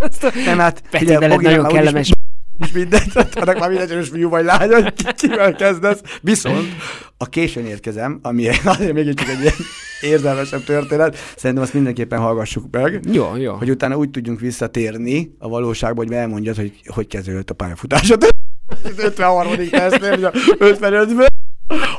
lesz, 0.00 0.44
nem, 0.44 0.58
hát, 0.58 0.80
Peti 0.80 1.04
figyelj, 1.04 1.18
veled 1.18 1.40
nagyon 1.40 1.66
kellemes. 1.66 2.12
is 2.58 2.72
mindegy, 2.72 3.10
annak 3.14 3.58
már 3.58 3.68
mindegy, 3.68 3.92
hogy 3.94 4.08
fiú 4.08 4.28
vagy 4.28 4.44
lány, 4.44 4.70
hogy 4.70 4.92
ki- 4.92 5.12
kivel 5.16 5.54
kezdesz. 5.54 6.00
Viszont 6.20 6.68
a 7.16 7.26
későn 7.26 7.66
érkezem, 7.66 8.18
ami 8.22 8.48
azért 8.64 8.92
még 8.92 9.14
csak 9.14 9.28
egy 9.28 9.40
ilyen 9.40 9.54
érzelmesebb 10.00 10.64
történet, 10.64 11.16
szerintem 11.36 11.64
azt 11.64 11.74
mindenképpen 11.74 12.18
hallgassuk 12.18 12.64
meg. 12.70 13.00
Jó, 13.12 13.36
jó. 13.36 13.54
Hogy 13.54 13.70
utána 13.70 13.96
úgy 13.96 14.10
tudjunk 14.10 14.40
visszatérni 14.40 15.34
a 15.38 15.48
valóságba, 15.48 16.02
hogy 16.02 16.12
elmondjad, 16.12 16.56
hogy 16.56 16.80
hogy 16.86 17.06
kezdődött 17.06 17.50
a 17.50 17.54
pályafutásod. 17.54 18.24
Az 18.70 18.90
53. 18.96 19.52
percnél, 19.70 20.10
vagy 20.10 20.24
a 20.24 20.30
55-ből. 20.58 21.26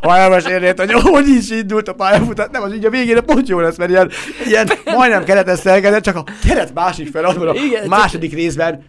Ha 0.02 0.18
elmesélnéd, 0.18 0.80
hogy 0.80 0.92
hogy 0.92 1.28
is 1.28 1.50
indult 1.50 1.88
a 1.88 1.94
pályafutás, 1.94 2.48
nem, 2.52 2.62
az 2.62 2.74
így 2.74 2.86
a 2.86 2.90
végére 2.90 3.22
pont 3.22 3.48
jó 3.48 3.60
lesz, 3.60 3.78
mert 3.78 3.90
ilyen, 3.90 4.10
ilyen 4.48 4.70
majdnem 4.86 5.24
keretes 5.24 5.60
szerkezet, 5.60 6.04
csak 6.04 6.16
a 6.16 6.24
keret 6.48 6.74
másik 6.74 7.12
fel, 7.12 7.26
az 7.26 7.38
van 7.38 7.48
a 7.48 7.54
Igen, 7.54 7.88
második 7.88 8.34
részben 8.34 8.84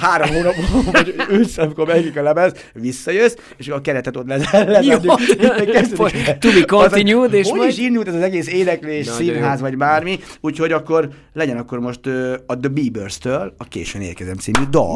három 0.00 0.28
hónap, 0.28 0.54
vagy 0.92 1.14
ősszel, 1.30 1.64
amikor 1.64 1.86
megik 1.86 2.16
a 2.16 2.22
lemez, 2.22 2.52
visszajössz, 2.72 3.34
és 3.56 3.66
akkor 3.66 3.78
a 3.78 3.82
keretet 3.82 4.16
ott 4.16 4.26
lezárjuk. 4.26 5.04
To 6.38 6.50
be 6.52 6.64
continued, 6.66 7.32
és 7.32 7.48
Hogy 7.48 7.58
majd- 7.58 7.70
is 7.70 7.78
indult 7.78 8.08
ez 8.08 8.14
az 8.14 8.22
egész 8.22 8.48
éneklés, 8.48 9.06
Nagyon 9.06 9.20
színház, 9.20 9.60
vagy 9.60 9.76
bármi, 9.76 10.18
úgyhogy 10.40 10.72
akkor 10.72 11.08
legyen 11.32 11.56
akkor 11.56 11.78
most 11.78 12.06
ö, 12.06 12.34
a 12.46 12.58
The 12.58 12.68
Biebers-től 12.68 13.54
a 13.58 13.64
Későn 13.64 14.00
érkezem 14.02 14.36
című 14.36 14.64
dal. 14.70 14.92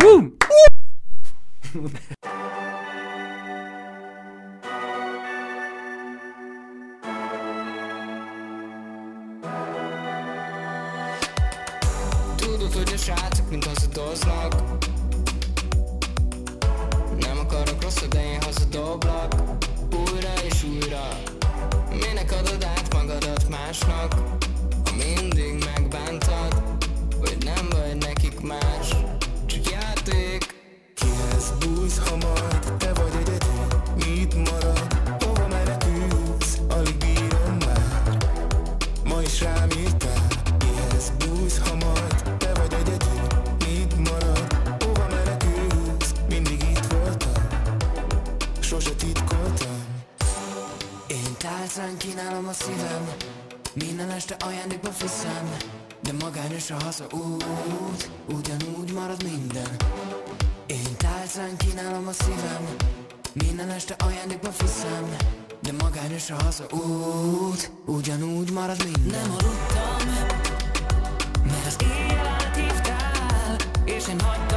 Tudod, 12.37 12.73
hogy 12.73 12.93
a 12.95 12.97
srácok 12.97 13.51
mind 13.51 13.65
hazadoznak 13.65 14.55
Nem 17.19 17.39
akarok 17.39 17.83
rosszat, 17.83 18.09
de 18.09 18.25
én 18.25 18.43
hazadoblak. 18.43 19.35
Újra 19.91 20.33
és 20.43 20.65
újra. 20.65 21.09
Minek 21.91 22.33
adod 22.33 22.65
át 22.65 22.95
magadat 22.95 23.49
másnak? 23.49 24.15
Ha 24.85 24.93
mindig 24.97 25.65
megbántad 25.65 26.63
Vagy 27.19 27.45
nem 27.45 27.69
vagy 27.69 27.97
nekik 27.97 28.41
más. 28.41 29.00
Megbántod 51.81 53.17
Minden 53.75 54.11
este 54.11 54.37
ajándékba 54.45 54.91
fiszem 54.91 55.57
De 56.03 56.13
magányos 56.13 56.71
a 56.71 56.77
haza 56.85 57.07
út 57.13 58.11
Ugyanúgy 58.27 58.93
marad 58.93 59.23
minden. 59.23 59.77
Én 60.67 60.97
tálcán 60.97 61.57
kínálom 61.57 62.07
a 62.09 62.13
szívem 62.13 62.69
Minden 63.33 63.71
este 63.71 63.97
ajándékba 63.99 64.51
fiszem 64.51 65.17
De 65.63 65.73
magányos 65.73 66.31
a 66.31 66.43
haza 66.43 66.67
út 66.71 67.71
Ugyanúgy 67.87 68.53
marad 68.53 68.85
minden. 68.85 69.21
Nem 69.21 69.31
aludtam 69.31 70.09
Mert 71.45 71.67
az 71.67 71.77
éjjel 71.83 72.27
áthívtál 72.27 73.57
És 73.85 74.09
én 74.09 74.21
hagytam 74.21 74.50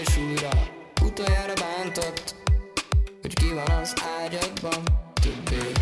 és 0.00 0.16
újra 0.16 0.48
Utoljára 1.02 1.52
bántott 1.54 2.34
Hogy 3.20 3.34
ki 3.34 3.48
van 3.54 3.78
az 3.80 3.94
ágyadban 4.20 4.82
Többé 5.20 5.72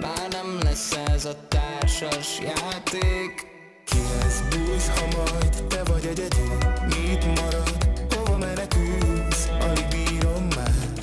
Már 0.00 0.28
nem 0.30 0.58
lesz 0.62 0.98
ez 1.06 1.24
a 1.24 1.48
társas 1.48 2.40
játék 2.40 3.46
Kihez 3.84 4.42
bújsz, 4.50 4.88
ha 4.88 5.06
majd 5.16 5.64
te 5.68 5.82
vagy 5.82 6.06
egyedül? 6.06 6.58
Mit 6.86 7.24
marad? 7.24 7.76
Hova 8.14 8.38
menekülsz? 8.38 9.48
Alig 9.60 9.86
bírom 9.88 10.48
már 10.56 10.98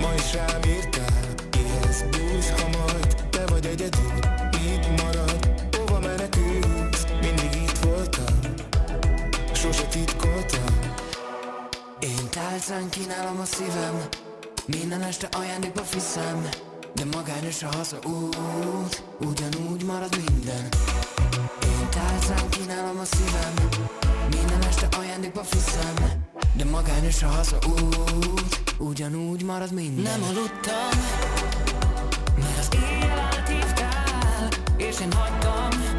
Ma 0.00 0.14
is 0.14 0.34
rám 0.34 0.62
írtál 0.66 1.34
Kihez 1.50 2.04
bújsz, 2.10 2.50
ha 2.50 2.68
majd 2.68 3.28
te 3.30 3.46
vagy 3.46 3.66
egyedül? 3.66 4.12
Mit 4.50 5.02
marad? 5.02 5.66
Hova 5.76 6.00
menekülsz? 6.00 7.04
Mindig 7.20 7.62
itt 7.62 7.78
voltam 7.78 8.38
Sose 9.52 9.82
titkoltam 9.82 10.77
tálcán 12.38 12.88
kínálom 12.88 13.40
a 13.40 13.44
szívem. 13.44 14.08
Minden 14.66 15.02
este 15.02 15.28
ajándékba 15.38 15.82
fiszem 15.82 16.48
De 16.94 17.04
magányos 17.04 17.62
a 17.62 17.68
haza 17.76 17.98
út. 18.06 19.02
Ugyanúgy 19.20 19.84
marad 19.84 20.16
minden. 20.16 20.68
Én 21.62 21.88
tálcán 21.90 22.48
kínálom 22.48 22.98
a 22.98 23.04
szívem. 23.04 23.54
Minden 24.30 24.62
este 24.68 24.88
ajándékba 24.98 25.42
fiszem 25.44 25.94
De 26.56 26.64
magányos 26.64 27.22
a 27.22 27.26
haza 27.26 27.58
út. 27.66 28.62
Ugyanúgy 28.78 29.42
marad 29.44 29.72
minden. 29.72 30.02
Nem 30.02 30.22
aludtam 30.22 30.98
Mert 32.36 32.58
az 32.58 32.68
éjjel 32.72 33.18
áthívtál 33.18 34.48
És 34.76 35.00
én 35.00 35.12
hagytam 35.12 35.97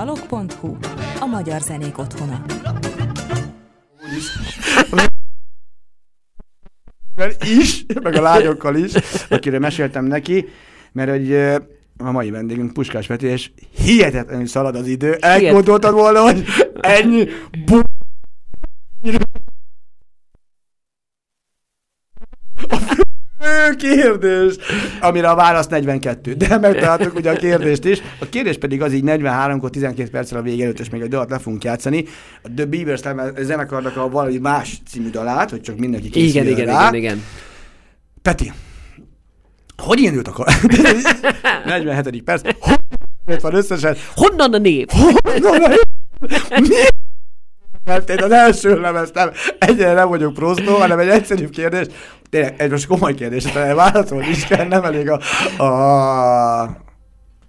Dalok.hu, 0.00 0.76
a 1.20 1.26
magyar 1.26 1.60
zenék 1.60 1.98
otthona. 1.98 2.44
Mert 7.14 7.44
is, 7.44 7.84
meg 8.02 8.14
a 8.14 8.20
lányokkal 8.20 8.76
is, 8.76 8.92
akire 9.28 9.58
meséltem 9.58 10.04
neki, 10.04 10.48
mert 10.92 11.10
hogy 11.10 11.32
a 11.98 12.10
mai 12.10 12.30
vendégünk 12.30 12.72
Puskás 12.72 13.06
Peti, 13.06 13.26
és 13.26 13.50
hihetetlenül 13.70 14.46
szalad 14.46 14.74
az 14.74 14.86
idő. 14.86 15.14
Elgondoltad 15.14 15.92
volna, 15.92 16.22
hogy 16.22 16.44
ennyi 16.80 17.26
bu... 17.66 17.80
A 22.68 22.76
fő 22.76 23.02
kérdés, 23.76 24.54
amire 25.00 25.28
a 25.28 25.34
válasz 25.34 25.66
42, 25.66 26.32
de 26.34 26.58
megtaláltuk 26.58 27.14
ugye 27.14 27.30
a 27.30 27.36
kérdést 27.36 27.84
is. 27.84 28.00
A 28.20 28.28
kérdés 28.28 28.58
pedig 28.58 28.82
az 28.82 28.92
így 28.92 29.02
43-kor 29.06 29.70
12 29.70 30.10
perccel 30.10 30.38
a 30.38 30.42
vége 30.42 30.64
előtt, 30.64 30.80
és 30.80 30.90
még 30.90 31.00
egy 31.00 31.08
dalt 31.08 31.30
le 31.30 31.38
fogunk 31.38 31.64
játszani. 31.64 32.04
A 32.42 32.48
The 32.56 32.64
Beavers 32.64 33.00
zenekarnak 33.40 33.96
a 33.96 34.08
valami 34.08 34.38
más 34.38 34.80
című 34.88 35.10
dalát, 35.10 35.50
hogy 35.50 35.60
csak 35.60 35.76
mindenki 35.76 36.08
készüljön 36.08 36.46
Igen, 36.46 36.58
igen, 36.58 36.74
rá. 36.74 36.88
igen, 36.88 36.94
igen. 36.94 37.24
Peti, 38.22 38.52
hogy 39.76 40.00
indult 40.00 40.28
a 40.28 40.32
kar... 40.32 40.46
47. 41.64 42.22
perc. 42.22 42.42
Hogy 43.24 43.40
van 43.40 43.54
összesen? 43.54 43.96
Honnan 44.14 44.52
a 44.54 44.58
nép? 44.58 44.92
Mi? 46.60 46.68
Mert 47.84 48.10
én 48.10 48.22
az 48.22 48.30
első 48.30 48.80
lemezt 48.80 49.14
nem, 49.14 49.30
egyre 49.58 49.92
nem 49.92 50.08
vagyok 50.08 50.34
prostó, 50.34 50.74
hanem 50.74 50.98
egy 50.98 51.08
egyszerűbb 51.08 51.50
kérdés. 51.50 51.86
Tényleg, 52.30 52.54
egy 52.56 52.70
most 52.70 52.86
komoly 52.86 53.14
kérdés, 53.14 53.42
tehát 53.42 53.74
válaszolni 53.74 54.28
is 54.28 54.46
kell, 54.46 54.66
nem 54.66 54.84
elég 54.84 55.10
a... 55.10 55.20
a 55.64 56.88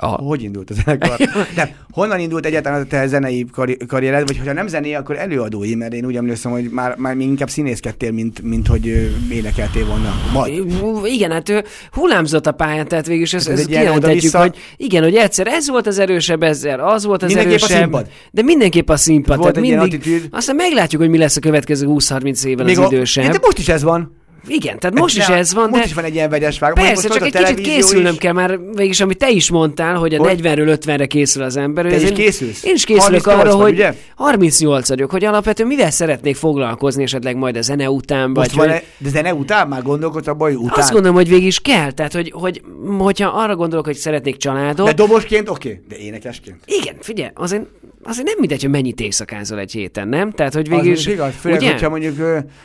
A- 0.04 0.08
Hogy 0.22 0.44
indult 0.44 0.70
a 0.70 0.74
zenekar? 0.74 1.18
Nem, 1.56 1.70
honnan 1.92 2.20
indult 2.20 2.46
egyáltalán 2.46 2.82
a 2.82 2.86
te 2.86 3.08
zenei 3.08 3.46
karri- 3.52 3.78
karriered, 3.88 4.28
vagy 4.28 4.38
hogyha 4.38 4.54
nem 4.54 4.68
zené, 4.68 4.94
akkor 4.94 5.16
előadói, 5.18 5.76
mert 5.76 5.94
én 5.94 6.06
úgy 6.06 6.16
emlékszem, 6.16 6.52
hogy 6.52 6.70
már, 6.70 6.96
már 6.98 7.16
még 7.16 7.28
inkább 7.28 7.50
színészkedtél, 7.50 8.12
mint, 8.12 8.42
mint 8.42 8.68
hogy 8.68 8.86
énekeltél 9.32 9.86
volna. 9.86 10.14
Majd. 10.34 10.64
Igen, 11.06 11.32
hát 11.32 11.64
hullámzott 11.92 12.48
a 12.48 12.52
pályán, 12.52 12.88
tehát 12.88 13.08
végül 13.08 13.22
is 13.24 13.34
ezt, 13.34 13.50
Ez 13.50 13.60
ezt 13.60 13.70
ilyen 13.70 13.82
kijelentetjük, 13.82 14.34
oda-vissza- 14.34 14.40
hogy 14.42 14.56
igen, 14.86 15.04
hogy 15.04 15.16
egyszer 15.16 15.48
ez 15.48 15.70
volt 15.70 15.88
az 15.88 16.00
erősebb, 16.00 16.44
ezzel 16.44 16.80
az 16.80 17.06
volt 17.06 17.24
az 17.24 17.34
Mindenképp 17.34 17.60
a 17.60 17.64
erősebb. 17.64 17.82
színpad. 17.82 18.08
De 18.32 18.42
mindenképp 18.42 18.90
a 18.90 18.96
színpad. 18.98 19.38
Volt 19.38 19.54
tehát 19.54 19.70
mindig, 19.70 19.88
attitűd. 20.02 20.28
aztán 20.32 20.56
meglátjuk, 20.56 21.02
hogy 21.02 21.12
mi 21.12 21.18
lesz 21.18 21.36
a 21.36 21.40
következő 21.40 21.88
20-30 21.88 22.44
évvel 22.46 22.68
az 22.68 22.78
a- 22.78 22.86
idősebb. 22.86 23.32
de 23.32 23.40
most 23.42 23.58
is 23.58 23.68
ez 23.70 23.84
van. 23.84 24.20
Igen, 24.48 24.80
tehát 24.80 25.00
most 25.00 25.18
is 25.18 25.28
ez 25.28 25.54
van, 25.54 25.70
most 25.70 25.82
de 25.82 25.88
is 25.88 25.94
van 25.94 26.04
egy 26.04 26.14
ilyen 26.14 26.30
vegyes 26.30 26.60
vág. 26.60 26.74
persze, 26.74 27.08
csak 27.08 27.26
egy 27.26 27.36
kicsit 27.36 27.62
készülnöm 27.62 28.12
is. 28.12 28.18
kell 28.18 28.34
már, 28.34 28.60
végülis, 28.60 29.00
amit 29.02 29.18
te 29.18 29.30
is 29.30 29.50
mondtál, 29.50 29.96
hogy 29.96 30.14
a 30.14 30.18
Hogy? 30.18 30.40
40-ről 30.42 30.78
50-re 30.82 31.06
készül 31.06 31.44
az 31.44 31.58
ember. 31.58 31.86
Te 31.86 31.96
is 31.96 32.04
én- 32.04 32.14
készülsz? 32.14 32.64
Én 32.64 32.74
is 32.74 32.86
készülök 32.86 33.26
38 33.26 33.48
arra, 33.48 33.58
vagy, 33.58 33.64
hogy 33.64 33.74
ugye? 33.74 33.94
38 34.16 34.88
vagyok, 34.88 35.12
hogy 35.12 35.26
alapvetően 35.26 35.68
mivel 35.68 35.92
szeretnék 35.92 36.36
foglalkozni 36.36 37.04
esetleg 37.04 37.36
majd 37.36 37.58
a 37.58 37.62
zene 37.62 37.90
után, 37.90 38.34
vagy 38.34 38.54
hogy... 38.54 38.68
e- 38.70 38.84
de 38.98 39.10
zene 39.10 39.34
után 39.34 39.68
már 39.68 39.82
gondolkodsz 39.82 40.28
a 40.28 40.34
baj 40.34 40.54
után. 40.54 40.80
Azt 40.80 40.92
gondolom, 40.92 41.16
hogy 41.16 41.30
végig 41.30 41.46
is 41.46 41.60
kell. 41.60 41.92
Tehát, 41.92 42.14
hogy, 42.14 42.32
hogy 42.36 42.62
hogyha 42.98 43.28
arra 43.28 43.56
gondolok, 43.56 43.86
hogy 43.86 43.96
szeretnék 43.96 44.38
családot. 44.38 44.86
De 44.86 44.94
dobosként 44.94 45.50
oké, 45.50 45.82
de 45.90 45.98
énekesként. 45.98 46.58
Igen, 46.82 46.96
figyelj, 47.00 47.32
azért, 47.34 47.64
azért 48.04 48.28
nem 48.28 48.36
mindegy, 48.40 48.62
hogy 48.62 48.70
mennyit 48.72 49.00
éjszakázol 49.00 49.60
egy 49.60 49.72
héten, 49.72 50.08
nem? 50.08 50.32
Tehát, 50.32 50.54
hogy 50.54 50.70
végig 50.70 50.92
is... 50.92 51.06
igaz, 51.06 51.34
főleg, 51.40 51.60
ugye? 51.60 51.72
hogyha 51.72 51.90
mondjuk 51.90 52.16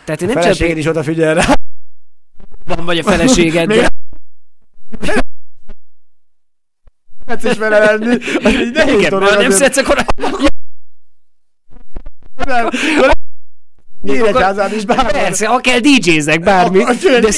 Tehát 0.04 0.22
én 0.22 0.30
nem 0.34 0.54
csak 0.54 0.76
is 0.76 0.86
odafigyel 0.86 1.34
rá. 1.34 1.44
Van 2.66 2.84
vagy 2.84 2.98
a 2.98 3.02
feleséged, 3.02 3.66
Még- 3.66 3.86
de... 5.00 5.14
Tetsz 7.26 7.44
is 7.44 7.58
vele 7.58 7.78
lenni, 7.78 8.18
az 8.44 8.52
így 8.52 8.72
nehéz 8.72 8.98
Igen, 8.98 9.10
dolog. 9.10 9.38
nem 9.38 9.50
szedsz, 9.50 9.76
akkor... 9.76 10.04
Nem, 12.44 12.68
Nyíregyházán 14.02 14.74
is 14.74 14.84
bár 14.84 14.96
van. 14.96 15.06
Persze, 15.06 15.48
akár 15.48 15.80
DJ-zek, 15.80 16.40
bármi. 16.40 16.78
De 16.78 17.28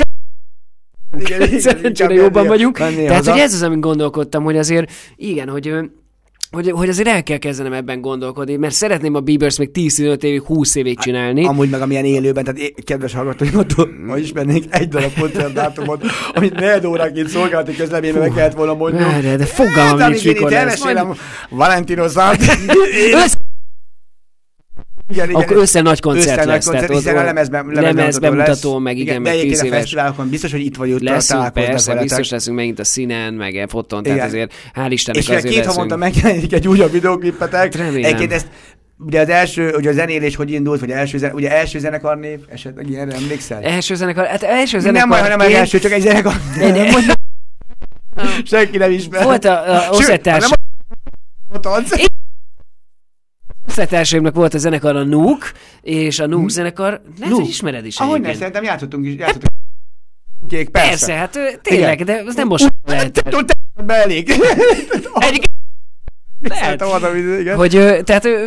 Igen, 1.18 1.42
igen, 1.42 1.60
szerencsére 1.60 2.14
jobban 2.14 2.46
vagyunk. 2.46 2.76
Tehát, 2.76 3.26
hogy 3.26 3.38
ez 3.38 3.54
az, 3.54 3.62
amin 3.62 3.80
gondolkodtam, 3.80 4.44
hogy 4.44 4.56
azért, 4.56 4.92
igen, 5.16 5.48
hogy 5.48 5.74
hogy, 6.50 6.70
hogy 6.70 6.88
azért 6.88 7.08
el 7.08 7.22
kell 7.22 7.36
kezdenem 7.36 7.72
ebben 7.72 8.00
gondolkodni, 8.00 8.56
mert 8.56 8.74
szeretném 8.74 9.14
a 9.14 9.20
Bieber's 9.20 9.58
még 9.58 9.70
10-15 9.74 10.22
évig, 10.22 10.42
20 10.42 10.74
évig 10.74 10.98
csinálni. 10.98 11.44
Amúgy 11.44 11.70
meg 11.70 11.80
amilyen 11.80 12.04
élőben, 12.04 12.44
tehát 12.44 12.60
é- 12.60 12.84
kedves 12.84 13.14
hallgatóimtól, 13.14 13.88
ma 14.06 14.16
ismernék 14.16 14.64
egy 14.70 14.88
darab 14.88 15.18
koncertdátumot, 15.18 16.04
amit 16.34 16.54
negyed 16.54 16.84
óráként 16.84 17.28
szolgálati 17.28 17.74
közleményben 17.76 18.22
meg 18.22 18.32
kellett 18.32 18.54
volna 18.54 18.74
mondjuk. 18.74 19.02
Várjál, 19.02 19.36
de 19.36 19.44
fogalmam 19.44 19.98
Hát, 19.98 20.10
nincs, 20.10 20.24
mikor 20.24 20.50
lesz. 20.50 20.82
Valentino. 21.50 22.04
Össze, 22.04 23.36
Igen, 25.10 25.28
igen. 25.30 25.42
akkor 25.42 25.56
össze 25.56 25.80
nagy 25.80 26.00
koncert 26.00 26.26
Össze 26.26 26.36
nagy 26.36 26.46
lesz. 26.46 26.64
koncert, 26.64 26.86
tehát 26.86 27.02
hiszen 27.02 27.16
a 27.18 27.24
lemezben, 27.24 27.66
lemez 27.66 28.18
bemutató, 28.18 28.72
lesz. 28.72 28.82
meg 28.82 28.98
igen, 28.98 29.22
meg 29.22 29.24
de 29.24 29.30
10 29.30 29.38
egyébként 29.40 29.62
a 29.62 29.66
éves. 29.66 29.78
fesztiválokon 29.78 30.28
biztos, 30.28 30.50
hogy 30.50 30.60
itt 30.60 30.76
vagy 30.76 30.92
ott 30.92 31.00
Leszünk, 31.00 31.52
persze, 31.52 31.86
veletek. 31.90 31.98
biztos 31.98 32.30
leszünk 32.30 32.56
megint 32.56 32.78
a 32.78 32.84
színen, 32.84 33.34
meg 33.34 33.56
e 33.56 33.66
foton, 33.66 34.02
tehát 34.02 34.18
Igen. 34.18 34.28
azért 34.28 34.52
hál' 34.74 34.88
Istennek 34.90 35.22
És 35.22 35.28
azért 35.28 35.44
két 35.44 35.54
leszünk. 35.56 35.74
havonta 35.74 35.96
megjelenik 35.96 36.52
egy 36.52 36.68
újabb 36.68 36.90
videóklippetek. 36.92 37.74
Remélem. 37.74 38.04
Egyébként 38.04 38.32
ezt 38.32 38.46
Ugye 39.00 39.20
az 39.20 39.28
első, 39.28 39.74
ugye 39.76 39.90
a 39.90 39.92
zenélés 39.92 40.36
hogy 40.36 40.50
indult, 40.50 40.80
vagy 40.80 40.90
első, 40.90 41.18
zen, 41.18 41.32
ugye 41.32 41.50
első 41.50 41.78
zenekarnév, 41.78 42.38
esetleg 42.48 42.88
ilyenre 42.90 43.14
emlékszel? 43.16 43.62
Első 43.62 43.94
zenekar, 43.94 44.26
hát 44.26 44.42
első 44.42 44.78
zenekar. 44.78 45.08
nem 45.08 45.18
hanem 45.22 45.40
az 45.40 45.52
első, 45.52 45.78
csak 45.78 45.92
egy 45.92 46.00
zenekar. 46.00 46.32
Ne, 46.56 46.70
ne, 46.70 46.90
Senki 48.44 48.76
nem 48.76 48.90
ismer. 48.90 49.24
Volt 49.24 49.44
a, 49.44 49.90
a 49.90 50.02
Sőt, 50.02 50.26
oszettársaimnak 53.68 54.34
volt 54.34 54.54
a 54.54 54.58
zenekar 54.58 54.96
a 54.96 55.02
Nuk, 55.04 55.52
és 55.82 56.18
a 56.18 56.26
Nuk 56.26 56.50
zenekar, 56.50 57.00
nem 57.18 57.30
hogy 57.30 57.48
ismered 57.48 57.86
is 57.86 57.98
Ahogy 57.98 58.20
ne, 58.20 58.34
szerintem 58.34 58.62
játszottunk 58.62 59.06
is, 59.06 59.14
játszottunk. 59.14 59.52
Kék, 60.48 60.68
persze. 60.68 60.88
Persze, 60.88 61.12
hát 61.12 61.60
tényleg, 61.62 62.04
de 62.04 62.22
az 62.26 62.34
nem 62.34 62.46
most 62.46 62.74
lehet. 62.84 63.28
Elég. 63.86 64.30
Egyik- 65.18 65.47
Lehet. 66.40 66.82
Ami- 66.82 67.40
igen. 67.40 67.56
Hogy, 67.56 67.70
tehát 68.04 68.24
ö, 68.24 68.46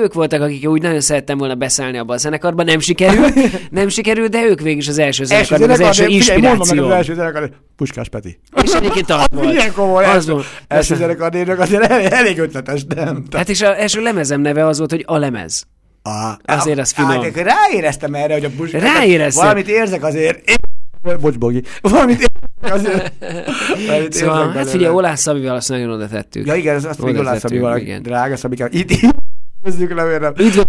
ők 0.00 0.12
voltak, 0.14 0.40
akik 0.42 0.68
úgy 0.68 0.82
nagyon 0.82 1.00
szerettem 1.00 1.38
volna 1.38 1.54
beszállni 1.54 1.98
abba 1.98 2.12
a 2.14 2.16
zenekarba, 2.16 2.62
nem 2.62 2.78
sikerült, 2.78 3.34
nem 3.70 3.88
sikerült, 3.88 4.30
de 4.30 4.42
ők 4.42 4.60
végig 4.60 4.78
is 4.78 4.88
az 4.88 4.98
első 4.98 5.24
Első 5.28 5.56
zenekar, 5.56 5.68
meg 5.68 5.70
az 5.80 5.86
első 6.00 6.06
inspiráció. 6.06 6.84
az 6.84 6.90
első 6.92 7.14
zenekar, 7.14 7.50
Puskás 7.76 8.08
Peti. 8.08 8.38
És 8.62 8.72
egyébként 8.72 9.10
az 9.20 9.24
volt. 9.30 9.46
Milyen 9.46 9.72
komoly 9.72 10.04
Az 10.04 10.10
első, 10.14 10.32
volt. 10.32 10.44
első 10.44 10.64
Persze. 10.68 10.94
zenekar 10.94 11.32
névnek 11.32 11.58
azért 11.58 11.82
elég, 11.90 12.06
elég 12.10 12.38
ötletes, 12.38 12.84
nem? 12.94 13.22
Hát 13.36 13.48
és 13.48 13.62
az 13.62 13.74
első 13.76 14.00
lemezem 14.02 14.40
neve 14.40 14.66
az 14.66 14.78
volt, 14.78 14.90
hogy 14.90 15.04
a 15.06 15.16
lemez. 15.16 15.64
Ah, 16.02 16.32
Azért 16.44 16.78
az 16.78 16.90
finom. 16.90 17.22
Hát, 17.22 17.36
ráéreztem 17.36 18.14
erre, 18.14 18.32
hogy 18.32 18.44
a 18.44 18.48
Puskás... 18.56 18.82
Ráéreztél. 18.82 19.42
Valamit 19.42 19.68
érzek 19.68 20.04
azért. 20.04 20.57
Bocs, 21.16 21.38
Bogi. 21.38 21.62
Valamit 21.80 22.20
érzek 22.20 22.74
azért. 22.78 23.12
Valamit 23.86 24.12
Szóval, 24.12 24.36
hát 24.44 24.52
belőle. 24.52 24.70
figyelj, 24.70 24.94
Olász 24.94 25.20
Szabival 25.20 25.56
azt 25.56 25.68
nagyon 25.68 25.90
oda 25.90 26.08
tettük. 26.08 26.46
Ja 26.46 26.54
igen, 26.54 26.74
az 26.76 26.84
azt 26.84 27.02
még 27.02 27.16
tettük, 27.16 27.38
Szabival, 27.40 27.80
drága 28.02 28.36
Szabikám. 28.36 28.68
Itt, 28.70 28.90
itt 28.90 29.14
kezdjük 29.62 29.94
le, 29.94 30.04
miért 30.04 30.20
nem? 30.20 30.32
Üdv 30.36 30.60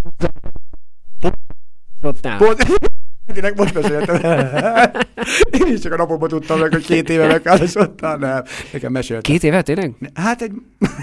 Rottál. 2.02 2.38
Pont, 2.38 2.66
Tényleg 3.34 3.58
most 3.58 3.74
meséltem. 3.74 4.16
Én 5.52 5.74
is 5.74 5.80
csak 5.80 5.94
a 5.94 5.98
napokban 5.98 6.30
tudtam 6.30 6.60
meg, 6.60 6.72
hogy 6.72 6.86
két 6.86 7.10
éve 7.10 7.28
megházasodtál, 7.28 8.18
nem. 8.18 8.44
Nekem 8.74 8.92
mesélt. 8.92 9.22
Két 9.22 9.44
éve 9.44 9.62
tényleg? 9.62 9.94
Hát 10.14 10.42
egy 10.42 10.52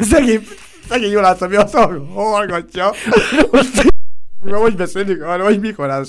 szegény, 0.01 0.47
szegény 0.89 1.11
Jolász, 1.11 1.41
ami 1.41 1.57
azt 1.57 1.75
hallgatja. 2.15 2.91
Most 3.51 3.87
hogy 4.41 4.77
beszélünk 4.77 5.23
arra, 5.23 5.45
hogy 5.45 5.61
mikor 5.61 5.91
állsz. 5.91 6.09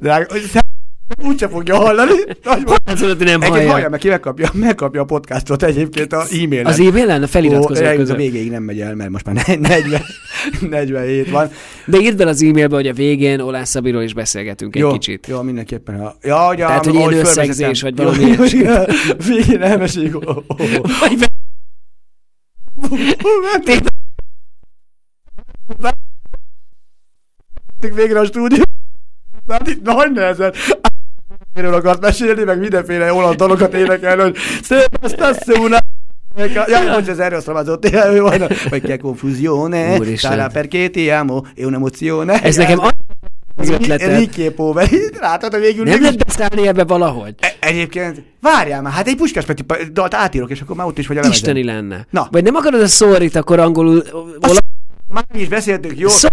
Drága, 0.00 0.26
hogy 0.32 0.42
úgyse 1.24 1.48
fogja 1.48 1.76
hallani. 1.76 2.12
Hát 2.42 2.98
hogy 2.98 3.16
nem 3.18 3.42
Egyébként 3.42 3.70
hallja, 3.70 3.88
meg 3.88 4.00
ki 4.00 4.08
megkapja, 4.08 4.50
megkapja 4.52 5.00
a 5.00 5.04
podcastot 5.04 5.62
egyébként 5.62 6.12
a 6.12 6.22
e-mailen. 6.22 6.66
Az 6.66 6.80
e-mailen 6.80 7.22
a 7.22 7.26
feliratkozók 7.26 7.84
Ó, 7.86 7.88
A 7.88 7.94
között. 7.94 8.16
végéig 8.16 8.50
nem 8.50 8.62
megy 8.62 8.80
el, 8.80 8.94
mert 8.94 9.10
most 9.10 9.24
már 9.26 9.58
40, 9.58 10.02
47 10.60 11.30
van. 11.36 11.50
De 11.86 11.98
írd 11.98 12.16
bele 12.16 12.30
az 12.30 12.42
e-mailbe, 12.42 12.74
hogy 12.74 12.86
a 12.86 12.92
végén 12.92 13.40
Olász 13.40 13.68
Szabiról 13.70 14.02
is 14.02 14.14
beszélgetünk 14.14 14.74
egy 14.74 14.80
jó, 14.82 14.92
kicsit. 14.92 15.26
Jó, 15.26 15.42
mindenképpen. 15.42 15.98
Ha... 15.98 16.16
Ja, 16.22 16.36
hogy 16.38 16.60
a, 16.60 16.66
Tehát, 16.66 16.84
hogy 16.84 16.94
ilyen 16.94 17.12
összegzés, 17.12 17.82
vagy 17.82 17.96
valami 17.96 18.20
Jó, 18.22 18.26
ilyesmi. 18.26 18.64
Végén 19.26 19.62
elmeséljük. 19.62 20.14
Oh, 20.24 20.44
Végre 27.94 28.20
a 28.20 28.24
stúdió. 28.24 28.62
Hát 29.48 29.68
itt 29.68 29.82
nagy 29.82 30.12
nehezen. 30.12 30.52
Erről 31.56 31.74
akart 31.74 32.00
mesélni, 32.00 32.44
meg 32.44 32.58
mindenféle 32.58 33.12
olasz 33.12 33.34
dalokat 33.34 33.74
énekelni, 33.74 34.22
hogy 34.22 34.36
Szépasztasszúna. 34.62 35.78
Ja, 36.66 36.94
hogy 36.94 37.08
ez 37.08 37.18
erről 37.18 37.40
szavazott, 37.40 37.88
vagy 38.70 38.82
che 38.82 38.96
confusione, 38.96 39.98
sarà 40.16 40.48
perché 40.48 40.88
ti 40.88 41.10
amo, 41.10 41.42
è 41.54 41.64
un'emozione. 41.64 42.42
Ez 42.42 42.56
nekem 42.56 42.80
az 43.56 43.68
ötleted. 43.68 44.18
Ricky 44.18 44.50
Poveri, 44.50 45.00
látod, 45.20 45.52
hogy 45.52 45.60
végül 45.60 45.84
Nem 45.84 46.00
lehet 46.00 46.24
beszállni 46.26 46.66
ebbe 46.66 46.84
valahogy? 46.84 47.34
E- 47.38 47.56
Egyébként, 47.60 48.22
várjál 48.40 48.82
már, 48.82 48.92
hát 48.92 49.06
egy 49.08 49.16
Puskás 49.16 49.44
Peti 49.44 49.64
dalt 49.92 50.14
átírok, 50.14 50.50
és 50.50 50.60
akkor 50.60 50.76
már 50.76 50.86
ott 50.86 50.98
is 50.98 51.06
vagy 51.06 51.16
a 51.16 51.20
lemezen. 51.20 51.42
Isteni 51.42 51.64
lenne. 51.64 52.06
Na. 52.10 52.28
Vagy 52.30 52.42
nem 52.42 52.54
akarod 52.54 52.80
a 52.80 52.86
szórit 52.86 53.36
akkor 53.36 53.58
angolul... 53.58 54.02
Ola... 54.48 54.58
Már 55.08 55.24
is 55.34 55.48
beszéltünk, 55.48 55.98
jó? 55.98 56.08
Szó... 56.08 56.28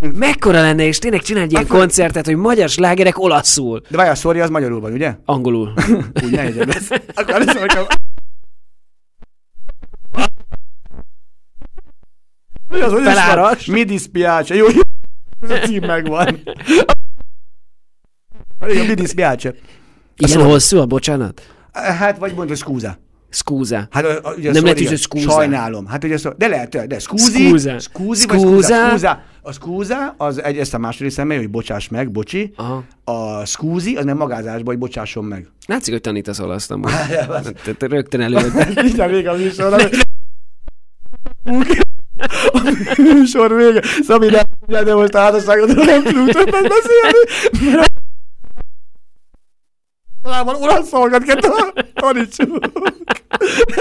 Mekkora 0.00 0.60
lenne, 0.60 0.84
és 0.84 0.98
tényleg 0.98 1.20
csinálj 1.22 1.44
egy 1.44 1.52
ilyen 1.52 1.64
Akkor- 1.64 1.78
koncertet, 1.78 2.26
hogy 2.26 2.36
magyar 2.36 2.68
slágerek 2.68 3.18
olaszul. 3.18 3.80
De 3.88 3.96
várjál, 3.96 4.14
sorry, 4.14 4.40
az 4.40 4.50
magyarul 4.50 4.80
van, 4.80 4.92
ugye? 4.92 5.16
Angolul. 5.24 5.72
Úgy 6.24 6.30
nehezebb 6.30 6.66
lesz. 6.66 6.90
Akkor 7.14 7.44
lesz, 7.44 7.54
amikor... 7.56 7.86
Mi 12.68 12.80
az, 12.80 12.92
hogy? 12.92 13.02
Feláras. 13.02 13.66
Mi 13.66 13.84
dispiace? 13.84 14.54
Jó, 14.54 14.66
a 15.40 15.46
cím 15.46 15.84
megvan. 15.86 16.28
Igen, 18.68 18.86
mi 18.86 18.94
dispiace. 18.94 19.54
Ilyen 20.16 20.42
hosszú 20.44 20.78
a 20.78 20.86
bocsánat? 20.86 21.42
Hát, 21.72 22.18
vagy 22.18 22.34
mondod, 22.34 22.56
scusa. 22.56 22.98
Scusa. 23.30 23.88
Hát, 23.90 24.04
a, 24.04 24.28
a, 24.28 24.34
ugye 24.36 24.52
Nem 24.52 24.62
lehet, 24.62 24.78
hogy 24.88 24.98
scusa. 24.98 25.30
Sajnálom. 25.30 25.86
Hát 25.86 26.04
ugye 26.04 26.16
de 26.36 26.48
lehet, 26.48 26.86
de 26.86 26.98
scusi, 26.98 27.48
Scusa. 27.48 27.78
scusi, 27.78 28.26
vagy 28.26 28.40
scusa. 28.40 29.22
A 29.42 29.52
scusa, 29.52 30.14
az 30.18 30.42
egy, 30.42 30.58
ezt 30.58 30.74
a 30.74 30.78
második 30.78 31.12
személy, 31.12 31.38
hogy 31.38 31.50
bocsáss 31.50 31.88
meg, 31.88 32.10
bocsi. 32.10 32.52
Aha. 32.56 32.84
A 33.04 33.44
scusi, 33.44 33.96
az 33.96 34.04
nem 34.04 34.16
magázásban, 34.16 34.64
hogy 34.64 34.78
bocsásson 34.78 35.24
meg. 35.24 35.48
Látszik, 35.66 35.92
hogy 35.92 36.02
tanítasz 36.02 36.38
olaszt 36.38 36.70
amúgy. 36.70 36.90
Te- 37.64 37.72
te 37.72 37.86
Rögtön 37.86 38.20
előtt. 38.20 38.74
Mindjárt 38.82 39.10
vége 39.10 39.30
a 39.30 39.36
műsorra. 39.36 39.76
A 42.52 42.74
műsor 42.96 43.54
vége. 43.56 43.82
Szabi, 44.02 44.26
nem, 44.26 44.84
de 44.84 44.94
most 44.94 45.14
a 45.14 45.18
házasságodról 45.18 45.84
nem 45.84 46.02
tudunk 46.02 46.30
többet 46.30 46.68
beszélni. 46.68 47.74
mert 47.76 47.92
Talában 50.22 50.54
olasz 50.54 50.88
szolgat 50.88 51.22
kell 51.22 51.36
tanítsuk. 51.94 52.58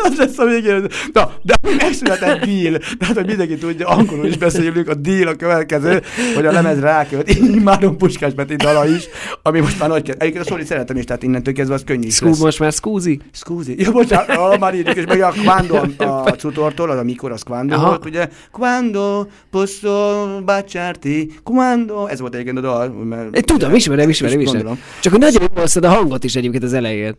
Az 0.04 0.18
lesz 0.18 0.38
a 0.38 0.46
végén. 0.46 0.88
Na, 1.14 1.32
de 1.42 1.56
megszületett 1.78 2.46
deal. 2.46 2.78
Tehát, 3.00 3.16
hogy 3.16 3.26
mindenki 3.26 3.58
tudja, 3.58 3.88
angolul 3.88 4.26
is 4.26 4.38
beszélünk, 4.38 4.90
a 4.90 4.94
deal 4.94 5.28
a 5.28 5.36
következő, 5.36 6.02
hogy 6.36 6.46
a 6.46 6.52
lemez 6.52 6.80
rákölt. 6.80 7.30
Imádom 7.30 7.98
Puskás 7.98 8.34
Peti 8.34 8.56
dala 8.56 8.88
is, 8.88 9.08
ami 9.44 9.60
most 9.60 9.80
már 9.80 9.90
nagy 9.90 10.02
kedv. 10.02 10.22
Egyébként 10.22 10.46
a 10.46 10.50
szóli 10.50 10.66
szeretem 10.66 10.98
is, 10.98 11.04
tehát 11.04 11.24
innentől 11.24 11.54
kezdve 11.54 11.74
az 11.74 11.84
könnyű 11.86 12.08
lesz. 12.20 12.40
most 12.40 12.60
már 12.60 12.72
scusi? 12.72 13.20
Scusi. 13.32 13.76
Jó, 13.78 13.92
bocsánat, 13.92 14.30
ah, 14.30 14.60
már 14.60 14.76
írjuk, 14.76 14.96
és 14.96 15.06
meg 15.06 15.22
a 15.22 15.34
quando 15.44 15.76
a 15.98 16.30
cutortól, 16.30 16.90
az 16.90 16.98
a 16.98 17.04
mikor, 17.04 17.32
az 17.32 17.44
quando 17.44 17.76
Aha. 17.76 17.88
volt, 17.88 18.06
ugye? 18.06 18.30
Quando 18.52 19.26
posso 19.52 20.26
baciarti, 20.46 21.32
quando, 21.44 22.06
ez 22.06 22.20
volt 22.20 22.34
egyébként 22.34 22.58
a 22.58 22.62
dal. 22.62 22.90
Mert, 22.90 23.36
Én 23.36 23.42
tudom, 23.42 23.76
ismerem, 23.76 24.10
ismerem, 24.10 24.40
ismerem. 24.40 24.80
Csak 25.02 25.12
hogy 25.12 25.22
nagyon 25.22 25.50
jól 25.56 25.66
a 25.82 25.88
hangot 25.88 26.24
is 26.24 26.36
egyébként 26.36 26.64
az 26.64 26.74
elején. 26.74 27.16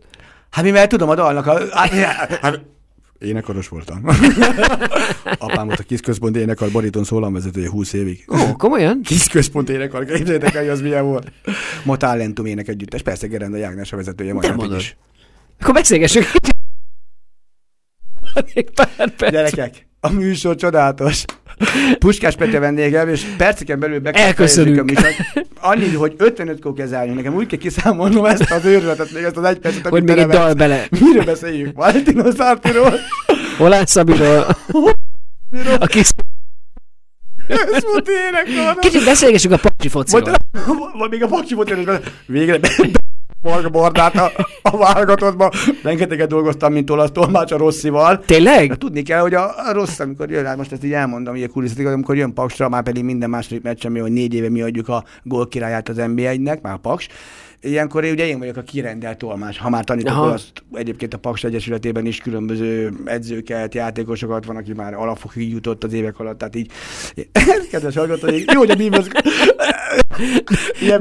Hát 0.50 0.64
mivel 0.64 0.86
tudom 0.86 1.08
a 1.08 1.14
dalnak 1.14 1.46
a... 1.46 1.60
Hát, 2.40 2.60
énekaros 3.18 3.68
voltam. 3.68 4.04
Apám 5.38 5.66
volt 5.66 5.78
a 5.78 5.82
kis 5.82 6.00
központ 6.00 6.36
énekar, 6.36 6.70
bariton 6.70 7.04
szólamvezetője 7.04 7.70
20 7.70 7.92
évig. 7.92 8.24
Ó, 8.28 8.56
komolyan? 8.56 9.00
Kis 9.02 9.28
központ 9.28 9.68
énekar, 9.68 10.04
képzeljétek 10.04 10.54
el, 10.54 10.60
hogy 10.60 10.70
az 10.70 10.80
milyen 10.80 11.04
volt. 11.04 11.32
Ma 11.84 11.96
Talentum 11.96 12.46
ének 12.46 12.68
együttes, 12.68 13.02
persze 13.02 13.26
Gerenda 13.26 13.56
Jágnás 13.56 13.92
a 13.92 13.96
vezetője, 13.96 14.32
majd 14.32 14.56
napig 14.56 14.76
is. 14.76 14.96
Akkor 15.60 15.74
beszélgessünk. 15.74 16.26
Gyerekek, 19.18 19.86
a 20.00 20.10
műsor 20.10 20.54
csodálatos. 20.54 21.24
Puskás 21.98 22.36
Peti 22.36 22.56
a 22.56 22.60
vendégem, 22.60 23.08
és 23.08 23.24
perceken 23.36 23.78
belül 23.78 23.98
be 23.98 24.10
Elköszönünk. 24.10 24.92
a. 24.98 25.02
Annyi, 25.60 25.94
hogy 25.94 26.14
55 26.16 26.60
kó 26.60 26.72
kell 26.72 26.86
zárni. 26.86 27.14
Nekem 27.14 27.34
úgy 27.34 27.46
kell 27.46 27.58
kiszámolnom 27.58 28.24
ezt 28.24 28.50
az 28.50 28.64
őrületet, 28.64 29.12
még 29.12 29.22
ezt 29.22 29.36
az 29.36 29.44
egy 29.44 29.58
percet, 29.58 29.86
Hogy 29.86 30.02
még 30.02 30.18
egy 30.18 30.26
dal 30.26 30.54
bele. 30.54 30.86
Miről 31.00 31.24
beszéljünk? 31.24 31.76
Valentino 31.76 32.30
Sartiról? 32.30 32.92
Olász 33.58 33.90
Szabiról. 33.90 34.56
A 35.78 35.86
kis... 35.86 36.08
Kicsit 38.78 39.04
beszélgessünk 39.04 39.54
a 39.54 39.56
pacsi 39.56 39.88
fociról. 39.88 40.34
Vagy, 40.52 40.64
vagy 40.98 41.10
még 41.10 41.22
a 41.22 41.26
paksi 41.26 41.54
volt, 41.54 41.70
és 41.70 41.76
végre 42.26 42.58
Marga 43.42 43.68
Bordát 43.68 44.14
a, 44.14 44.32
a 44.62 44.76
válogatottba. 44.76 45.50
Rengeteget 45.82 46.28
dolgoztam, 46.28 46.72
mint 46.72 46.90
olasz 46.90 47.10
tolmács 47.10 47.52
a 47.52 47.56
Rosszival. 47.56 48.20
Tényleg? 48.26 48.68
De 48.68 48.76
tudni 48.76 49.02
kell, 49.02 49.20
hogy 49.20 49.34
a, 49.34 49.68
a 49.68 49.72
rossz, 49.72 49.98
amikor 49.98 50.30
jön, 50.30 50.46
hát 50.46 50.56
most 50.56 50.72
ezt 50.72 50.84
így 50.84 50.92
elmondom, 50.92 51.34
hogy 51.34 51.42
a 51.42 51.48
kulisszat, 51.48 51.86
amikor 51.86 52.16
jön 52.16 52.34
Paksra, 52.34 52.68
már 52.68 52.82
pedig 52.82 53.04
minden 53.04 53.30
második 53.30 53.62
meccsen, 53.62 53.92
mi, 53.92 53.98
hogy 53.98 54.12
négy 54.12 54.34
éve 54.34 54.48
mi 54.48 54.62
adjuk 54.62 54.88
a 54.88 55.04
gól 55.22 55.48
királyát 55.48 55.88
az 55.88 55.96
NBA-nek, 55.96 56.60
már 56.60 56.76
Paks. 56.76 57.08
Ilyenkor 57.62 58.04
én 58.04 58.12
ugye 58.12 58.26
én 58.26 58.38
vagyok 58.38 58.56
a 58.56 58.62
kirendelt 58.62 59.18
tolmács, 59.18 59.58
ha 59.58 59.68
már 59.68 59.84
tanítok 59.84 60.12
Aha. 60.12 60.26
azt 60.26 60.52
egyébként 60.72 61.14
a 61.14 61.18
Paks 61.18 61.44
Egyesületében 61.44 62.06
is 62.06 62.18
különböző 62.18 62.92
edzőket, 63.04 63.74
játékosokat 63.74 64.44
van, 64.44 64.56
aki 64.56 64.72
már 64.72 64.94
alapfokig 64.94 65.52
jutott 65.52 65.84
az 65.84 65.92
évek 65.92 66.18
alatt, 66.18 66.38
tehát 66.38 66.56
így, 66.56 66.70
kedves 67.70 67.96
hallgatói, 67.96 68.44
jó, 68.52 68.58
hogy 68.58 68.70
a 68.70 68.74
Bibels... 68.74 69.06
Ilyen 70.80 71.00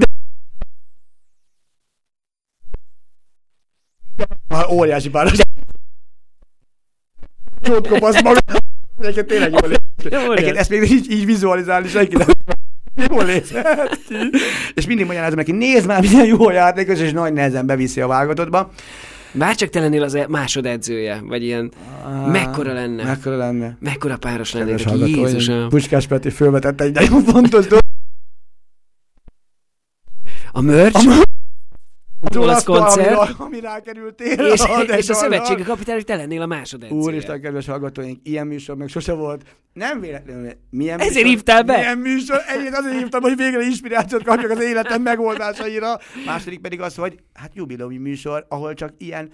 óriási 4.72 5.10
páros. 5.10 5.38
Jót 7.62 7.88
kopasz 7.88 8.22
maga. 8.22 8.40
Egyébként 9.00 9.28
tényleg 9.28 9.52
jól 9.52 9.72
Jó, 10.10 10.20
néz. 10.20 10.32
Egyébként 10.32 10.58
ezt 10.58 10.70
még 10.70 10.92
így, 10.92 11.12
így 11.12 11.26
vizualizálni 11.26 11.88
senki 11.88 12.16
nem. 12.16 12.28
Jól. 13.10 13.26
És 14.74 14.86
mindig 14.88 15.06
magyarázom 15.06 15.38
neki, 15.38 15.52
nézd 15.52 15.88
már, 15.88 16.02
milyen 16.02 16.26
jó 16.26 16.48
a 16.48 16.52
játékos, 16.52 17.00
és 17.00 17.12
nagy 17.12 17.34
nehezen 17.34 17.66
beviszi 17.66 18.02
a 18.02 18.08
válogatottba. 18.08 18.72
Bár 19.32 19.56
csak 19.56 19.70
te 19.70 19.80
lennél 19.80 20.04
az 20.04 20.16
e- 20.16 20.28
másodedzője, 20.28 21.22
vagy 21.24 21.44
ilyen, 21.44 21.72
mekkora 22.32 22.74
lenne? 22.74 23.04
Mekkora 23.04 23.38
lenne. 23.38 23.78
Mekkora 23.80 24.18
páros 24.18 24.52
hallgatóim, 24.52 25.16
Jézusom. 25.16 25.70
Puskás 25.70 26.08
Peti 26.08 26.30
fölvetett 26.30 26.82
egy 26.82 26.94
nagyon 26.94 27.24
fontos 27.24 27.68
dolgot. 27.68 27.88
A 30.52 30.62
merch, 30.62 31.08
az 31.08 31.24
olasz 32.38 32.64
koncert, 32.64 33.18
Ami, 33.18 33.32
ami 33.38 33.60
rákerültél. 33.60 34.32
és, 34.32 34.62
a 34.62 34.82
és 34.82 35.10
a 35.10 35.14
szövetségi 35.14 35.64
kapitány, 35.64 36.04
te 36.04 36.16
lennél 36.16 36.42
a 36.42 36.46
másodedzője. 36.46 37.02
Úristen, 37.02 37.42
kedves 37.42 37.66
hallgatóink, 37.66 38.20
ilyen 38.24 38.48
műsor 38.48 38.76
még 38.76 38.88
sose 38.88 39.14
volt. 39.14 39.44
Nem 39.74 40.00
véletlenül. 40.00 40.52
Milyen 40.70 41.00
Ezért 41.00 41.14
műsor, 41.14 41.30
hívtál 41.30 41.64
be? 41.64 41.78
Milyen 41.78 41.98
műsor? 41.98 42.42
Egyébként 42.48 42.76
azért 42.76 42.98
hívtam, 42.98 43.22
hogy 43.22 43.36
végre 43.36 43.62
inspirációt 43.62 44.24
kapjak 44.24 44.52
az 44.52 44.62
életem 44.62 45.02
megoldásaira. 45.02 46.00
Második 46.26 46.60
pedig 46.60 46.82
az, 46.82 46.96
hogy 46.96 47.20
hát 47.34 47.52
jubileumi 47.54 47.98
műsor, 47.98 48.46
ahol 48.50 48.74
csak 48.74 48.94
ilyen 48.98 49.30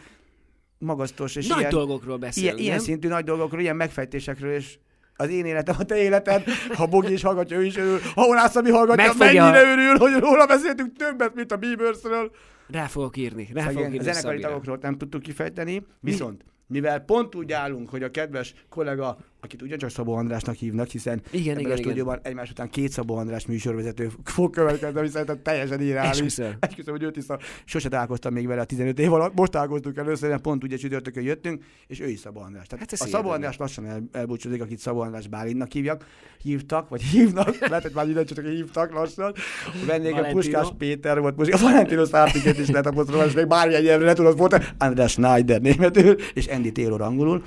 magasztos 0.77 1.35
és 1.35 1.47
Nagy 1.47 1.59
ilyen, 1.59 1.69
dolgokról 1.69 2.17
beszélünk, 2.17 2.53
ilyen, 2.53 2.65
ilyen 2.65 2.79
szintű 2.79 3.07
nagy 3.07 3.23
dolgokról, 3.23 3.61
ilyen 3.61 3.75
megfejtésekről, 3.75 4.53
és 4.53 4.77
az 5.15 5.29
én 5.29 5.45
életem, 5.45 5.75
a 5.79 5.83
te 5.83 5.95
életed, 5.97 6.43
ha 6.73 6.85
Bogi 6.85 7.13
is 7.13 7.21
hallgatja, 7.21 7.57
ő 7.57 7.63
is 7.65 7.77
örül, 7.77 7.99
ha 8.15 8.25
Olász 8.25 8.55
Ami 8.55 8.69
hallgatja, 8.71 9.03
Megfogja- 9.05 9.43
mennyire 9.43 9.71
örül, 9.71 9.97
hogy 9.97 10.19
róla 10.19 10.45
beszéltünk 10.45 10.95
többet, 10.97 11.35
mint 11.35 11.51
a 11.51 11.55
Biebersről. 11.57 12.31
Rá 12.71 12.85
fogok 12.85 13.17
írni, 13.17 13.49
rá 13.53 13.61
fogok 13.63 13.77
a 13.77 13.81
írni 13.85 13.97
zenekari 13.97 14.21
Szabira. 14.21 14.47
tagokról 14.47 14.77
nem 14.81 14.97
tudtuk 14.97 15.21
kifejteni, 15.21 15.85
viszont 15.99 16.45
mivel 16.67 16.99
pont 16.99 17.35
úgy 17.35 17.51
állunk, 17.51 17.89
hogy 17.89 18.03
a 18.03 18.11
kedves 18.11 18.53
kollega, 18.69 19.17
akit 19.45 19.61
ugyancsak 19.61 19.89
Szabó 19.89 20.13
Andrásnak 20.13 20.55
hívnak, 20.55 20.87
hiszen 20.87 21.21
Igen, 21.31 21.51
ebben 21.51 21.59
igen, 21.59 21.71
a 21.71 21.73
igen. 21.73 21.77
stúdióban 21.77 22.19
egymás 22.23 22.49
után 22.49 22.69
két 22.69 22.91
Szabó 22.91 23.15
András 23.15 23.45
műsorvezető 23.45 24.09
fog 24.23 24.49
következni, 24.49 24.99
ami 24.99 25.07
szerintem 25.07 25.41
teljesen 25.41 25.81
irreális. 25.81 26.09
Esküszöm. 26.11 26.53
Esküszöm, 26.59 26.93
hogy 26.93 27.03
őt 27.03 27.17
is 27.17 27.23
szab... 27.23 27.41
Sose 27.65 27.89
találkoztam 27.89 28.33
még 28.33 28.47
vele 28.47 28.61
a 28.61 28.65
15 28.65 28.99
év 28.99 29.13
alatt, 29.13 29.33
most 29.35 29.51
találkoztunk 29.51 29.97
először, 29.97 30.29
mert 30.29 30.41
pont 30.41 30.63
ugye 30.63 30.77
csütörtökön 30.77 31.23
jöttünk, 31.23 31.63
és 31.87 31.99
ő 31.99 32.07
is 32.07 32.19
Szabó 32.19 32.39
András. 32.39 32.67
Tehát 32.67 32.85
Hát 32.89 32.93
a 32.93 32.95
Szabó 32.95 33.09
hihetetlen. 33.09 33.33
András 33.33 33.57
lassan 33.57 33.85
el, 33.85 34.03
elbúcsúzik, 34.11 34.61
akit 34.61 34.79
Szabó 34.79 34.99
András 34.99 35.27
Bálintnak 35.27 35.71
hívjak, 35.71 36.05
hívtak, 36.41 36.89
vagy 36.89 37.01
hívnak, 37.01 37.57
lehet, 37.69 37.83
hogy 37.83 37.91
már 37.93 38.05
minden 38.05 38.25
csak 38.25 38.45
hívtak 38.45 38.93
lassan. 38.93 39.33
A 39.65 39.85
vendége. 39.85 40.31
Puskás 40.31 40.67
Péter 40.77 41.19
volt, 41.19 41.37
most 41.37 41.53
a 41.53 41.57
Valentino 41.57 42.05
Szárpiket 42.05 42.57
is 42.57 42.69
lehet 42.69 42.85
apostrofálni, 42.85 43.29
és 43.29 43.35
még 43.35 43.47
bármilyen 43.47 43.81
nyelvre 43.81 44.13
tudod 44.13 44.37
volt, 44.37 44.73
András 44.77 45.11
Schneider 45.11 45.61
németül, 45.61 46.15
és 46.33 46.47
Andy 46.47 46.71
Taylor 46.71 47.01
angolul. 47.01 47.41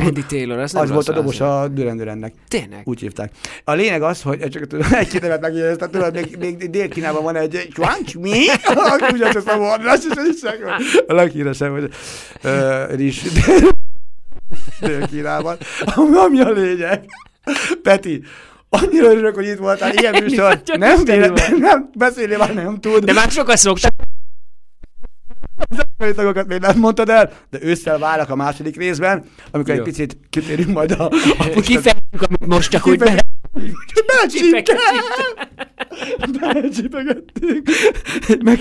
Andy 0.00 0.24
Taylor, 0.28 0.58
az 0.58 0.72
nem 0.72 0.82
az 0.82 0.90
volt 0.90 1.08
a 1.08 1.12
rossz 1.24 1.38
dobos 1.38 1.64
a 1.64 1.68
Duran 1.68 1.96
Durannek. 1.96 2.34
Tényleg? 2.48 2.80
Úgy 2.84 3.00
hívták. 3.00 3.30
A 3.64 3.72
lényeg 3.72 4.02
az, 4.02 4.22
hogy 4.22 4.48
csak 4.48 4.66
tudom, 4.66 4.86
egy-két 4.92 5.20
nevet 5.20 5.40
megjegyeztem, 5.40 5.90
tudod, 5.90 6.14
még, 6.14 6.36
még 6.38 6.70
Dél-Kínában 6.70 7.22
van 7.22 7.36
egy 7.36 7.68
Chuanch 7.72 8.16
mi? 8.16 8.46
Ugyancsak 9.12 9.42
Szabó 9.46 9.64
András, 9.64 10.00
és 10.10 10.16
ez 10.16 10.26
is 10.26 10.42
a 11.06 11.12
leghíresebb, 11.12 11.72
hogy 11.72 11.94
uh, 12.44 12.96
Rizs 12.96 13.22
Dél-Kínában. 14.80 15.56
Ami, 15.94 16.40
a 16.40 16.50
lényeg. 16.50 17.04
Peti, 17.82 18.22
annyira 18.68 19.10
örülök, 19.10 19.34
hogy 19.34 19.46
itt 19.46 19.58
voltál, 19.58 19.92
ilyen 19.94 20.22
műsor. 20.22 20.62
Nem, 20.78 21.04
vagy. 21.04 21.32
nem, 21.58 21.90
beszélni 21.94 22.36
már 22.36 22.54
nem 22.54 22.80
tud. 22.80 23.04
De 23.04 23.12
már 23.12 23.30
sokat 23.30 23.56
szoktak. 23.56 23.92
Zenekari 25.98 26.14
tagokat 26.14 26.46
még 26.46 26.60
nem 26.60 26.78
mondtad 26.78 27.08
el, 27.08 27.30
de 27.50 27.58
ősszel 27.62 27.98
várnak 27.98 28.30
a 28.30 28.36
második 28.36 28.76
részben, 28.76 29.24
amikor 29.50 29.74
Jó. 29.74 29.80
egy 29.80 29.86
picit 29.86 30.18
kitérünk 30.30 30.72
majd 30.72 30.90
a... 30.90 31.04
a 31.38 31.44
Kifejtjük, 31.60 32.22
amit 32.22 32.46
most 32.46 32.70
csak 32.70 32.86
úgy 32.86 32.98
bele... 32.98 33.20
Belecsípegettünk. 36.40 37.68
Meg... 38.42 38.58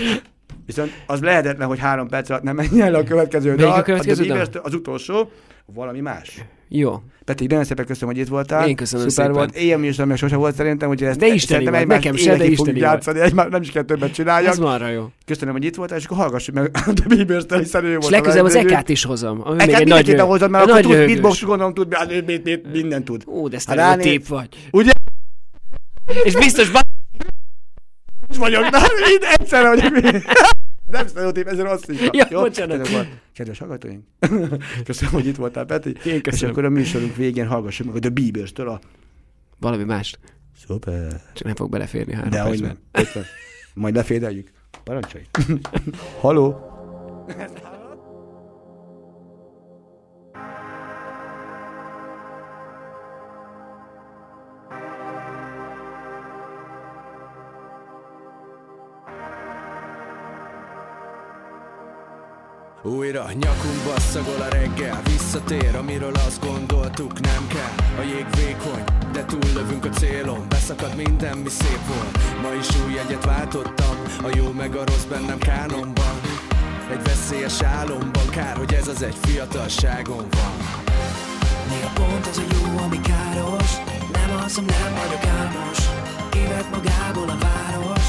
Viszont 0.65 0.91
az 1.05 1.21
lehetetlen, 1.21 1.67
hogy 1.67 1.79
három 1.79 2.07
perc 2.07 2.29
alatt 2.29 2.43
nem 2.43 2.55
menjen 2.55 2.91
le 2.91 2.97
a 2.97 3.03
következő 3.03 3.55
Melyik 3.55 3.71
a 3.71 3.73
dal. 3.73 3.83
következő 3.83 4.25
The 4.25 4.47
dal? 4.51 4.61
Az 4.63 4.73
utolsó, 4.73 5.31
valami 5.65 5.99
más. 5.99 6.43
Jó. 6.69 7.01
Peti, 7.25 7.45
nagyon 7.47 7.63
szépen 7.63 7.85
köszönöm, 7.85 8.13
hogy 8.13 8.23
itt 8.23 8.29
voltál. 8.29 8.67
Én 8.67 8.75
köszönöm 8.75 9.09
Szuper 9.09 9.25
szépen. 9.25 9.39
volt. 9.41 9.57
Ilyen 9.57 9.79
műsor 9.79 10.05
még 10.05 10.17
sose 10.17 10.35
volt 10.35 10.55
szerintem, 10.55 10.89
úgyhogy 10.89 11.07
ezt 11.07 11.19
De 11.19 11.27
isteni 11.27 11.65
egymást 11.65 11.87
nekem 11.87 12.15
se, 12.15 12.35
de 12.35 12.45
isteni 12.45 12.79
játszani, 12.79 13.19
egymás, 13.19 13.47
nem 13.49 13.61
is 13.61 13.71
kell 13.71 13.83
többet 13.83 14.13
csináljak. 14.13 14.51
Ez 14.51 14.59
marra 14.59 14.87
jó. 14.89 15.09
Köszönöm, 15.25 15.53
hogy 15.53 15.63
itt 15.63 15.75
voltál, 15.75 15.97
és 15.97 16.05
akkor 16.05 16.17
hallgassuk 16.17 16.55
meg 16.55 16.71
a 16.73 16.93
Beavers-től, 17.07 17.59
hiszen 17.59 17.83
ő 17.85 17.89
volt 17.91 18.03
És 18.03 18.09
legközelebb 18.09 18.45
az 18.45 18.55
ekát 18.55 18.89
is 18.89 19.03
hozom. 19.03 19.41
Ami 19.43 19.55
még 19.55 19.67
Ekát 19.67 19.81
egy 19.81 19.87
nagy, 19.87 20.19
hozod, 20.19 20.49
mert 20.49 20.69
akkor 20.69 20.81
tud, 20.81 20.91
beatbox 20.91 21.43
gondolom 21.43 21.73
tud, 21.73 21.93
hát 21.93 22.11
ő 22.11 22.23
mit, 22.25 22.43
mit, 22.43 22.71
mindent 22.71 23.05
tud. 23.05 23.23
Ó, 23.27 23.47
de 23.47 23.55
ezt 23.55 23.67
Ha 23.67 23.73
te 23.75 23.81
ráné- 23.81 24.03
tép 24.03 24.27
vagy. 24.27 24.47
Ugye? 24.71 24.91
És 26.23 26.35
biztos 26.35 26.71
vagyok, 28.37 28.69
na, 28.69 28.79
itt 29.15 29.23
egyszerre 29.39 29.69
vagyok. 29.69 29.93
Nem 30.93 31.07
sztereotíp, 31.07 31.47
ez 31.47 31.59
rasszista. 31.59 32.09
Ja, 32.11 32.25
Jó? 32.29 32.39
bocsánat. 32.39 32.77
Kedves 32.77 32.91
volt. 32.91 33.07
Kedves 33.33 33.59
hallgatóink, 33.59 34.03
köszönöm, 34.85 35.13
hogy 35.13 35.25
itt 35.25 35.35
voltál, 35.35 35.65
Peti. 35.65 35.89
Én 36.05 36.13
És 36.13 36.21
köszönöm. 36.21 36.51
akkor 36.51 36.65
a 36.65 36.69
műsorunk 36.69 37.15
végén 37.15 37.47
hallgassuk 37.47 37.85
meg 37.85 37.95
a 37.95 37.99
The 37.99 38.09
Bieberstől 38.09 38.69
a... 38.69 38.79
Valami 39.59 39.83
mást. 39.83 40.19
Szuper. 40.67 41.21
Csak 41.33 41.45
nem 41.45 41.55
fog 41.55 41.69
beleférni 41.69 42.13
három 42.13 42.29
De 42.29 42.41
hogy 42.41 42.61
nem. 42.61 42.77
Majd 43.73 43.95
lefédeljük. 43.95 44.51
Parancsolj. 44.83 45.23
Haló. 46.21 46.59
Újra 62.85 63.25
nyakunkba 63.33 63.99
szagol 63.99 64.41
a 64.41 64.47
reggel 64.47 65.01
Visszatér, 65.03 65.75
amiről 65.75 66.13
azt 66.13 66.45
gondoltuk 66.45 67.19
nem 67.19 67.47
kell. 67.47 67.85
A 67.97 68.01
jég 68.01 68.25
vékony, 68.35 68.83
de 69.11 69.25
túllövünk 69.25 69.85
a 69.85 69.89
célon 69.89 70.45
Beszakad 70.49 70.95
minden, 70.95 71.37
mi 71.37 71.49
szép 71.49 71.79
volt. 71.87 72.41
Ma 72.41 72.53
is 72.53 72.67
új 72.85 72.93
jegyet 72.93 73.25
váltottam 73.25 73.95
A 74.23 74.29
jó 74.35 74.51
meg 74.51 74.75
a 74.75 74.83
rossz 74.85 75.03
bennem 75.03 75.37
kánomban 75.37 76.15
Egy 76.91 77.03
veszélyes 77.03 77.61
álomban 77.61 78.29
Kár, 78.29 78.57
hogy 78.57 78.73
ez 78.73 78.87
az 78.87 79.01
egy 79.01 79.17
fiatalságom 79.21 80.25
van. 80.29 80.53
Néha 81.69 81.91
pont 81.93 82.27
az 82.27 82.37
a 82.37 82.55
jó, 82.55 82.83
ami 82.83 82.99
káros 83.01 83.71
Nem 84.11 84.37
alszom, 84.41 84.65
nem 84.65 84.93
vagyok 84.93 85.25
álmos. 85.25 85.77
Kivett 86.29 86.69
magából 86.71 87.29
a 87.29 87.37
város 87.39 88.02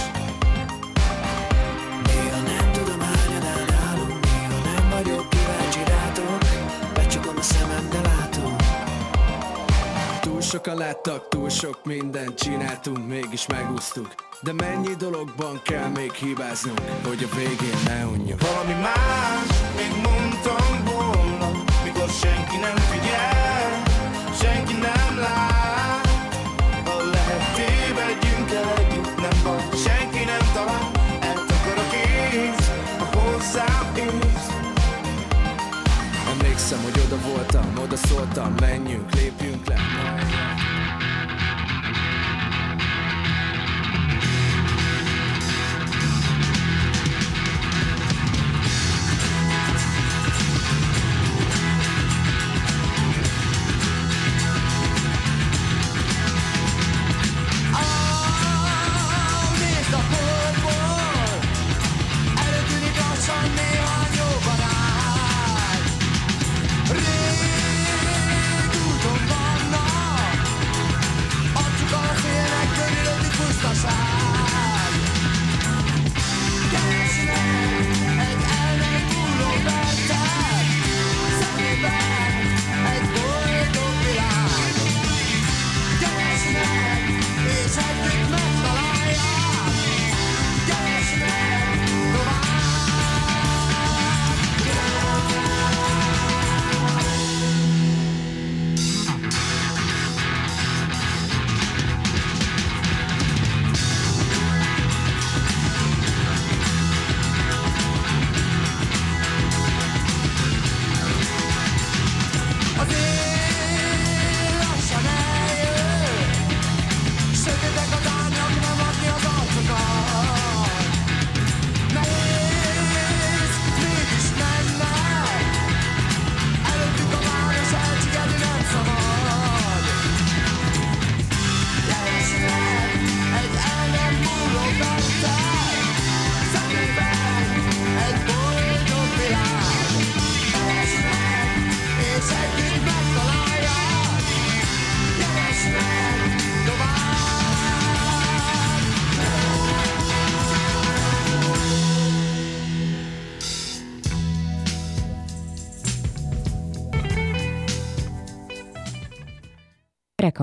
sokan 10.45 10.77
láttak, 10.77 11.29
túl 11.29 11.49
sok 11.49 11.85
mindent 11.85 12.39
csináltunk, 12.39 13.07
mégis 13.07 13.47
megúsztuk. 13.47 14.15
De 14.41 14.53
mennyi 14.53 14.95
dologban 14.95 15.61
kell 15.63 15.89
még 15.89 16.13
hibáznunk, 16.13 16.81
hogy 17.05 17.29
a 17.31 17.35
végén 17.37 17.79
ne 17.85 18.07
unjuk. 18.07 18.41
Valami 18.41 18.73
más, 18.81 19.49
még 19.77 20.03
mondtam 20.03 20.74
voltam, 37.53 37.83
oda 37.83 37.97
szóltam, 37.97 38.55
menjünk, 38.61 39.15
lépjünk 39.15 39.67
le 39.67 39.77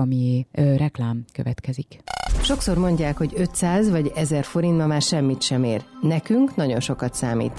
Rekami 0.02 0.46
ö, 0.52 0.76
reklám 0.76 1.24
következik. 1.32 2.00
Sokszor 2.42 2.78
mondják, 2.78 3.16
hogy 3.16 3.32
500 3.36 3.90
vagy 3.90 4.12
1000 4.14 4.44
forint 4.44 4.76
ma 4.76 4.86
már 4.86 5.02
semmit 5.02 5.42
sem 5.42 5.64
ér. 5.64 5.84
Nekünk 6.00 6.56
nagyon 6.56 6.80
sokat 6.80 7.14
számít. 7.14 7.52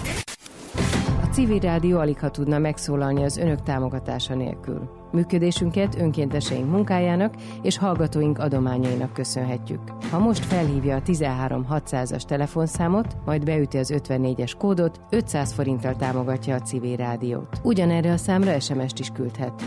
A 1.22 1.26
civil 1.32 1.58
rádió 1.58 1.98
alig 1.98 2.18
ha 2.18 2.30
tudna 2.30 2.58
megszólalni 2.58 3.24
az 3.24 3.36
önök 3.36 3.62
támogatása 3.62 4.34
nélkül. 4.34 4.90
Működésünket 5.12 5.98
önkénteseink 5.98 6.70
munkájának 6.70 7.34
és 7.62 7.78
hallgatóink 7.78 8.38
adományainak 8.38 9.12
köszönhetjük. 9.12 9.80
Ha 10.10 10.18
most 10.18 10.44
felhívja 10.44 10.96
a 10.96 11.02
13 11.02 11.66
600-as 11.70 12.22
telefonszámot, 12.22 13.16
majd 13.24 13.44
beüti 13.44 13.78
az 13.78 13.92
54-es 13.96 14.52
kódot, 14.58 15.00
500 15.10 15.52
forinttal 15.52 15.96
támogatja 15.96 16.54
a 16.54 16.60
civil 16.60 16.96
rádiót. 16.96 17.60
Ugyanerre 17.62 18.12
a 18.12 18.16
számra 18.16 18.60
SMS-t 18.60 18.98
is 18.98 19.08
küldhet. 19.08 19.62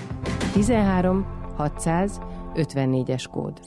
13 0.53 1.25
600 1.57 2.19
54-es 2.57 3.25
kód. 3.31 3.59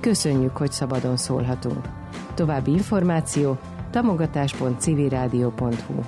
Köszönjük, 0.00 0.56
hogy 0.56 0.72
szabadon 0.72 1.16
szólhatunk. 1.16 1.88
További 2.34 2.70
információ 2.70 3.58
tamogatás.civilradio.hu 3.90 6.00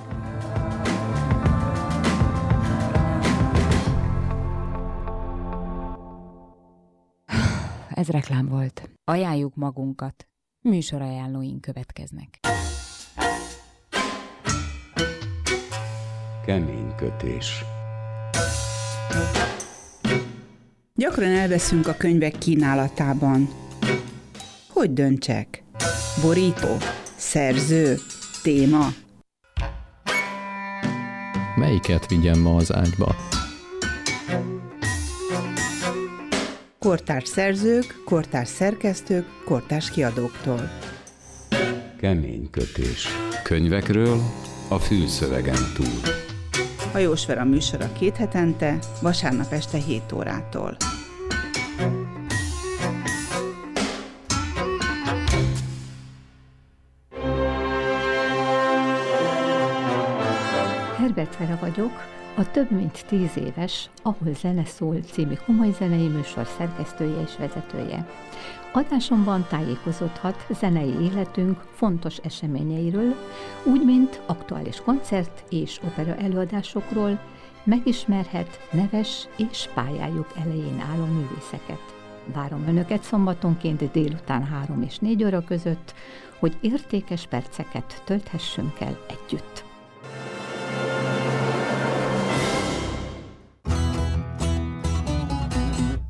Ez 7.89 8.09
reklám 8.09 8.47
volt. 8.47 8.89
Ajánljuk 9.03 9.55
magunkat. 9.55 10.27
Műsorajánlóink 10.61 11.61
következnek. 11.61 12.39
Kemény 16.45 16.95
kötés. 16.95 17.63
Gyakran 21.05 21.31
elveszünk 21.31 21.87
a 21.87 21.93
könyvek 21.97 22.37
kínálatában. 22.37 23.49
Hogy 24.69 24.93
döntsek? 24.93 25.63
Borító? 26.21 26.77
Szerző? 27.15 27.97
Téma? 28.43 28.87
Melyiket 31.55 32.07
vigyem 32.07 32.39
ma 32.39 32.55
az 32.55 32.73
ágyba? 32.73 33.15
Kortárs 36.79 37.29
szerzők, 37.29 38.01
kortárs 38.05 38.49
szerkesztők, 38.49 39.25
kortárs 39.45 39.91
kiadóktól. 39.91 40.69
Kemény 41.99 42.49
kötés. 42.49 43.07
Könyvekről 43.43 44.19
a 44.67 44.79
fülszövegen 44.79 45.71
túl. 45.75 46.13
Hajós 46.91 47.25
Vera 47.25 47.43
műsora 47.43 47.91
két 47.91 48.15
hetente, 48.15 48.79
vasárnap 49.01 49.51
este 49.51 49.77
7 49.77 50.11
órától. 50.11 50.77
Vera 61.37 61.57
vagyok, 61.61 61.91
a 62.37 62.51
több 62.51 62.71
mint 62.71 63.05
tíz 63.07 63.37
éves 63.37 63.89
Ahol 64.03 64.33
zene 64.33 64.65
szól 64.65 64.95
című 65.11 65.33
komoly 65.45 65.71
zenei 65.71 66.07
műsor 66.07 66.47
szerkesztője 66.57 67.21
és 67.21 67.35
vezetője. 67.37 68.07
Adásomban 68.73 69.45
tájékozódhat 69.49 70.45
zenei 70.49 70.93
életünk 71.01 71.63
fontos 71.73 72.17
eseményeiről, 72.17 73.15
úgy, 73.63 73.85
mint 73.85 74.21
aktuális 74.25 74.81
koncert 74.81 75.43
és 75.49 75.79
opera 75.83 76.15
előadásokról, 76.15 77.19
megismerhet 77.63 78.59
neves 78.71 79.27
és 79.37 79.69
pályájuk 79.73 80.27
elején 80.43 80.83
álló 80.91 81.05
művészeket. 81.05 81.95
Várom 82.33 82.67
Önöket 82.67 83.03
szombatonként 83.03 83.91
délután 83.91 84.43
3 84.43 84.81
és 84.81 84.97
4 84.97 85.23
óra 85.23 85.43
között, 85.43 85.93
hogy 86.39 86.57
értékes 86.61 87.27
perceket 87.27 88.01
tölthessünk 88.05 88.79
el 88.79 89.05
együtt. 89.07 89.64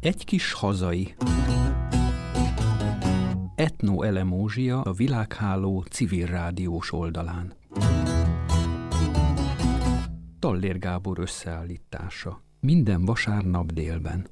Egy 0.05 0.25
kis 0.25 0.53
hazai. 0.53 1.15
Etno 3.55 4.03
Elemózsia 4.03 4.81
a 4.81 4.91
Világháló 4.91 5.81
civil 5.81 6.25
rádiós 6.25 6.91
oldalán. 6.91 7.53
Tallér 10.39 10.79
Gábor 10.79 11.19
összeállítása. 11.19 12.41
Minden 12.59 13.05
vasárnap 13.05 13.71
délben. 13.71 14.27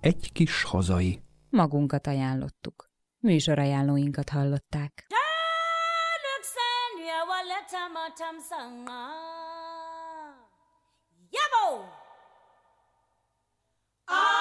Egy 0.00 0.32
kis 0.32 0.62
hazai. 0.62 1.22
Magunkat 1.50 2.06
ajánlottuk. 2.06 2.90
Műsorajánlóinkat 3.18 4.28
hallották. 4.28 5.06
Yabo! 11.30 12.06
Ah! 14.10 14.38